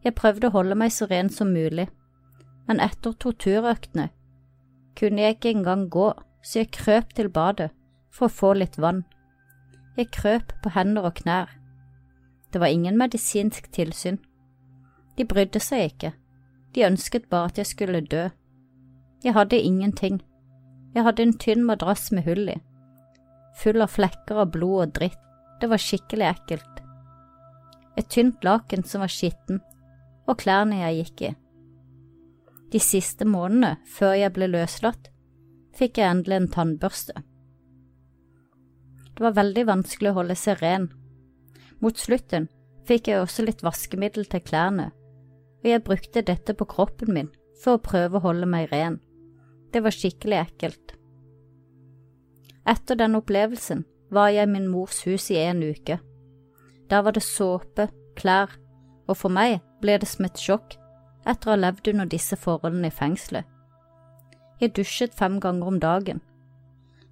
Jeg 0.05 0.13
prøvde 0.13 0.51
å 0.51 0.53
holde 0.53 0.77
meg 0.77 0.93
så 0.93 1.07
ren 1.09 1.31
som 1.33 1.49
mulig, 1.49 1.87
men 2.69 2.81
etter 2.83 3.17
torturøktene 3.17 4.11
kunne 4.95 5.25
jeg 5.25 5.37
ikke 5.39 5.55
engang 5.57 5.89
gå, 5.89 6.11
så 6.45 6.61
jeg 6.61 6.75
krøp 6.77 7.17
til 7.17 7.33
badet 7.33 7.71
for 8.13 8.29
å 8.29 8.35
få 8.37 8.53
litt 8.61 8.77
vann. 8.77 9.01
Jeg 9.97 10.13
krøp 10.13 10.53
på 10.61 10.71
hender 10.77 11.09
og 11.09 11.17
knær. 11.23 11.49
Det 12.53 12.61
var 12.61 12.69
ingen 12.69 13.01
medisinsk 13.01 13.71
tilsyn. 13.73 14.21
De 15.15 15.25
brydde 15.25 15.61
seg 15.63 15.91
ikke, 15.91 16.13
de 16.75 16.85
ønsket 16.87 17.29
bare 17.31 17.51
at 17.51 17.59
jeg 17.61 17.69
skulle 17.71 18.01
dø. 18.01 18.27
Jeg 19.23 19.33
hadde 19.33 19.59
ingenting, 19.59 20.21
Jeg 20.95 21.03
hadde 21.03 21.23
en 21.23 21.33
tynn 21.35 21.63
madrass 21.67 22.11
med 22.15 22.23
hull 22.23 22.47
i, 22.47 22.55
full 23.59 23.81
av 23.83 23.91
flekker 23.91 24.37
av 24.39 24.53
blod 24.53 24.81
og 24.85 24.93
dritt. 24.95 25.19
Det 25.59 25.67
var 25.67 25.81
skikkelig 25.81 26.27
ekkelt. 26.29 26.79
Et 27.99 28.07
tynt 28.11 28.43
laken 28.43 28.83
som 28.87 29.03
var 29.03 29.11
skitten, 29.11 29.59
og 30.27 30.39
klærne 30.39 30.79
jeg 30.79 31.01
gikk 31.01 31.21
i. 31.21 31.31
De 32.71 32.79
siste 32.79 33.27
månedene 33.27 33.75
før 33.87 34.15
jeg 34.19 34.33
ble 34.35 34.49
løslatt, 34.51 35.11
fikk 35.75 35.99
jeg 35.99 36.11
endelig 36.11 36.39
en 36.39 36.51
tannbørste. 36.55 37.23
Det 39.15 39.23
var 39.23 39.35
veldig 39.35 39.67
vanskelig 39.67 40.11
å 40.11 40.17
holde 40.19 40.35
seg 40.39 40.63
ren. 40.63 40.89
Mot 41.83 41.99
slutten 41.99 42.49
fikk 42.87 43.11
jeg 43.11 43.21
også 43.23 43.45
litt 43.47 43.63
vaskemiddel 43.63 44.27
til 44.31 44.43
klærne, 44.43 44.89
og 45.65 45.71
jeg 45.71 45.81
brukte 45.81 46.21
dette 46.21 46.53
på 46.53 46.67
kroppen 46.69 47.09
min 47.13 47.31
for 47.63 47.79
å 47.79 47.81
prøve 47.81 48.19
å 48.19 48.25
holde 48.27 48.45
meg 48.45 48.69
ren. 48.69 48.99
Det 49.73 49.81
var 49.81 49.95
skikkelig 49.95 50.37
ekkelt. 50.43 50.93
Etter 52.69 52.99
den 52.99 53.17
opplevelsen 53.17 53.81
var 54.13 54.29
jeg 54.29 54.45
i 54.45 54.51
min 54.51 54.67
mors 54.69 55.01
hus 55.07 55.31
i 55.33 55.39
en 55.41 55.63
uke. 55.65 55.97
Der 56.89 57.01
var 57.01 57.17
det 57.17 57.25
såpe, 57.25 57.89
klær, 58.13 58.53
og 59.09 59.17
for 59.17 59.33
meg 59.33 59.57
ble 59.81 59.97
det 60.01 60.09
som 60.11 60.29
et 60.29 60.37
sjokk 60.37 60.77
etter 61.25 61.49
å 61.49 61.55
ha 61.55 61.61
levd 61.63 61.89
under 61.95 62.13
disse 62.13 62.37
forholdene 62.37 62.93
i 62.93 62.93
fengselet. 62.93 63.45
Jeg 64.61 64.75
dusjet 64.77 65.17
fem 65.17 65.39
ganger 65.41 65.73
om 65.73 65.81
dagen. 65.81 66.21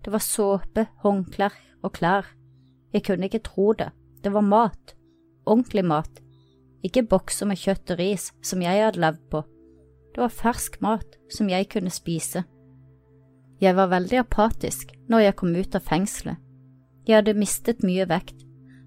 Det 0.06 0.14
var 0.14 0.22
såpe, 0.22 0.86
håndklær 1.02 1.58
og 1.82 1.98
klær. 1.98 2.30
Jeg 2.94 3.08
kunne 3.10 3.26
ikke 3.26 3.48
tro 3.50 3.74
det. 3.74 3.90
Det 4.22 4.32
var 4.32 4.46
mat. 4.46 4.94
Ordentlig 5.50 5.84
mat. 5.90 6.23
Ikke 6.84 7.06
bokser 7.08 7.48
med 7.50 7.60
kjøtt 7.60 7.94
og 7.94 8.00
ris 8.00 8.30
som 8.44 8.62
jeg 8.64 8.84
hadde 8.84 9.02
levd 9.02 9.22
på. 9.32 9.44
Det 10.14 10.22
var 10.22 10.34
fersk 10.34 10.80
mat 10.84 11.18
som 11.32 11.50
jeg 11.50 11.70
kunne 11.72 11.94
spise. 11.94 12.44
Jeg 13.62 13.76
var 13.78 13.92
veldig 13.94 14.20
apatisk 14.20 14.92
når 15.10 15.26
jeg 15.28 15.38
kom 15.40 15.56
ut 15.56 15.76
av 15.76 15.86
fengselet. 15.88 16.38
Jeg 17.08 17.20
hadde 17.20 17.36
mistet 17.36 17.84
mye 17.84 18.06
vekt, 18.08 18.38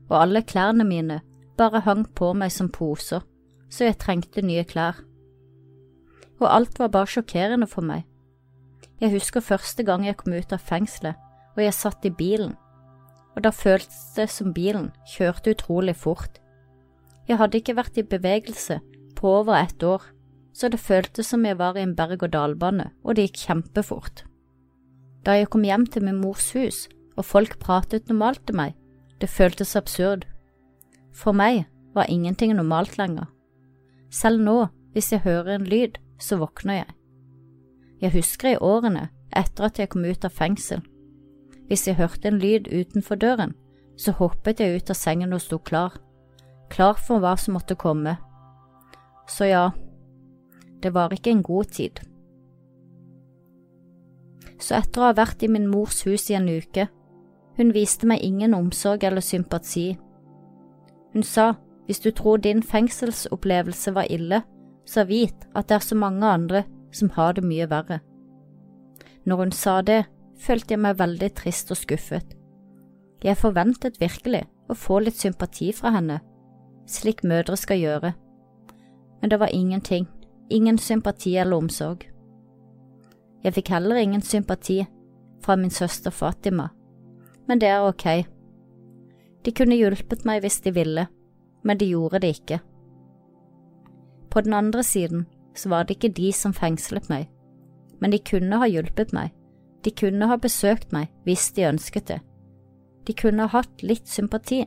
og 0.08 0.20
alle 0.20 0.44
klærne 0.44 0.84
mine 0.84 1.20
bare 1.56 1.82
hang 1.84 2.04
på 2.16 2.32
meg 2.36 2.52
som 2.52 2.68
poser, 2.72 3.24
så 3.72 3.88
jeg 3.88 3.98
trengte 4.00 4.44
nye 4.44 4.64
klær. 4.68 5.00
Og 6.40 6.48
alt 6.52 6.78
var 6.78 6.92
bare 6.92 7.08
sjokkerende 7.08 7.68
for 7.68 7.84
meg. 7.84 8.04
Jeg 9.00 9.12
husker 9.12 9.44
første 9.44 9.84
gang 9.84 10.04
jeg 10.06 10.16
kom 10.20 10.36
ut 10.36 10.52
av 10.52 10.62
fengselet 10.64 11.16
og 11.56 11.64
jeg 11.64 11.74
satt 11.74 12.04
i 12.04 12.12
bilen, 12.12 12.52
og 13.34 13.44
da 13.44 13.52
føltes 13.52 14.12
det 14.16 14.28
som 14.32 14.52
bilen 14.56 14.90
kjørte 15.16 15.56
utrolig 15.56 15.96
fort. 15.96 16.40
Jeg 17.26 17.40
hadde 17.40 17.58
ikke 17.58 17.76
vært 17.76 17.98
i 17.98 18.06
bevegelse 18.06 18.78
på 19.16 19.32
over 19.40 19.58
ett 19.58 19.82
år, 19.82 20.02
så 20.54 20.70
det 20.72 20.80
føltes 20.80 21.28
som 21.32 21.44
jeg 21.44 21.58
var 21.58 21.76
i 21.76 21.82
en 21.84 21.96
berg-og-dal-bane, 21.96 22.90
og 23.04 23.16
det 23.16 23.28
gikk 23.28 23.42
kjempefort. 23.48 24.24
Da 25.26 25.34
jeg 25.36 25.50
kom 25.50 25.66
hjem 25.66 25.86
til 25.90 26.06
min 26.06 26.20
mors 26.20 26.52
hus 26.54 26.86
og 27.16 27.24
folk 27.26 27.58
pratet 27.58 28.08
normalt 28.08 28.44
til 28.46 28.56
meg, 28.56 28.74
det 29.20 29.32
føltes 29.32 29.74
absurd. 29.76 30.26
For 31.16 31.32
meg 31.32 31.64
var 31.96 32.10
ingenting 32.12 32.54
normalt 32.54 32.98
lenger. 32.98 33.26
Selv 34.12 34.40
nå, 34.40 34.66
hvis 34.92 35.12
jeg 35.12 35.24
hører 35.24 35.56
en 35.56 35.66
lyd, 35.66 35.98
så 36.20 36.36
våkner 36.36 36.82
jeg. 36.82 36.90
Jeg 38.00 38.12
husker 38.12 38.52
i 38.52 38.60
årene 38.60 39.08
etter 39.36 39.68
at 39.68 39.78
jeg 39.80 39.90
kom 39.92 40.04
ut 40.04 40.24
av 40.24 40.32
fengsel. 40.32 40.82
Hvis 41.66 41.86
jeg 41.88 41.98
hørte 41.98 42.28
en 42.28 42.38
lyd 42.38 42.68
utenfor 42.70 43.18
døren, 43.18 43.56
så 43.98 44.12
hoppet 44.12 44.60
jeg 44.60 44.76
ut 44.76 44.92
av 44.92 44.96
sengen 44.96 45.32
og 45.32 45.42
sto 45.42 45.58
klar, 45.58 45.96
klar 46.72 46.98
for 46.98 47.22
hva 47.22 47.36
som 47.40 47.56
måtte 47.56 47.78
komme. 47.78 48.16
Så 49.28 49.48
ja, 49.50 49.70
det 50.82 50.94
var 50.94 51.14
ikke 51.14 51.32
en 51.34 51.46
god 51.46 51.72
tid 51.78 52.02
så 54.58 54.78
etter 54.78 55.02
å 55.02 55.08
ha 55.10 55.16
vært 55.16 55.44
i 55.44 55.50
min 55.52 55.68
mors 55.70 56.02
hus 56.06 56.28
i 56.30 56.36
en 56.38 56.48
uke, 56.48 56.88
hun 57.56 57.72
viste 57.72 58.08
meg 58.08 58.24
ingen 58.24 58.54
omsorg 58.56 59.04
eller 59.04 59.24
sympati. 59.24 59.94
Hun 61.14 61.24
sa 61.24 61.54
hvis 61.86 62.02
du 62.02 62.10
tror 62.10 62.40
din 62.42 62.62
fengselsopplevelse 62.66 63.94
var 63.94 64.10
ille, 64.12 64.42
så 64.86 65.06
vit 65.06 65.46
at 65.54 65.68
det 65.68 65.78
er 65.78 65.84
så 65.86 65.98
mange 65.98 66.26
andre 66.26 66.64
som 66.94 67.12
har 67.14 67.36
det 67.36 67.44
mye 67.46 67.68
verre. 67.70 68.00
Når 69.26 69.42
hun 69.42 69.52
sa 69.54 69.80
det, 69.82 70.04
følte 70.38 70.74
jeg 70.74 70.82
meg 70.82 70.98
veldig 70.98 71.30
trist 71.38 71.70
og 71.70 71.78
skuffet. 71.78 72.34
Jeg 73.24 73.38
forventet 73.40 74.00
virkelig 74.00 74.44
å 74.68 74.76
få 74.76 75.00
litt 75.02 75.18
sympati 75.18 75.70
fra 75.74 75.94
henne, 75.94 76.18
slik 76.86 77.24
mødre 77.24 77.56
skal 77.56 77.80
gjøre, 77.80 78.12
men 79.20 79.30
det 79.30 79.40
var 79.40 79.52
ingenting, 79.52 80.06
ingen 80.50 80.78
sympati 80.78 81.36
eller 81.36 81.56
omsorg. 81.56 82.06
Jeg 83.44 83.54
fikk 83.54 83.68
heller 83.68 83.96
ingen 83.96 84.22
sympati 84.22 84.84
fra 85.42 85.56
min 85.56 85.70
søster 85.70 86.10
Fatima, 86.10 86.68
men 87.46 87.60
det 87.60 87.68
er 87.68 87.86
ok. 87.86 88.26
De 89.44 89.52
kunne 89.52 89.78
hjulpet 89.78 90.24
meg 90.26 90.40
hvis 90.42 90.60
de 90.60 90.74
ville, 90.74 91.06
men 91.64 91.78
de 91.78 91.86
gjorde 91.90 92.20
det 92.22 92.32
ikke. 92.38 92.60
På 94.30 94.40
den 94.40 94.54
andre 94.54 94.82
siden 94.82 95.26
så 95.54 95.68
var 95.68 95.82
det 95.82 95.96
ikke 95.96 96.14
de 96.16 96.32
som 96.32 96.54
fengslet 96.54 97.08
meg, 97.08 97.28
men 98.00 98.12
de 98.12 98.18
kunne 98.18 98.58
ha 98.60 98.66
hjulpet 98.68 99.14
meg, 99.16 99.30
de 99.84 99.90
kunne 99.90 100.26
ha 100.26 100.36
besøkt 100.36 100.92
meg 100.92 101.08
hvis 101.24 101.50
de 101.56 101.68
ønsket 101.68 102.08
det, 102.10 102.18
de 103.06 103.14
kunne 103.14 103.46
ha 103.46 103.60
hatt 103.60 103.82
litt 103.82 104.08
sympati. 104.10 104.64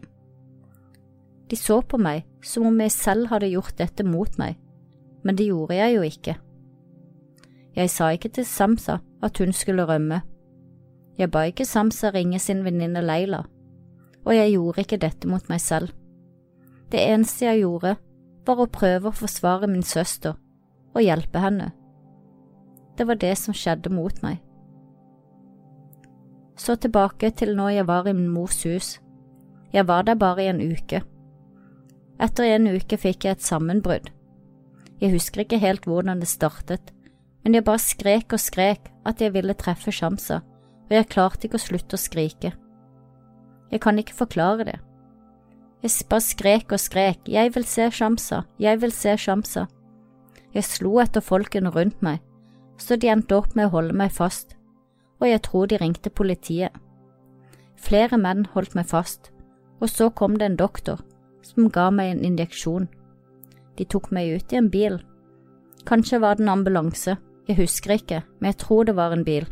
De 1.50 1.58
så 1.58 1.82
på 1.82 1.97
meg 1.97 2.26
som 2.45 2.68
om 2.70 2.82
jeg 2.82 2.93
selv 2.93 3.30
hadde 3.32 3.50
gjort 3.50 3.78
dette 3.78 4.06
mot 4.06 4.38
meg, 4.38 4.58
men 5.24 5.36
det 5.36 5.50
gjorde 5.50 5.78
jeg 5.80 5.95
jo 5.95 6.04
ikke. 6.06 6.36
Jeg 7.76 7.89
sa 7.89 8.10
ikke 8.14 8.30
til 8.30 8.45
Samsa 8.45 9.00
at 9.24 9.38
hun 9.38 9.54
skulle 9.54 9.86
rømme. 9.86 10.22
Jeg 11.18 11.32
ba 11.32 11.45
ikke 11.50 11.66
Samsa 11.66 12.12
ringe 12.14 12.39
sin 12.39 12.64
venninne 12.64 13.02
Leila, 13.02 13.43
og 14.26 14.36
jeg 14.36 14.54
gjorde 14.54 14.86
ikke 14.86 15.02
dette 15.02 15.28
mot 15.28 15.50
meg 15.50 15.62
selv. 15.62 15.89
Det 16.91 17.02
eneste 17.02 17.45
jeg 17.45 17.64
gjorde, 17.64 17.95
var 18.45 18.62
å 18.62 18.72
prøve 18.72 19.10
å 19.10 19.16
forsvare 19.16 19.68
min 19.70 19.84
søster 19.84 20.38
og 20.93 21.04
hjelpe 21.04 21.41
henne. 21.41 21.72
Det 22.97 23.08
var 23.08 23.20
det 23.22 23.36
som 23.38 23.54
skjedde 23.54 23.91
mot 23.93 24.16
meg. 24.24 24.39
Så 26.60 26.76
tilbake 26.76 27.30
til 27.32 27.56
når 27.56 27.70
jeg 27.70 27.88
var 27.88 28.08
i 28.10 28.14
min 28.14 28.32
mors 28.34 28.64
hus. 28.64 28.97
Jeg 29.74 29.88
var 29.88 30.04
der 30.04 30.18
bare 30.20 30.43
i 30.43 30.50
en 30.52 30.60
uke. 30.60 31.04
Etter 32.20 32.49
en 32.51 32.67
uke 32.67 32.97
fikk 32.99 33.24
jeg 33.24 33.38
et 33.38 33.45
sammenbrudd. 33.45 34.09
Jeg 34.99 35.13
husker 35.13 35.45
ikke 35.45 35.61
helt 35.61 35.86
hvordan 35.88 36.20
det 36.20 36.28
startet, 36.28 36.91
men 37.43 37.55
jeg 37.55 37.63
bare 37.63 37.80
skrek 37.80 38.36
og 38.36 38.41
skrek 38.43 38.89
at 39.07 39.22
jeg 39.24 39.32
ville 39.34 39.55
treffe 39.55 39.93
Shamsa, 39.95 40.41
og 40.89 40.91
jeg 40.91 41.07
klarte 41.13 41.47
ikke 41.47 41.55
å 41.55 41.63
slutte 41.63 41.95
å 41.95 42.01
skrike. 42.01 42.51
Jeg 43.72 43.80
kan 43.80 44.01
ikke 44.01 44.17
forklare 44.17 44.67
det. 44.67 44.78
Jeg 45.80 46.09
bare 46.11 46.26
skrek 46.26 46.76
og 46.76 46.84
skrek, 46.84 47.24
jeg 47.32 47.55
vil 47.55 47.63
se 47.63 47.88
Shamsa, 47.95 48.43
jeg 48.59 48.82
vil 48.82 48.91
se 48.91 49.15
Shamsa. 49.15 49.70
Jeg 50.51 50.67
slo 50.67 50.97
etter 50.99 51.24
folkene 51.24 51.72
rundt 51.72 52.01
meg, 52.03 52.20
så 52.76 52.97
de 52.99 53.07
endte 53.13 53.38
opp 53.38 53.55
med 53.55 53.70
å 53.70 53.78
holde 53.78 53.95
meg 53.95 54.11
fast, 54.11 54.57
og 55.24 55.30
jeg 55.30 55.39
tror 55.47 55.72
de 55.72 55.80
ringte 55.80 56.11
politiet. 56.11 56.76
Flere 57.80 58.20
menn 58.20 58.43
holdt 58.51 58.76
meg 58.76 58.91
fast, 58.91 59.32
og 59.80 59.88
så 59.88 60.09
kom 60.11 60.36
det 60.36 60.49
en 60.49 60.59
doktor 60.59 60.99
som 61.50 61.70
ga 61.74 61.89
meg 61.93 62.14
en 62.14 62.26
injeksjon. 62.32 62.88
De 63.78 63.86
tok 63.86 64.12
meg 64.16 64.36
ut 64.36 64.54
i 64.54 64.60
en 64.60 64.70
bil. 64.70 65.00
Kanskje 65.89 66.20
var 66.22 66.38
det 66.38 66.45
en 66.45 66.54
ambulanse, 66.58 67.18
jeg 67.47 67.58
husker 67.58 67.95
ikke, 67.95 68.22
men 68.39 68.52
jeg 68.52 68.58
tror 68.62 68.84
det 68.86 68.95
var 68.95 69.16
en 69.16 69.26
bil. 69.26 69.47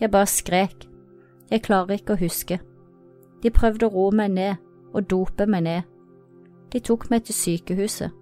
Jeg 0.00 0.10
bare 0.10 0.30
skrek. 0.30 0.86
Jeg 1.50 1.62
klarer 1.62 1.98
ikke 1.98 2.14
å 2.14 2.20
huske. 2.20 2.60
De 3.42 3.50
prøvde 3.50 3.88
å 3.88 3.92
roe 3.94 4.14
meg 4.14 4.30
ned 4.36 4.60
og 4.94 5.08
dope 5.10 5.46
meg 5.50 5.66
ned. 5.66 5.82
De 6.72 6.80
tok 6.80 7.08
meg 7.10 7.26
til 7.26 7.34
sykehuset. 7.34 8.12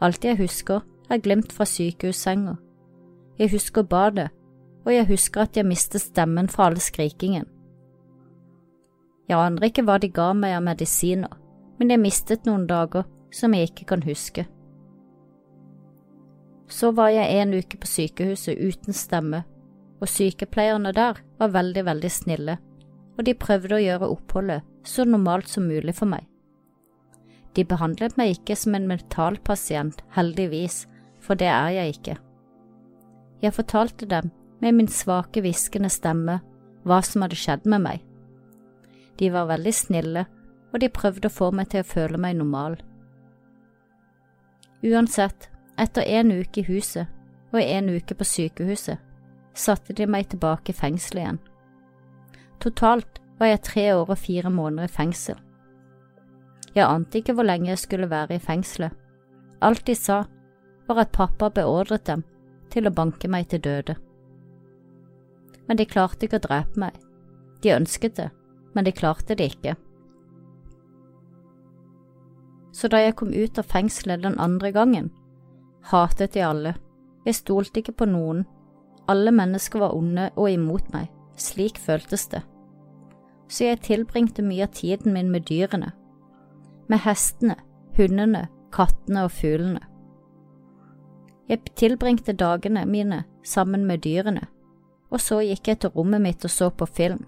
Alt 0.00 0.24
jeg 0.24 0.40
husker, 0.40 0.80
er 1.10 1.20
glimt 1.20 1.52
fra 1.52 1.66
sykehussenga. 1.68 2.56
Jeg 3.38 3.50
husker 3.52 3.82
badet, 3.82 4.30
og 4.84 4.92
jeg 4.94 5.06
husker 5.08 5.44
at 5.44 5.56
jeg 5.56 5.66
mistet 5.66 6.00
stemmen 6.00 6.48
fra 6.48 6.70
all 6.70 6.80
skrikingen. 6.80 7.46
Jeg 9.28 9.38
aner 9.40 9.68
ikke 9.68 9.84
hva 9.84 9.98
de 10.00 10.10
ga 10.12 10.32
meg 10.36 10.56
av 10.56 10.64
medisiner, 10.64 11.32
men 11.84 11.92
jeg 11.92 12.00
mistet 12.00 12.46
noen 12.48 12.62
dager 12.64 13.04
som 13.28 13.52
jeg 13.52 13.68
ikke 13.68 13.84
kan 13.90 14.02
huske. 14.06 14.46
Så 16.64 16.94
var 16.96 17.10
jeg 17.12 17.42
en 17.42 17.50
uke 17.52 17.76
på 17.76 17.88
sykehuset 17.90 18.56
uten 18.56 18.96
stemme, 18.96 19.42
og 20.00 20.08
sykepleierne 20.08 20.94
der 20.96 21.18
var 21.36 21.50
veldig, 21.52 21.82
veldig 21.84 22.10
snille, 22.10 22.54
og 23.18 23.26
de 23.28 23.34
prøvde 23.36 23.76
å 23.76 23.82
gjøre 23.82 24.08
oppholdet 24.14 24.64
så 24.88 25.04
normalt 25.04 25.50
som 25.52 25.68
mulig 25.68 25.92
for 25.98 26.08
meg. 26.08 26.24
De 27.52 27.66
behandlet 27.68 28.16
meg 28.16 28.32
ikke 28.38 28.56
som 28.56 28.78
en 28.78 28.88
mentalpasient, 28.88 30.00
heldigvis, 30.16 30.86
for 31.20 31.36
det 31.36 31.50
er 31.52 31.68
jeg 31.76 31.98
ikke. 31.98 32.16
Jeg 33.44 33.56
fortalte 33.58 34.08
dem 34.08 34.30
med 34.64 34.80
min 34.80 34.88
svake, 34.88 35.44
hviskende 35.44 35.92
stemme 35.92 36.40
hva 36.88 37.02
som 37.04 37.26
hadde 37.26 37.36
skjedd 37.36 37.68
med 37.68 37.84
meg. 37.84 38.00
De 39.20 39.28
var 39.36 39.52
veldig 39.52 39.76
snille, 39.76 40.24
og 40.74 40.82
de 40.82 40.90
prøvde 40.90 41.30
å 41.30 41.32
få 41.32 41.52
meg 41.54 41.70
til 41.70 41.84
å 41.84 41.86
føle 41.86 42.18
meg 42.18 42.36
normal. 42.40 42.76
Uansett 44.84 45.48
etter 45.80 46.02
en 46.18 46.32
uke 46.34 46.60
i 46.60 46.66
huset 46.66 47.06
og 47.54 47.62
en 47.62 47.92
uke 47.94 48.16
på 48.18 48.26
sykehuset, 48.26 48.98
satte 49.54 49.94
de 49.94 50.06
meg 50.10 50.26
tilbake 50.32 50.74
i 50.74 50.76
fengselet 50.76 51.22
igjen. 51.22 51.40
Totalt 52.58 53.20
var 53.38 53.52
jeg 53.52 53.62
tre 53.68 53.84
år 53.94 54.10
og 54.10 54.18
fire 54.18 54.50
måneder 54.50 54.90
i 54.90 54.96
fengsel. 54.96 55.38
Jeg 56.74 56.88
ante 56.88 57.20
ikke 57.20 57.36
hvor 57.38 57.46
lenge 57.46 57.70
jeg 57.70 57.84
skulle 57.84 58.10
være 58.10 58.34
i 58.34 58.42
fengselet. 58.42 58.90
Alt 59.62 59.86
de 59.86 59.94
sa, 59.94 60.24
var 60.88 61.04
at 61.04 61.14
pappa 61.14 61.48
beordret 61.54 62.04
dem 62.10 62.24
til 62.74 62.88
å 62.88 62.92
banke 62.92 63.30
meg 63.30 63.46
til 63.48 63.62
døde. 63.62 63.94
Men 65.68 65.78
de 65.78 65.86
klarte 65.88 66.26
ikke 66.26 66.42
å 66.42 66.46
drepe 66.48 66.80
meg. 66.82 66.98
De 67.62 67.72
ønsket 67.72 68.18
det, 68.18 68.28
men 68.74 68.84
de 68.84 68.92
klarte 68.92 69.38
det 69.38 69.52
ikke. 69.54 69.76
Så 72.74 72.90
da 72.90 72.98
jeg 72.98 73.14
kom 73.16 73.30
ut 73.30 73.58
av 73.58 73.68
fengselet 73.70 74.24
den 74.24 74.38
andre 74.42 74.72
gangen, 74.74 75.12
hatet 75.90 76.34
jeg 76.34 76.48
alle. 76.48 76.74
Jeg 77.24 77.38
stolte 77.38 77.80
ikke 77.80 77.94
på 78.00 78.08
noen. 78.10 78.42
Alle 79.08 79.30
mennesker 79.32 79.78
var 79.78 79.94
onde 79.94 80.30
og 80.34 80.50
imot 80.50 80.90
meg. 80.92 81.08
Slik 81.38 81.78
føltes 81.78 82.26
det. 82.32 82.42
Så 83.48 83.68
jeg 83.68 83.84
tilbringte 83.86 84.42
mye 84.42 84.66
av 84.66 84.74
tiden 84.74 85.14
min 85.14 85.30
med 85.30 85.46
dyrene. 85.48 85.92
Med 86.88 87.04
hestene, 87.04 87.56
hundene, 87.96 88.48
kattene 88.72 89.24
og 89.28 89.32
fuglene. 89.32 89.82
Jeg 91.48 91.60
tilbringte 91.76 92.32
dagene 92.32 92.86
mine 92.88 93.22
sammen 93.44 93.84
med 93.86 94.02
dyrene, 94.04 94.46
og 95.10 95.20
så 95.20 95.42
gikk 95.44 95.68
jeg 95.68 95.80
til 95.80 95.92
rommet 95.92 96.22
mitt 96.24 96.44
og 96.44 96.50
så 96.50 96.70
på 96.70 96.86
film. 96.88 97.26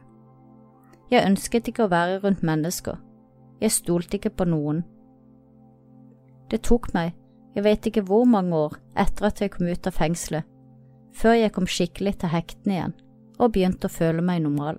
Jeg 1.12 1.26
ønsket 1.28 1.68
ikke 1.68 1.84
å 1.84 1.92
være 1.92 2.22
rundt 2.24 2.42
mennesker, 2.42 2.96
jeg 3.60 3.72
stolte 3.72 4.16
ikke 4.16 4.32
på 4.36 4.48
noen. 4.48 4.82
Det 6.50 6.62
tok 6.62 6.92
meg, 6.94 7.14
jeg 7.56 7.64
vet 7.64 7.88
ikke 7.88 8.04
hvor 8.06 8.26
mange 8.28 8.54
år 8.56 8.76
etter 8.98 9.30
at 9.30 9.40
jeg 9.40 9.54
kom 9.54 9.66
ut 9.66 9.88
av 9.88 9.96
fengselet, 9.96 10.44
før 11.16 11.38
jeg 11.38 11.54
kom 11.54 11.66
skikkelig 11.66 12.18
til 12.20 12.32
hektene 12.34 12.76
igjen 12.76 12.94
og 13.36 13.52
begynte 13.52 13.88
å 13.88 13.92
føle 13.92 14.22
meg 14.24 14.44
normal. 14.44 14.78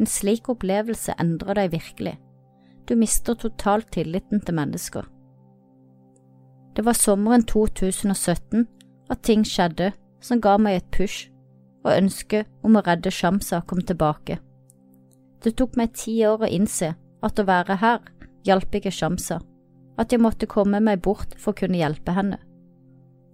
En 0.00 0.08
slik 0.08 0.48
opplevelse 0.52 1.14
endrer 1.20 1.58
deg 1.58 1.72
virkelig, 1.74 2.14
du 2.88 2.94
mister 2.98 3.36
totalt 3.38 3.90
tilliten 3.94 4.40
til 4.42 4.56
mennesker. 4.58 5.04
Det 6.72 6.84
var 6.86 6.96
sommeren 6.96 7.44
2017 7.44 8.64
at 9.12 9.22
ting 9.22 9.44
skjedde 9.46 9.92
som 10.24 10.40
ga 10.40 10.56
meg 10.58 10.80
et 10.80 10.90
push, 10.94 11.28
og 11.82 11.96
ønsket 11.96 12.48
om 12.62 12.78
å 12.78 12.82
redde 12.86 13.10
Shamsa 13.10 13.60
kom 13.66 13.82
tilbake. 13.82 14.38
Det 15.42 15.56
tok 15.58 15.74
meg 15.76 15.96
ti 15.98 16.14
år 16.26 16.44
å 16.46 16.50
innse 16.50 16.92
at 17.22 17.40
å 17.40 17.46
være 17.46 17.76
her 17.82 18.04
hjalp 18.46 18.78
ikke 18.78 18.92
Shamsa, 18.94 19.40
at 20.02 20.12
jeg 20.12 20.22
måtte 20.22 20.50
komme 20.50 20.80
meg 20.82 21.02
bort 21.04 21.36
for 21.38 21.52
å 21.52 21.60
kunne 21.62 21.78
hjelpe 21.78 22.14
henne. 22.16 22.38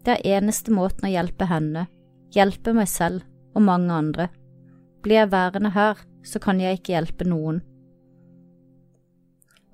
Det 0.04 0.18
er 0.18 0.38
eneste 0.38 0.72
måten 0.72 1.08
å 1.08 1.12
hjelpe 1.12 1.48
henne, 1.48 1.86
hjelpe 2.34 2.74
meg 2.76 2.88
selv 2.90 3.24
og 3.56 3.64
mange 3.66 3.92
andre. 3.92 4.28
Blir 5.02 5.22
jeg 5.22 5.32
værende 5.32 5.72
her, 5.74 5.98
så 6.24 6.40
kan 6.42 6.60
jeg 6.60 6.78
ikke 6.78 6.94
hjelpe 6.94 7.26
noen. 7.28 7.62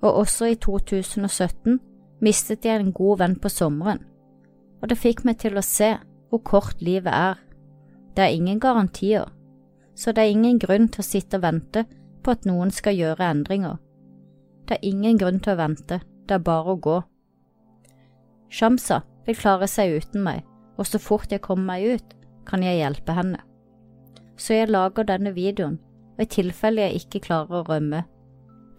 Og 0.03 0.21
også 0.21 0.51
i 0.51 0.57
2017 0.61 1.79
mistet 2.23 2.65
jeg 2.65 2.81
en 2.81 2.93
god 2.95 3.21
venn 3.21 3.37
på 3.41 3.51
sommeren, 3.51 4.01
og 4.81 4.89
det 4.91 4.99
fikk 4.99 5.23
meg 5.25 5.39
til 5.41 5.57
å 5.57 5.65
se 5.65 5.95
hvor 6.29 6.43
kort 6.45 6.81
livet 6.83 7.11
er. 7.11 7.39
Det 8.15 8.23
er 8.23 8.35
ingen 8.35 8.59
garantier, 8.59 9.27
så 9.95 10.11
det 10.11 10.23
er 10.23 10.35
ingen 10.35 10.59
grunn 10.59 10.87
til 10.91 11.03
å 11.03 11.07
sitte 11.07 11.39
og 11.39 11.45
vente 11.45 11.85
på 12.23 12.35
at 12.35 12.45
noen 12.47 12.71
skal 12.73 12.97
gjøre 12.97 13.31
endringer. 13.31 13.79
Det 14.65 14.77
er 14.77 14.87
ingen 14.87 15.17
grunn 15.21 15.41
til 15.43 15.53
å 15.53 15.59
vente, 15.59 15.99
det 16.27 16.39
er 16.39 16.45
bare 16.45 16.73
å 16.73 16.81
gå. 16.81 16.99
Shamsa 18.49 19.01
vil 19.25 19.37
klare 19.37 19.67
seg 19.69 19.97
uten 19.99 20.23
meg, 20.25 20.43
og 20.77 20.87
så 20.89 21.01
fort 21.01 21.31
jeg 21.33 21.43
kommer 21.45 21.75
meg 21.75 21.97
ut, 21.97 22.15
kan 22.45 22.63
jeg 22.63 22.79
hjelpe 22.79 23.15
henne. 23.17 23.41
Så 24.37 24.57
jeg 24.57 24.71
lager 24.71 25.07
denne 25.07 25.33
videoen, 25.35 25.79
og 26.15 26.23
i 26.25 26.31
tilfelle 26.31 26.85
jeg 26.85 27.03
ikke 27.03 27.23
klarer 27.27 27.61
å 27.61 27.67
rømme, 27.69 28.03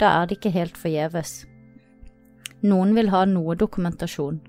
da 0.00 0.12
er 0.20 0.28
det 0.28 0.38
ikke 0.38 0.54
helt 0.54 0.76
forgjeves. 0.76 1.46
Noen 2.66 2.94
vil 2.96 3.10
ha 3.12 3.24
noe 3.28 3.56
dokumentasjon. 3.56 4.40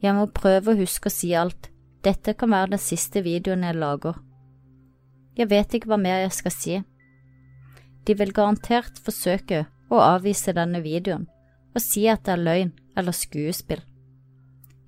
Jeg 0.00 0.16
må 0.16 0.26
prøve 0.32 0.72
å 0.72 0.80
huske 0.80 1.10
å 1.10 1.14
si 1.14 1.34
alt, 1.36 1.68
dette 2.04 2.32
kan 2.38 2.52
være 2.52 2.74
den 2.74 2.80
siste 2.80 3.20
videoen 3.24 3.66
jeg 3.66 3.76
lager. 3.76 4.16
Jeg 5.36 5.50
vet 5.50 5.74
ikke 5.76 5.92
hva 5.92 6.00
mer 6.00 6.22
jeg 6.24 6.32
skal 6.36 6.54
si. 6.54 6.78
De 8.08 8.16
vil 8.16 8.32
garantert 8.36 8.96
forsøke 9.04 9.66
å 9.92 10.00
avvise 10.00 10.56
denne 10.56 10.80
videoen 10.84 11.28
og 11.74 11.82
si 11.82 12.06
at 12.10 12.24
det 12.26 12.34
er 12.34 12.44
løgn 12.44 12.72
eller 12.98 13.16
skuespill. 13.16 13.82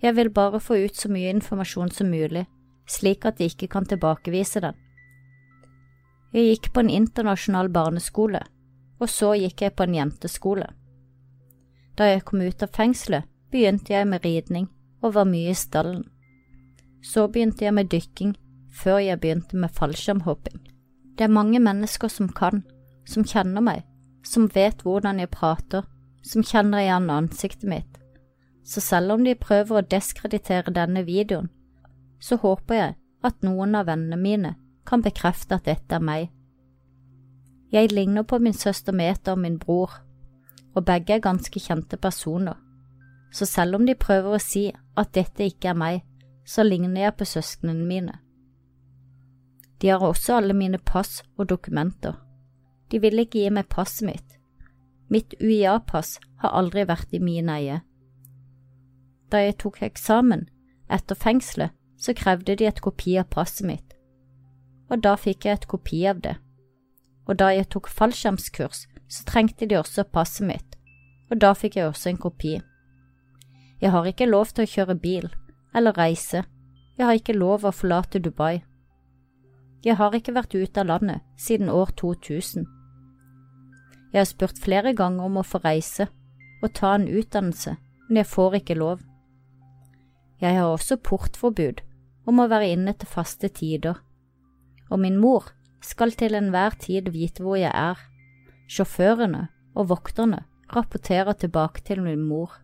Jeg 0.02 0.16
vil 0.16 0.32
bare 0.34 0.60
få 0.60 0.80
ut 0.82 0.96
så 0.98 1.08
mye 1.12 1.30
informasjon 1.30 1.90
som 1.94 2.10
mulig, 2.10 2.46
slik 2.88 3.24
at 3.24 3.38
de 3.38 3.46
ikke 3.50 3.68
kan 3.70 3.86
tilbakevise 3.86 4.60
den. 4.64 4.74
Jeg 6.32 6.48
gikk 6.48 6.72
på 6.72 6.82
en 6.82 6.90
internasjonal 6.90 7.68
barneskole, 7.70 8.40
og 8.98 9.10
så 9.10 9.34
gikk 9.38 9.62
jeg 9.62 9.76
på 9.76 9.86
en 9.86 9.94
jenteskole. 9.94 10.66
Da 11.98 12.08
jeg 12.08 12.24
kom 12.24 12.40
ut 12.40 12.62
av 12.64 12.72
fengselet, 12.72 13.28
begynte 13.52 13.92
jeg 13.92 14.08
med 14.08 14.24
ridning 14.24 14.68
og 15.02 15.14
var 15.18 15.28
mye 15.28 15.52
i 15.52 15.58
stallen. 15.58 16.06
Så 17.04 17.26
begynte 17.28 17.66
jeg 17.66 17.74
med 17.76 17.90
dykking, 17.92 18.34
før 18.72 19.02
jeg 19.02 19.20
begynte 19.20 19.58
med 19.60 19.74
fallskjermhopping. 19.76 20.62
Det 21.18 21.26
er 21.26 21.36
mange 21.36 21.60
mennesker 21.60 22.08
som 22.08 22.30
kan, 22.32 22.62
som 23.04 23.26
kjenner 23.28 23.60
meg, 23.60 23.82
som 24.24 24.48
vet 24.54 24.80
hvordan 24.86 25.20
jeg 25.20 25.30
prater, 25.34 25.84
som 26.22 26.44
kjenner 26.46 26.84
igjen 26.84 27.10
ansiktet 27.10 27.68
mitt. 27.68 27.98
Så 28.64 28.80
selv 28.80 29.16
om 29.16 29.24
de 29.24 29.34
prøver 29.34 29.78
å 29.78 29.86
deskreditere 29.86 30.74
denne 30.74 31.02
videoen, 31.06 31.50
så 32.22 32.38
håper 32.38 32.78
jeg 32.78 32.94
at 33.26 33.42
noen 33.42 33.74
av 33.74 33.88
vennene 33.90 34.18
mine 34.18 34.54
kan 34.86 35.02
bekrefte 35.02 35.58
at 35.58 35.66
dette 35.66 35.98
er 35.98 36.04
meg. 36.04 36.30
Jeg 37.72 37.92
ligner 37.92 38.22
på 38.22 38.38
min 38.38 38.54
søster 38.54 38.92
Meta 38.92 39.34
og 39.34 39.42
min 39.42 39.58
bror, 39.58 39.90
og 40.74 40.84
begge 40.86 41.16
er 41.16 41.24
ganske 41.24 41.60
kjente 41.60 41.96
personer, 41.96 42.56
så 43.32 43.46
selv 43.46 43.78
om 43.78 43.86
de 43.86 43.94
prøver 43.98 44.36
å 44.36 44.42
si 44.42 44.66
at 44.96 45.14
dette 45.16 45.46
ikke 45.48 45.72
er 45.72 45.78
meg, 45.78 46.02
så 46.44 46.64
ligner 46.66 47.06
jeg 47.06 47.16
på 47.16 47.28
søsknene 47.28 47.86
mine. 47.86 48.18
De 49.80 49.88
har 49.88 50.04
også 50.04 50.36
alle 50.36 50.54
mine 50.54 50.78
pass 50.78 51.22
og 51.36 51.48
dokumenter. 51.48 52.14
De 52.90 53.00
vil 53.00 53.18
ikke 53.18 53.40
gi 53.40 53.50
meg 53.50 53.70
passet 53.72 54.06
mitt. 54.06 54.38
Mitt 55.12 55.34
UiA-pass 55.42 56.16
har 56.40 56.54
aldri 56.56 56.86
vært 56.88 57.12
i 57.12 57.20
min 57.20 57.50
eie. 57.52 57.82
Da 59.28 59.42
jeg 59.42 59.58
tok 59.60 59.82
eksamen 59.84 60.46
etter 60.88 61.18
fengselet, 61.18 61.74
så 62.00 62.14
krevde 62.16 62.56
de 62.56 62.66
et 62.66 62.80
kopi 62.82 63.18
av 63.20 63.28
passet 63.30 63.66
mitt, 63.68 63.92
og 64.90 65.04
da 65.04 65.12
fikk 65.20 65.46
jeg 65.46 65.60
et 65.60 65.68
kopi 65.70 66.00
av 66.08 66.24
det. 66.24 66.34
Og 67.28 67.36
da 67.38 67.52
jeg 67.54 67.68
tok 67.70 67.92
fallskjermskurs, 67.92 68.86
så 69.06 69.28
trengte 69.28 69.68
de 69.68 69.78
også 69.78 70.08
passet 70.08 70.48
mitt, 70.48 70.80
og 71.30 71.38
da 71.44 71.52
fikk 71.54 71.76
jeg 71.78 71.92
også 71.92 72.10
en 72.10 72.22
kopi. 72.24 72.56
Jeg 73.84 73.92
har 73.92 74.08
ikke 74.08 74.30
lov 74.32 74.50
til 74.50 74.64
å 74.64 74.72
kjøre 74.74 74.98
bil 74.98 75.30
eller 75.76 75.96
reise, 75.96 76.42
jeg 76.98 77.06
har 77.06 77.16
ikke 77.16 77.36
lov 77.36 77.64
å 77.64 77.72
forlate 77.72 78.20
Dubai. 78.20 78.62
Jeg 79.84 79.96
har 80.00 80.14
ikke 80.14 80.34
vært 80.36 80.54
ute 80.54 80.80
av 80.80 80.88
landet 80.88 81.20
siden 81.40 81.68
år 81.68 81.92
2000. 82.00 82.66
Jeg 84.12 84.20
har 84.20 84.28
spurt 84.28 84.60
flere 84.60 84.92
ganger 84.94 85.24
om 85.24 85.40
å 85.40 85.46
få 85.46 85.62
reise 85.64 86.08
og 86.62 86.74
ta 86.76 86.92
en 86.94 87.08
utdannelse, 87.08 87.74
men 88.08 88.20
jeg 88.20 88.28
får 88.28 88.60
ikke 88.60 88.78
lov. 88.78 89.00
Jeg 90.42 90.58
har 90.58 90.68
også 90.68 91.00
portforbud 91.00 91.80
om 92.28 92.40
å 92.42 92.48
være 92.50 92.70
inne 92.74 92.94
til 92.94 93.08
faste 93.08 93.48
tider, 93.48 93.98
og 94.90 95.00
min 95.00 95.18
mor 95.18 95.48
skal 95.82 96.12
til 96.14 96.36
enhver 96.38 96.76
tid 96.78 97.08
vite 97.14 97.42
hvor 97.42 97.58
jeg 97.58 97.72
er, 97.72 97.98
Sjåførene 98.72 99.48
og 99.76 99.88
vokterne 99.90 100.44
rapporterer 100.72 101.36
tilbake 101.36 101.82
til 101.84 102.00
min 102.00 102.22
mor. 102.24 102.54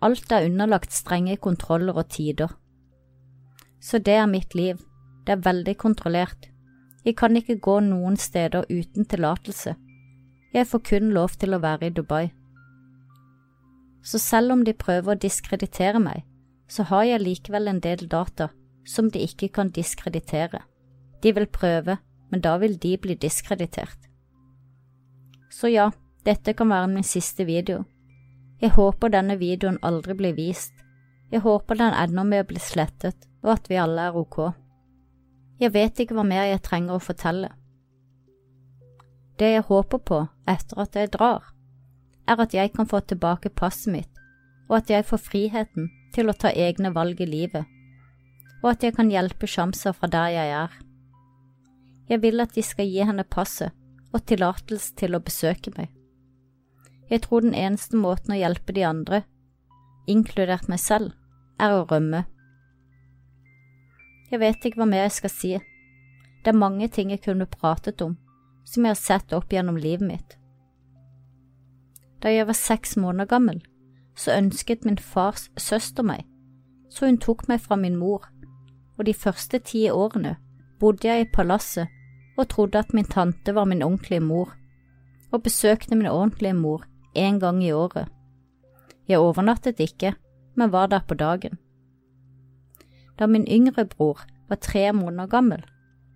Alt 0.00 0.30
er 0.32 0.46
underlagt 0.46 0.94
strenge 0.94 1.36
kontroller 1.36 1.98
og 1.98 2.08
tider. 2.14 2.54
Så 3.80 3.98
det 3.98 4.14
er 4.14 4.30
mitt 4.30 4.54
liv, 4.54 4.78
det 5.26 5.34
er 5.34 5.44
veldig 5.44 5.74
kontrollert. 5.76 6.48
Jeg 7.04 7.16
kan 7.18 7.36
ikke 7.36 7.58
gå 7.60 7.80
noen 7.84 8.16
steder 8.16 8.64
uten 8.70 9.04
tillatelse. 9.04 9.74
Jeg 10.54 10.66
får 10.66 10.80
kun 10.90 11.10
lov 11.12 11.36
til 11.36 11.52
å 11.54 11.60
være 11.60 11.90
i 11.90 11.92
Dubai. 11.92 12.30
Så 14.02 14.18
selv 14.18 14.54
om 14.54 14.64
de 14.64 14.72
prøver 14.72 15.12
å 15.12 15.20
diskreditere 15.20 16.00
meg, 16.00 16.24
så 16.68 16.86
har 16.88 17.04
jeg 17.04 17.24
likevel 17.24 17.68
en 17.68 17.80
del 17.84 18.06
data 18.08 18.48
som 18.88 19.10
de 19.12 19.20
ikke 19.24 19.50
kan 19.52 19.68
diskreditere. 19.68 20.62
De 21.22 21.32
vil 21.36 21.46
prøve, 21.46 21.98
men 22.30 22.40
da 22.40 22.56
vil 22.56 22.78
de 22.80 22.96
bli 22.96 23.14
diskreditert. 23.14 24.08
Så 25.52 25.68
ja, 25.72 25.90
dette 26.24 26.54
kan 26.56 26.70
være 26.72 26.88
min 26.92 27.04
siste 27.04 27.44
video. 27.44 27.84
Jeg 28.60 28.72
håper 28.76 29.12
denne 29.12 29.36
videoen 29.38 29.78
aldri 29.82 30.16
blir 30.16 30.36
vist. 30.36 30.72
Jeg 31.30 31.44
håper 31.44 31.76
den 31.76 31.92
ender 31.92 32.24
med 32.24 32.44
å 32.44 32.48
bli 32.48 32.60
slettet, 32.62 33.28
og 33.44 33.58
at 33.58 33.68
vi 33.68 33.76
alle 33.76 34.08
er 34.08 34.16
ok. 34.16 34.38
Jeg 35.60 35.74
vet 35.74 36.00
ikke 36.00 36.16
hva 36.16 36.24
mer 36.24 36.48
jeg 36.48 36.64
trenger 36.64 36.96
å 36.96 37.02
fortelle. 37.02 37.50
Det 39.38 39.52
jeg 39.52 39.66
håper 39.68 39.98
på 39.98 40.20
etter 40.50 40.80
at 40.82 40.96
jeg 40.98 41.12
drar, 41.14 41.44
er 42.26 42.40
at 42.42 42.54
jeg 42.54 42.72
kan 42.74 42.88
få 42.90 43.00
tilbake 43.00 43.48
passet 43.54 43.92
mitt, 43.92 44.10
og 44.68 44.80
at 44.80 44.90
jeg 44.90 45.06
får 45.06 45.22
friheten 45.22 45.90
til 46.14 46.28
å 46.28 46.34
ta 46.34 46.50
egne 46.50 46.90
valg 46.94 47.20
i 47.20 47.26
livet. 47.26 47.64
og 48.62 48.70
at 48.70 48.82
jeg 48.82 48.94
kan 48.96 49.10
hjelpe 49.10 49.46
Shamsa 49.46 49.92
fra 49.94 50.08
der 50.10 50.32
jeg 50.34 50.50
er. 50.50 50.72
Jeg 52.08 52.22
vil 52.22 52.40
at 52.40 52.54
de 52.56 52.62
skal 52.62 52.88
gi 52.88 53.04
henne 53.06 53.24
passet 53.24 53.70
og 54.12 54.24
tillatelse 54.26 54.96
til 54.98 55.14
å 55.14 55.22
besøke 55.22 55.70
meg. 55.76 55.92
Jeg 57.10 57.22
tror 57.24 57.44
den 57.44 57.54
eneste 57.54 57.96
måten 57.96 58.34
å 58.34 58.38
hjelpe 58.38 58.74
de 58.74 58.84
andre, 58.84 59.22
inkludert 60.08 60.68
meg 60.68 60.80
selv, 60.80 61.12
er 61.60 61.76
å 61.76 61.86
rømme. 61.88 62.24
Jeg 64.30 64.40
vet 64.40 64.64
ikke 64.64 64.82
hva 64.82 64.88
mer 64.90 65.06
jeg 65.06 65.16
skal 65.20 65.32
si. 65.32 65.52
Det 66.44 66.52
er 66.52 66.58
mange 66.58 66.88
ting 66.88 67.10
jeg 67.12 67.22
kunne 67.24 67.46
pratet 67.46 68.02
om, 68.04 68.18
som 68.68 68.84
jeg 68.84 68.92
har 68.92 69.00
sett 69.00 69.32
opp 69.32 69.52
gjennom 69.52 69.78
livet 69.80 70.06
mitt. 70.06 70.36
Da 72.22 72.32
jeg 72.32 72.48
var 72.48 72.58
seks 72.58 72.96
måneder 73.00 73.30
gammel, 73.30 73.62
så 74.18 74.34
ønsket 74.34 74.84
min 74.84 74.98
fars 74.98 75.48
søster 75.56 76.04
meg, 76.04 76.26
så 76.90 77.06
hun 77.06 77.20
tok 77.22 77.46
meg 77.48 77.62
fra 77.64 77.78
min 77.78 77.96
mor, 77.96 78.26
og 78.98 79.06
de 79.06 79.14
første 79.14 79.60
ti 79.62 79.86
årene 79.90 80.36
bodde 80.80 81.08
jeg 81.08 81.24
i 81.24 81.30
palasset 81.32 81.94
og 82.38 82.48
trodde 82.50 82.78
at 82.78 82.94
min 82.94 83.06
tante 83.06 83.54
var 83.54 83.66
min 83.66 83.82
ordentlige 83.82 84.22
mor, 84.22 84.52
og 85.30 85.42
besøkte 85.42 85.96
min 85.96 86.10
ordentlige 86.10 86.54
mor 86.54 86.84
en 87.14 87.40
gang 87.40 87.62
i 87.64 87.72
året. 87.72 88.08
Jeg 89.08 89.18
overnattet 89.18 89.80
ikke, 89.80 90.14
men 90.56 90.72
var 90.72 90.86
der 90.86 91.00
på 91.08 91.14
dagen. 91.14 91.58
Da 93.18 93.26
min 93.26 93.46
yngre 93.46 93.84
bror 93.84 94.20
var 94.48 94.56
tre 94.56 94.92
måneder 94.92 95.26
gammel, 95.26 95.64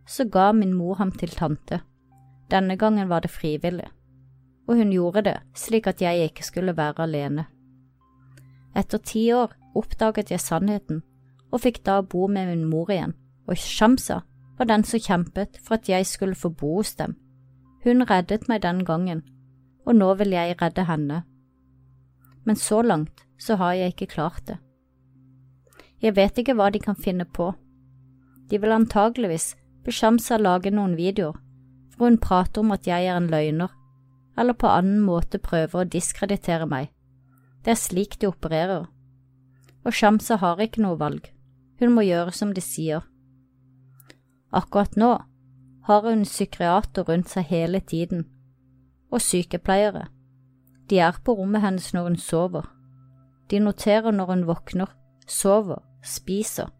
så 0.07 0.25
ga 0.25 0.53
min 0.53 0.75
mor 0.75 0.95
ham 0.95 1.13
til 1.13 1.31
tante. 1.31 1.81
Denne 2.51 2.77
gangen 2.77 3.09
var 3.09 3.21
det 3.21 3.31
frivillig 3.31 3.91
og 4.67 4.79
hun 4.79 4.93
gjorde 4.95 5.25
det 5.27 5.39
slik 5.59 5.89
at 5.91 6.03
jeg 6.03 6.29
ikke 6.29 6.45
skulle 6.47 6.77
være 6.77 7.05
alene. 7.07 7.47
Etter 8.77 8.99
ti 8.99 9.27
år 9.33 9.53
oppdaget 9.77 10.31
jeg 10.31 10.41
sannheten 10.41 11.03
og 11.53 11.61
fikk 11.61 11.83
da 11.85 12.01
bo 12.01 12.27
med 12.27 12.49
min 12.49 12.65
mor 12.65 12.91
igjen, 12.91 13.13
og 13.47 13.59
Shamsa 13.59 14.23
var 14.59 14.69
den 14.71 14.85
som 14.85 15.01
kjempet 15.01 15.59
for 15.61 15.77
at 15.77 15.89
jeg 15.89 16.07
skulle 16.07 16.39
få 16.39 16.49
bo 16.49 16.77
hos 16.79 16.95
dem. 16.97 17.17
Hun 17.85 18.07
reddet 18.09 18.49
meg 18.49 18.63
den 18.63 18.85
gangen, 18.85 19.23
og 19.85 19.97
nå 19.97 20.15
vil 20.15 20.33
jeg 20.33 20.57
redde 20.63 20.87
henne. 20.89 21.23
Men 22.45 22.57
så 22.57 22.81
langt 22.83 23.27
så 23.39 23.57
har 23.57 23.73
jeg 23.73 23.93
ikke 23.93 24.15
klart 24.15 24.47
det. 24.47 24.57
Jeg 26.01 26.17
vet 26.17 26.39
ikke 26.39 26.55
hva 26.55 26.71
de 26.71 26.81
kan 26.81 26.97
finne 26.97 27.25
på. 27.25 27.53
De 28.51 28.59
vil 28.59 28.73
antageligvis 28.73 29.55
be 29.85 29.93
Shamsa 29.93 30.39
lage 30.39 30.71
noen 30.71 30.97
videoer, 30.97 31.37
hvor 32.03 32.11
hun 32.11 32.19
prater 32.19 32.61
om 32.61 32.73
at 32.75 32.87
jeg 32.87 33.07
er 33.07 33.15
en 33.15 33.29
løgner 33.31 33.71
eller 34.39 34.57
på 34.59 34.67
annen 34.67 35.05
måte 35.07 35.39
prøver 35.39 35.85
å 35.85 35.87
diskreditere 35.87 36.67
meg. 36.67 36.89
Det 37.63 37.77
er 37.77 37.79
slik 37.79 38.17
de 38.19 38.27
opererer. 38.27 38.89
Og 39.87 39.95
Shamsa 39.95 40.41
har 40.43 40.59
ikke 40.59 40.83
noe 40.83 40.99
valg, 40.99 41.29
hun 41.79 41.93
må 41.95 42.03
gjøre 42.03 42.33
som 42.35 42.51
de 42.57 42.65
sier. 42.65 43.05
Akkurat 44.51 44.97
nå 44.99 45.13
har 45.87 46.09
hun 46.09 46.25
psykiater 46.27 47.07
rundt 47.07 47.31
seg 47.31 47.47
hele 47.53 47.79
tiden, 47.81 48.25
og 49.15 49.23
sykepleiere. 49.23 50.09
De 50.91 50.99
er 50.99 51.21
på 51.23 51.37
rommet 51.39 51.63
hennes 51.63 51.87
når 51.95 52.09
hun 52.09 52.19
sover. 52.19 52.67
De 53.51 53.61
noterer 53.63 54.11
når 54.11 54.33
hun 54.33 54.43
våkner, 54.51 54.91
sover, 55.29 55.85
spiser, 56.03 56.75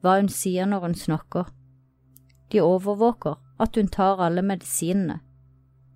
hva 0.00 0.16
hun 0.22 0.32
sier 0.32 0.64
når 0.72 0.88
hun 0.88 0.96
snakker. 0.96 1.52
De 2.48 2.64
overvåker 2.64 3.36
at 3.58 3.76
hun 3.76 3.88
tar 3.88 4.20
alle 4.22 4.42
medisinene 4.42 5.20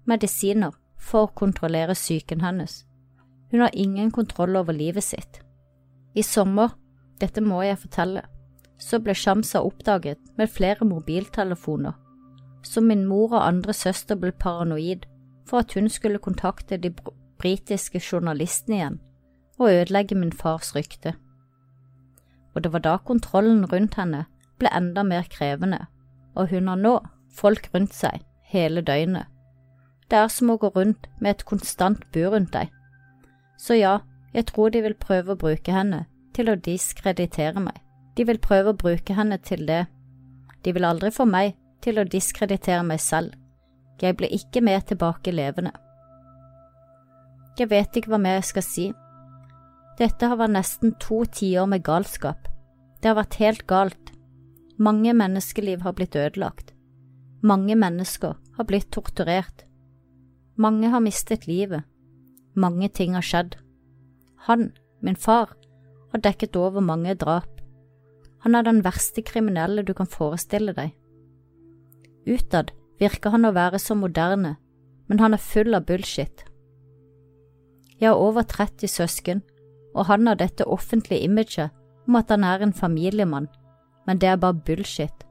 medisiner 0.04 0.74
for 0.98 1.26
å 1.26 1.34
kontrollere 1.38 1.94
psyken 1.94 2.42
hennes. 2.42 2.82
Hun 3.50 3.64
har 3.64 3.74
ingen 3.74 4.10
kontroll 4.10 4.56
over 4.56 4.74
livet 4.74 5.04
sitt. 5.04 5.40
I 6.14 6.22
sommer, 6.22 6.74
dette 7.20 7.42
må 7.44 7.62
jeg 7.62 7.80
fortelle, 7.82 8.24
så 8.78 8.98
ble 8.98 9.14
Shamsa 9.14 9.62
oppdaget 9.62 10.20
med 10.38 10.50
flere 10.50 10.86
mobiltelefoner, 10.88 11.94
så 12.62 12.82
min 12.82 13.04
mor 13.06 13.32
og 13.32 13.46
andre 13.46 13.74
søster 13.74 14.18
ble 14.18 14.32
paranoid 14.32 15.06
for 15.46 15.62
at 15.62 15.74
hun 15.74 15.88
skulle 15.90 16.22
kontakte 16.22 16.78
de 16.78 16.92
britiske 17.42 18.00
journalistene 18.02 18.78
igjen 18.78 19.00
og 19.58 19.70
ødelegge 19.70 20.16
min 20.18 20.32
fars 20.32 20.72
rykte. 20.74 21.14
Og 22.54 22.64
det 22.64 22.72
var 22.72 22.82
da 22.84 22.96
kontrollen 22.98 23.64
rundt 23.66 23.96
henne 23.98 24.24
ble 24.58 24.70
enda 24.74 25.04
mer 25.06 25.26
krevende, 25.30 25.86
og 26.34 26.50
hun 26.50 26.68
har 26.68 26.80
nå 26.80 26.94
folk 27.34 27.68
rundt 27.74 27.94
seg 27.96 28.22
hele 28.52 28.84
døgnet 28.84 29.32
det 30.12 30.18
er 30.20 30.28
som 30.28 30.50
å 30.52 30.58
gå 30.60 30.68
rundt 30.74 31.06
med 31.24 31.38
et 31.38 31.44
konstant 31.48 32.02
bur 32.12 32.34
rundt 32.34 32.52
deg. 32.52 32.68
Så 33.56 33.78
ja, 33.78 34.00
jeg 34.36 34.50
tror 34.50 34.72
de 34.72 34.82
vil 34.84 34.96
prøve 35.00 35.32
å 35.32 35.40
bruke 35.40 35.72
henne 35.72 36.04
til 36.36 36.50
å 36.52 36.58
diskreditere 36.60 37.62
meg. 37.64 37.78
De 38.16 38.26
vil 38.28 38.40
prøve 38.44 38.74
å 38.74 38.76
bruke 38.76 39.16
henne 39.16 39.38
til 39.40 39.64
det. 39.68 39.86
De 40.64 40.74
vil 40.76 40.84
aldri 40.84 41.08
få 41.16 41.24
meg 41.24 41.54
til 41.80 41.96
å 41.98 42.04
diskreditere 42.04 42.84
meg 42.84 43.00
selv. 43.00 43.32
Jeg 44.02 44.18
blir 44.18 44.34
ikke 44.36 44.60
med 44.60 44.84
tilbake 44.90 45.32
levende. 45.32 45.72
Jeg 47.56 47.70
vet 47.72 47.96
ikke 47.96 48.12
hva 48.12 48.20
mer 48.20 48.36
jeg 48.40 48.50
skal 48.50 48.66
si. 48.66 48.86
Dette 49.96 50.28
har 50.28 50.40
vært 50.40 50.58
nesten 50.58 50.92
to 51.00 51.22
tiår 51.24 51.70
med 51.72 51.86
galskap. 51.88 52.50
Det 53.00 53.08
har 53.08 53.16
vært 53.16 53.40
helt 53.40 53.64
galt. 53.70 54.12
Mange 54.76 55.14
menneskeliv 55.16 55.86
har 55.86 55.96
blitt 55.96 56.16
ødelagt. 56.20 56.71
Mange 57.42 57.74
mennesker 57.74 58.36
har 58.56 58.66
blitt 58.68 58.92
torturert. 58.94 59.64
Mange 60.54 60.92
har 60.92 61.02
mistet 61.02 61.48
livet. 61.50 61.82
Mange 62.54 62.86
ting 62.88 63.16
har 63.16 63.24
skjedd. 63.26 63.56
Han, 64.46 64.70
min 65.00 65.18
far, 65.18 65.56
har 66.12 66.22
dekket 66.22 66.56
over 66.56 66.84
mange 66.84 67.16
drap. 67.18 67.48
Han 68.44 68.54
er 68.54 68.62
den 68.62 68.82
verste 68.84 69.24
kriminelle 69.26 69.82
du 69.82 69.90
kan 69.94 70.06
forestille 70.06 70.74
deg. 70.76 70.92
Utad 72.30 72.70
virker 73.02 73.34
han 73.34 73.48
å 73.48 73.54
være 73.56 73.80
så 73.82 73.96
moderne, 73.98 74.56
men 75.10 75.18
han 75.18 75.34
er 75.34 75.42
full 75.42 75.74
av 75.74 75.88
bullshit. 75.88 76.44
Jeg 77.98 78.10
har 78.10 78.22
over 78.22 78.46
30 78.46 78.86
søsken, 78.86 79.42
og 79.94 80.06
han 80.06 80.30
har 80.30 80.38
dette 80.38 80.66
offentlige 80.66 81.26
imaget 81.26 81.74
om 82.06 82.18
at 82.18 82.30
han 82.30 82.46
er 82.46 82.62
en 82.62 82.74
familiemann, 82.74 83.50
men 84.06 84.18
det 84.22 84.30
er 84.30 84.38
bare 84.38 84.62
bullshit. 84.62 85.26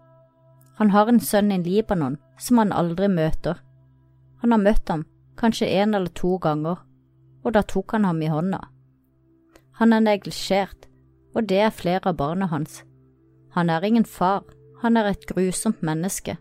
Han 0.82 0.90
har 0.90 1.12
en 1.12 1.20
sønn 1.22 1.52
i 1.54 1.60
Libanon 1.62 2.16
som 2.42 2.58
han 2.58 2.72
aldri 2.74 3.06
møter. 3.06 3.60
Han 4.42 4.56
har 4.56 4.64
møtt 4.64 4.90
ham 4.90 5.04
kanskje 5.38 5.68
en 5.78 5.94
eller 5.94 6.10
to 6.18 6.40
ganger, 6.42 6.80
og 7.46 7.54
da 7.54 7.62
tok 7.62 7.94
han 7.94 8.08
ham 8.10 8.24
i 8.26 8.32
hånda. 8.34 8.64
Han 9.78 9.94
er 9.94 10.02
neglisjert, 10.02 10.90
og 11.38 11.46
det 11.54 11.62
er 11.68 11.78
flere 11.84 12.10
av 12.10 12.18
barna 12.18 12.50
hans. 12.50 12.82
Han 13.54 13.70
er 13.70 13.86
ingen 13.86 14.10
far, 14.10 14.42
han 14.82 14.98
er 14.98 15.12
et 15.12 15.30
grusomt 15.30 15.86
menneske. 15.86 16.40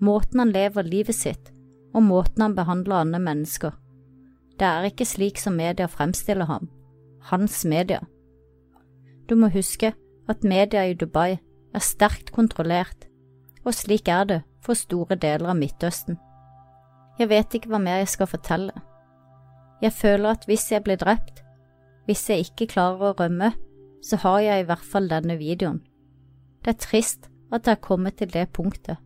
Måten 0.00 0.40
han 0.40 0.56
lever 0.56 0.88
livet 0.88 1.20
sitt, 1.20 1.52
og 1.92 2.08
måten 2.08 2.48
han 2.48 2.56
behandler 2.56 3.04
andre 3.04 3.20
mennesker. 3.20 3.76
Det 4.56 4.64
er 4.64 4.88
ikke 4.88 5.12
slik 5.12 5.44
som 5.44 5.60
media 5.60 5.92
fremstiller 5.92 6.48
ham, 6.48 6.70
hans 7.28 7.66
media. 7.68 8.00
Du 9.28 9.36
må 9.36 9.52
huske 9.52 9.92
at 10.24 10.44
media 10.44 10.88
i 10.88 10.96
Dubai 10.96 11.34
er 11.74 11.82
sterkt 11.82 12.30
kontrollert, 12.32 13.08
og 13.64 13.74
slik 13.74 14.08
er 14.08 14.24
det 14.30 14.40
for 14.64 14.78
store 14.78 15.16
deler 15.20 15.50
av 15.52 15.58
Midtøsten. 15.58 16.18
Jeg 17.18 17.30
vet 17.30 17.54
ikke 17.54 17.70
hva 17.72 17.80
mer 17.82 18.00
jeg 18.02 18.12
skal 18.14 18.30
fortelle. 18.30 18.74
Jeg 19.82 19.92
føler 19.92 20.34
at 20.34 20.46
hvis 20.48 20.70
jeg 20.72 20.84
blir 20.86 20.98
drept, 21.00 21.42
hvis 22.06 22.28
jeg 22.30 22.46
ikke 22.48 22.70
klarer 22.74 23.10
å 23.10 23.16
rømme, 23.18 23.52
så 24.04 24.18
har 24.20 24.40
jeg 24.44 24.62
i 24.62 24.66
hvert 24.68 24.84
fall 24.84 25.08
denne 25.08 25.36
videoen. 25.40 25.80
Det 26.64 26.74
er 26.74 26.80
trist 26.80 27.28
at 27.52 27.66
jeg 27.66 27.76
har 27.76 27.84
kommet 27.84 28.18
til 28.18 28.32
det 28.32 28.48
punktet, 28.52 28.96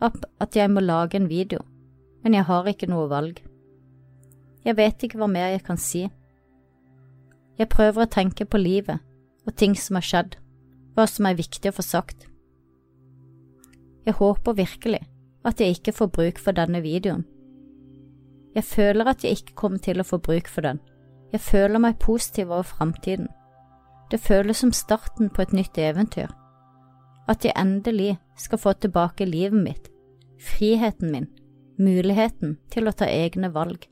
at 0.00 0.56
jeg 0.56 0.70
må 0.70 0.80
lage 0.80 1.18
en 1.18 1.28
video, 1.30 1.62
men 2.22 2.34
jeg 2.34 2.46
har 2.48 2.66
ikke 2.70 2.90
noe 2.90 3.08
valg. 3.10 3.40
Jeg 4.64 4.76
vet 4.76 5.02
ikke 5.02 5.20
hva 5.20 5.28
mer 5.30 5.52
jeg 5.54 5.62
kan 5.66 5.78
si. 5.80 6.04
Jeg 7.58 7.70
prøver 7.70 8.04
å 8.04 8.10
tenke 8.10 8.46
på 8.46 8.60
livet 8.60 9.02
og 9.46 9.56
ting 9.56 9.74
som 9.78 9.98
har 9.98 10.06
skjedd, 10.06 10.36
hva 10.98 11.06
som 11.06 11.30
er 11.30 11.38
viktig 11.38 11.70
å 11.70 11.76
få 11.78 11.86
sagt. 11.86 12.26
Jeg 14.02 14.18
håper 14.18 14.58
virkelig 14.58 15.04
at 15.46 15.62
jeg 15.62 15.78
ikke 15.78 15.94
får 15.94 16.14
bruk 16.18 16.40
for 16.42 16.58
denne 16.58 16.82
videoen 16.82 17.22
jeg 18.58 18.64
føler 18.64 19.06
at 19.06 19.24
jeg 19.24 19.38
ikke 19.38 19.54
kommer 19.54 19.78
til 19.78 20.00
å 20.00 20.06
få 20.06 20.18
bruk 20.18 20.48
for 20.50 20.66
den. 20.66 20.80
Jeg 21.32 21.40
føler 21.44 21.78
meg 21.78 22.00
positiv 22.02 22.50
over 22.50 22.66
framtiden. 22.66 23.28
Det 24.10 24.18
føles 24.20 24.64
som 24.64 24.72
starten 24.72 25.28
på 25.30 25.44
et 25.44 25.52
nytt 25.52 25.78
eventyr. 25.78 26.32
At 27.28 27.44
jeg 27.44 27.54
endelig 27.60 28.16
skal 28.40 28.58
få 28.58 28.72
tilbake 28.72 29.28
livet 29.28 29.62
mitt, 29.62 29.90
friheten 30.40 31.12
min, 31.12 31.28
muligheten 31.78 32.56
til 32.72 32.88
å 32.88 32.96
ta 32.96 33.06
egne 33.06 33.52
valg. 33.54 33.84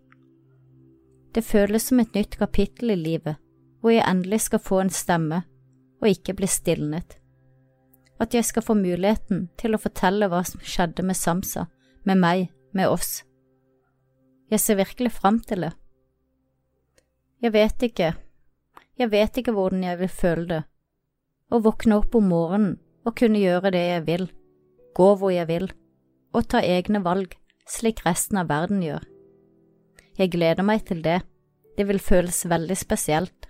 Det 1.36 1.44
føles 1.44 1.86
som 1.86 2.00
et 2.00 2.16
nytt 2.16 2.38
kapittel 2.40 2.94
i 2.94 2.98
livet, 2.98 3.36
hvor 3.80 3.92
jeg 3.92 4.08
endelig 4.08 4.46
skal 4.48 4.64
få 4.64 4.80
en 4.82 4.90
stemme 4.90 5.42
og 6.06 6.14
ikke 6.14 6.36
bli 6.38 6.48
stilnet. 6.50 7.18
At 8.22 8.34
jeg 8.34 8.46
skal 8.48 8.64
få 8.64 8.76
muligheten 8.78 9.48
til 9.60 9.74
å 9.74 9.80
fortelle 9.82 10.28
hva 10.30 10.44
som 10.46 10.62
skjedde 10.62 11.04
med 11.04 11.18
Samsa, 11.18 11.66
med 12.06 12.22
meg, 12.22 12.46
med 12.72 12.88
oss. 12.88 13.24
Jeg 14.50 14.62
ser 14.62 14.78
virkelig 14.78 15.12
fram 15.18 15.40
til 15.42 15.66
det. 15.66 15.72
Jeg 17.42 17.52
vet 17.52 17.82
ikke, 17.90 18.12
jeg 18.96 19.10
vet 19.12 19.36
ikke 19.36 19.52
hvordan 19.52 19.82
jeg 19.84 19.98
vil 20.00 20.12
føle 20.12 20.46
det, 20.48 20.62
å 21.52 21.60
våkne 21.60 21.98
opp 22.00 22.14
om 22.16 22.30
morgenen 22.30 22.78
og 23.06 23.16
kunne 23.18 23.42
gjøre 23.42 23.74
det 23.74 23.82
jeg 23.82 24.06
vil, 24.06 24.24
gå 24.96 25.08
hvor 25.18 25.34
jeg 25.34 25.50
vil, 25.50 25.66
og 26.32 26.48
ta 26.48 26.62
egne 26.64 27.02
valg 27.04 27.36
slik 27.68 28.04
resten 28.06 28.40
av 28.40 28.48
verden 28.48 28.80
gjør. 28.82 29.02
Jeg 30.16 30.32
gleder 30.32 30.64
meg 30.64 30.86
til 30.88 31.02
det, 31.04 31.20
det 31.76 31.84
vil 31.90 32.00
føles 32.00 32.46
veldig 32.48 32.78
spesielt. 32.78 33.45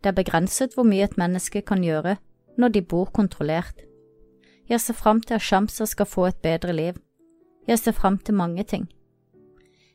Det 0.00 0.08
er 0.08 0.16
begrenset 0.16 0.74
hvor 0.74 0.86
mye 0.88 1.04
et 1.04 1.18
menneske 1.20 1.62
kan 1.62 1.84
gjøre 1.84 2.16
når 2.58 2.68
de 2.68 2.82
bor 2.82 3.10
kontrollert. 3.12 3.84
Jeg 4.68 4.80
ser 4.80 4.94
fram 4.94 5.20
til 5.20 5.34
at 5.34 5.44
Shamsa 5.44 5.84
skal 5.84 6.06
få 6.06 6.26
et 6.26 6.40
bedre 6.42 6.72
liv. 6.72 6.94
Jeg 7.68 7.78
ser 7.78 7.92
fram 7.92 8.18
til 8.18 8.34
mange 8.34 8.64
ting. 8.64 8.88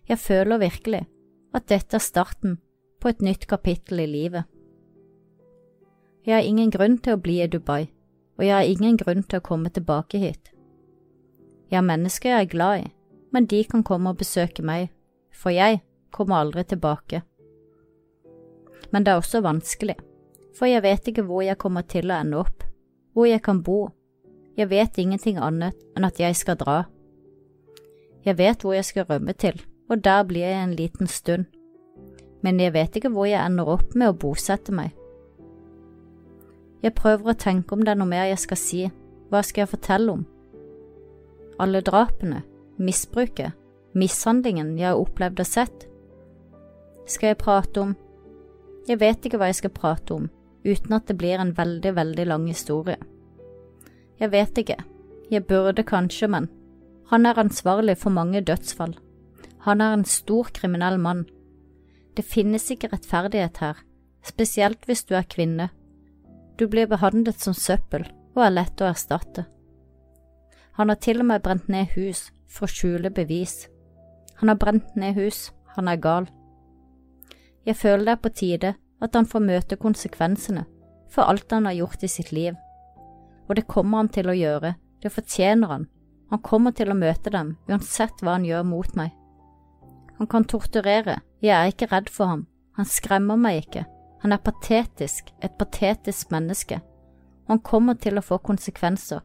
Jeg 0.08 0.20
føler 0.20 0.58
virkelig 0.58 1.06
at 1.54 1.70
dette 1.70 1.98
er 1.98 2.04
starten 2.04 2.60
på 3.02 3.10
et 3.10 3.22
nytt 3.22 3.48
kapittel 3.48 4.00
i 4.00 4.06
livet. 4.06 4.44
Jeg 6.26 6.36
har 6.36 6.42
ingen 6.42 6.72
grunn 6.72 6.98
til 6.98 7.16
å 7.16 7.22
bli 7.22 7.40
i 7.42 7.48
Dubai, 7.48 7.88
og 8.38 8.46
jeg 8.46 8.56
har 8.56 8.70
ingen 8.70 8.98
grunn 8.98 9.24
til 9.24 9.40
å 9.40 9.46
komme 9.46 9.70
tilbake 9.70 10.18
hit. 10.18 10.52
Jeg 11.70 11.78
har 11.78 11.86
mennesker 11.86 12.30
jeg 12.30 12.46
er 12.46 12.52
glad 12.52 12.82
i, 12.82 12.88
men 13.34 13.46
de 13.46 13.64
kan 13.64 13.84
komme 13.84 14.10
og 14.10 14.18
besøke 14.22 14.66
meg, 14.66 14.90
for 15.34 15.54
jeg 15.54 15.82
kommer 16.12 16.42
aldri 16.42 16.64
tilbake. 16.64 17.22
Men 18.92 19.06
det 19.06 19.12
er 19.14 19.22
også 19.22 19.42
vanskelig, 19.46 19.96
for 20.58 20.70
jeg 20.70 20.84
vet 20.84 21.08
ikke 21.08 21.26
hvor 21.28 21.44
jeg 21.46 21.60
kommer 21.62 21.86
til 21.90 22.12
å 22.12 22.20
ende 22.20 22.42
opp, 22.44 22.64
hvor 23.14 23.28
jeg 23.30 23.42
kan 23.44 23.64
bo. 23.64 23.90
Jeg 24.58 24.70
vet 24.72 24.98
ingenting 24.98 25.40
annet 25.42 25.76
enn 25.98 26.08
at 26.08 26.20
jeg 26.20 26.36
skal 26.36 26.60
dra. 26.60 26.84
Jeg 28.26 28.38
vet 28.40 28.64
hvor 28.64 28.74
jeg 28.74 28.88
skal 28.88 29.08
rømme 29.10 29.34
til, 29.34 29.60
og 29.90 30.04
der 30.04 30.24
blir 30.24 30.48
jeg 30.48 30.64
en 30.64 30.78
liten 30.78 31.08
stund, 31.08 31.46
men 32.42 32.60
jeg 32.60 32.74
vet 32.74 32.96
ikke 32.96 33.12
hvor 33.14 33.28
jeg 33.30 33.42
ender 33.42 33.68
opp 33.76 33.96
med 33.96 34.12
å 34.12 34.18
bosette 34.18 34.74
meg. 34.74 34.94
Jeg 36.86 36.94
prøver 36.94 37.32
å 37.32 37.40
tenke 37.42 37.74
om 37.74 37.82
det 37.82 37.96
er 37.96 38.00
noe 38.00 38.10
mer 38.10 38.28
jeg 38.30 38.42
skal 38.44 38.60
si, 38.62 38.82
hva 39.34 39.42
skal 39.42 39.64
jeg 39.64 39.72
fortelle 39.72 40.18
om? 40.20 40.26
Alle 41.62 41.82
drapene, 41.82 42.44
misbruket, 42.78 43.56
mishandlingen 43.98 44.76
jeg 44.78 44.92
har 44.92 45.02
opplevd 45.02 45.42
og 45.42 45.50
sett? 45.50 45.86
Skal 47.10 47.32
jeg 47.32 47.42
prate 47.42 47.82
om 47.82 47.96
Jeg 48.88 49.00
vet 49.02 49.26
ikke 49.26 49.40
hva 49.42 49.50
jeg 49.50 49.60
skal 49.62 49.74
prate 49.74 50.14
om, 50.14 50.28
uten 50.66 50.94
at 50.98 51.08
det 51.10 51.18
blir 51.18 51.42
en 51.42 51.56
veldig, 51.58 51.96
veldig 51.96 52.26
lang 52.30 52.48
historie. 52.48 52.98
Jeg 54.20 54.32
vet 54.32 54.58
ikke, 54.62 54.78
jeg 55.32 55.48
burde 55.48 55.84
kanskje, 55.84 56.30
men 56.30 56.50
han 57.10 57.26
er 57.26 57.40
ansvarlig 57.40 57.98
for 57.98 58.14
mange 58.14 58.42
dødsfall. 58.42 58.96
Han 59.66 59.82
er 59.82 59.94
en 59.94 60.06
stor 60.06 60.52
kriminell 60.54 61.00
mann. 61.02 61.26
Det 62.18 62.26
finnes 62.26 62.70
ikke 62.72 62.92
rettferdighet 62.94 63.58
her, 63.58 63.82
spesielt 64.24 64.86
hvis 64.86 65.04
du 65.04 65.16
er 65.18 65.28
kvinne 65.30 65.70
du 66.60 66.68
blir 66.68 66.88
behandlet 66.88 67.42
som 67.42 67.56
søppel 67.56 68.06
og 68.36 68.44
er 68.46 68.54
lett 68.54 68.82
å 68.82 68.88
erstatte. 68.88 69.46
Han 70.80 70.92
har 70.92 71.00
til 71.04 71.22
og 71.24 71.30
med 71.32 71.44
brent 71.44 71.68
ned 71.72 71.92
hus 71.96 72.30
for 72.52 72.68
å 72.68 72.72
skjule 72.72 73.12
bevis. 73.16 73.68
Han 74.40 74.52
har 74.52 74.60
brent 74.60 74.96
ned 75.00 75.16
hus, 75.20 75.50
han 75.76 75.88
er 75.92 76.00
gal. 76.04 76.28
Jeg 77.66 77.76
føler 77.76 78.06
det 78.06 78.14
er 78.14 78.22
på 78.22 78.30
tide 78.30 78.74
at 79.02 79.16
han 79.18 79.26
får 79.26 79.44
møte 79.44 79.78
konsekvensene 79.82 80.66
for 81.12 81.30
alt 81.30 81.52
han 81.52 81.66
har 81.66 81.78
gjort 81.78 82.04
i 82.04 82.10
sitt 82.12 82.32
liv, 82.36 82.56
og 83.48 83.56
det 83.56 83.68
kommer 83.72 84.04
han 84.04 84.10
til 84.12 84.30
å 84.30 84.36
gjøre, 84.36 84.76
det 85.02 85.12
fortjener 85.14 85.72
han, 85.72 85.86
han 86.32 86.42
kommer 86.44 86.74
til 86.76 86.92
å 86.92 86.98
møte 86.98 87.32
dem 87.32 87.56
uansett 87.70 88.22
hva 88.22 88.36
han 88.36 88.48
gjør 88.48 88.66
mot 88.68 88.96
meg. 88.98 89.14
Han 90.18 90.28
kan 90.32 90.48
torturere, 90.50 91.20
jeg 91.44 91.54
er 91.54 91.72
ikke 91.72 91.90
redd 91.92 92.10
for 92.12 92.32
ham, 92.32 92.46
han 92.76 92.90
skremmer 92.90 93.40
meg 93.40 93.64
ikke, 93.64 93.86
han 94.24 94.34
er 94.34 94.44
patetisk, 94.44 95.32
et 95.44 95.58
patetisk 95.60 96.34
menneske, 96.34 96.82
han 97.48 97.62
kommer 97.62 97.96
til 98.02 98.18
å 98.18 98.26
få 98.26 98.40
konsekvenser, 98.44 99.22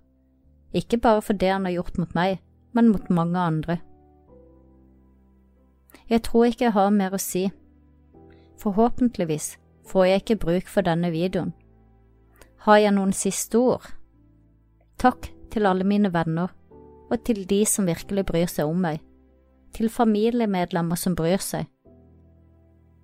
ikke 0.77 1.01
bare 1.03 1.23
for 1.25 1.35
det 1.35 1.51
han 1.51 1.67
har 1.67 1.79
gjort 1.79 1.99
mot 1.99 2.15
meg, 2.15 2.39
men 2.73 2.93
mot 2.93 3.09
mange 3.11 3.39
andre. 3.39 3.81
Jeg 6.11 6.23
tror 6.27 6.47
ikke 6.47 6.69
jeg 6.69 6.75
har 6.77 6.93
mer 6.95 7.15
å 7.15 7.23
si. 7.23 7.49
Forhåpentligvis 8.61 9.59
får 9.89 10.07
jeg 10.07 10.23
ikke 10.23 10.37
bruk 10.37 10.69
for 10.69 10.85
denne 10.85 11.11
videoen. 11.15 11.53
Har 12.67 12.77
jeg 12.83 12.93
noen 12.93 13.13
siste 13.17 13.57
ord? 13.57 13.87
Takk 15.01 15.31
til 15.51 15.67
alle 15.67 15.87
mine 15.89 16.11
venner, 16.13 16.51
og 17.11 17.23
til 17.25 17.47
de 17.49 17.63
som 17.67 17.89
virkelig 17.89 18.27
bryr 18.29 18.51
seg 18.53 18.69
om 18.69 18.83
meg, 18.85 19.01
til 19.73 19.89
familiemedlemmer 19.89 21.01
som 21.01 21.17
bryr 21.17 21.41
seg. 21.41 21.71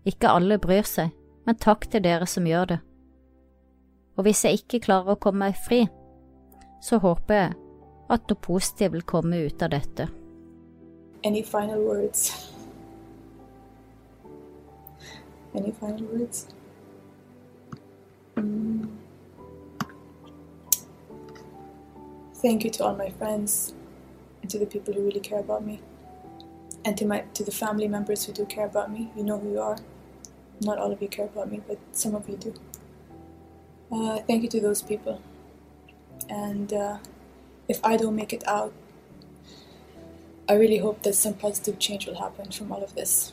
Ikke 0.06 0.28
alle 0.28 0.60
bryr 0.62 0.84
seg, 0.86 1.14
men 1.46 1.56
takk 1.56 1.88
til 1.90 2.04
dere 2.04 2.28
som 2.28 2.46
gjør 2.46 2.74
det. 2.74 2.80
Og 4.16 4.26
hvis 4.28 4.44
jeg 4.44 4.60
ikke 4.60 4.84
klarer 4.86 5.16
å 5.16 5.20
komme 5.20 5.48
meg 5.48 5.56
fri, 5.56 5.86
så 6.84 7.00
håper 7.00 7.40
jeg 7.40 7.56
at 8.12 8.28
noe 8.28 8.44
positivt 8.44 8.92
vil 8.92 9.08
komme 9.08 9.40
ut 9.48 9.64
av 9.64 9.72
dette. 9.72 10.08
Any 11.24 11.42
final 11.42 11.80
words? 11.88 12.55
Any 15.56 15.72
final 15.72 16.04
words? 16.06 16.48
Mm. 18.36 18.88
Thank 22.34 22.64
you 22.64 22.70
to 22.70 22.84
all 22.84 22.94
my 22.94 23.08
friends 23.08 23.72
and 24.42 24.50
to 24.50 24.58
the 24.58 24.66
people 24.66 24.92
who 24.92 25.00
really 25.00 25.20
care 25.20 25.40
about 25.40 25.64
me. 25.64 25.80
And 26.84 26.96
to 26.98 27.06
my 27.06 27.20
to 27.34 27.42
the 27.42 27.50
family 27.50 27.88
members 27.88 28.26
who 28.26 28.32
do 28.32 28.44
care 28.44 28.66
about 28.66 28.92
me. 28.92 29.10
You 29.16 29.24
know 29.24 29.38
who 29.38 29.52
you 29.52 29.60
are. 29.60 29.78
Not 30.60 30.78
all 30.78 30.92
of 30.92 31.00
you 31.00 31.08
care 31.08 31.24
about 31.24 31.50
me, 31.50 31.62
but 31.66 31.78
some 31.92 32.14
of 32.14 32.28
you 32.28 32.36
do. 32.36 32.54
Uh, 33.90 34.18
thank 34.20 34.42
you 34.42 34.48
to 34.50 34.60
those 34.60 34.82
people. 34.82 35.22
And 36.28 36.72
uh, 36.72 36.98
if 37.68 37.80
I 37.84 37.96
don't 37.96 38.14
make 38.14 38.32
it 38.32 38.46
out, 38.46 38.72
I 40.48 40.54
really 40.54 40.78
hope 40.78 41.02
that 41.02 41.14
some 41.14 41.34
positive 41.34 41.78
change 41.78 42.06
will 42.06 42.18
happen 42.18 42.50
from 42.52 42.70
all 42.70 42.82
of 42.82 42.94
this. 42.94 43.32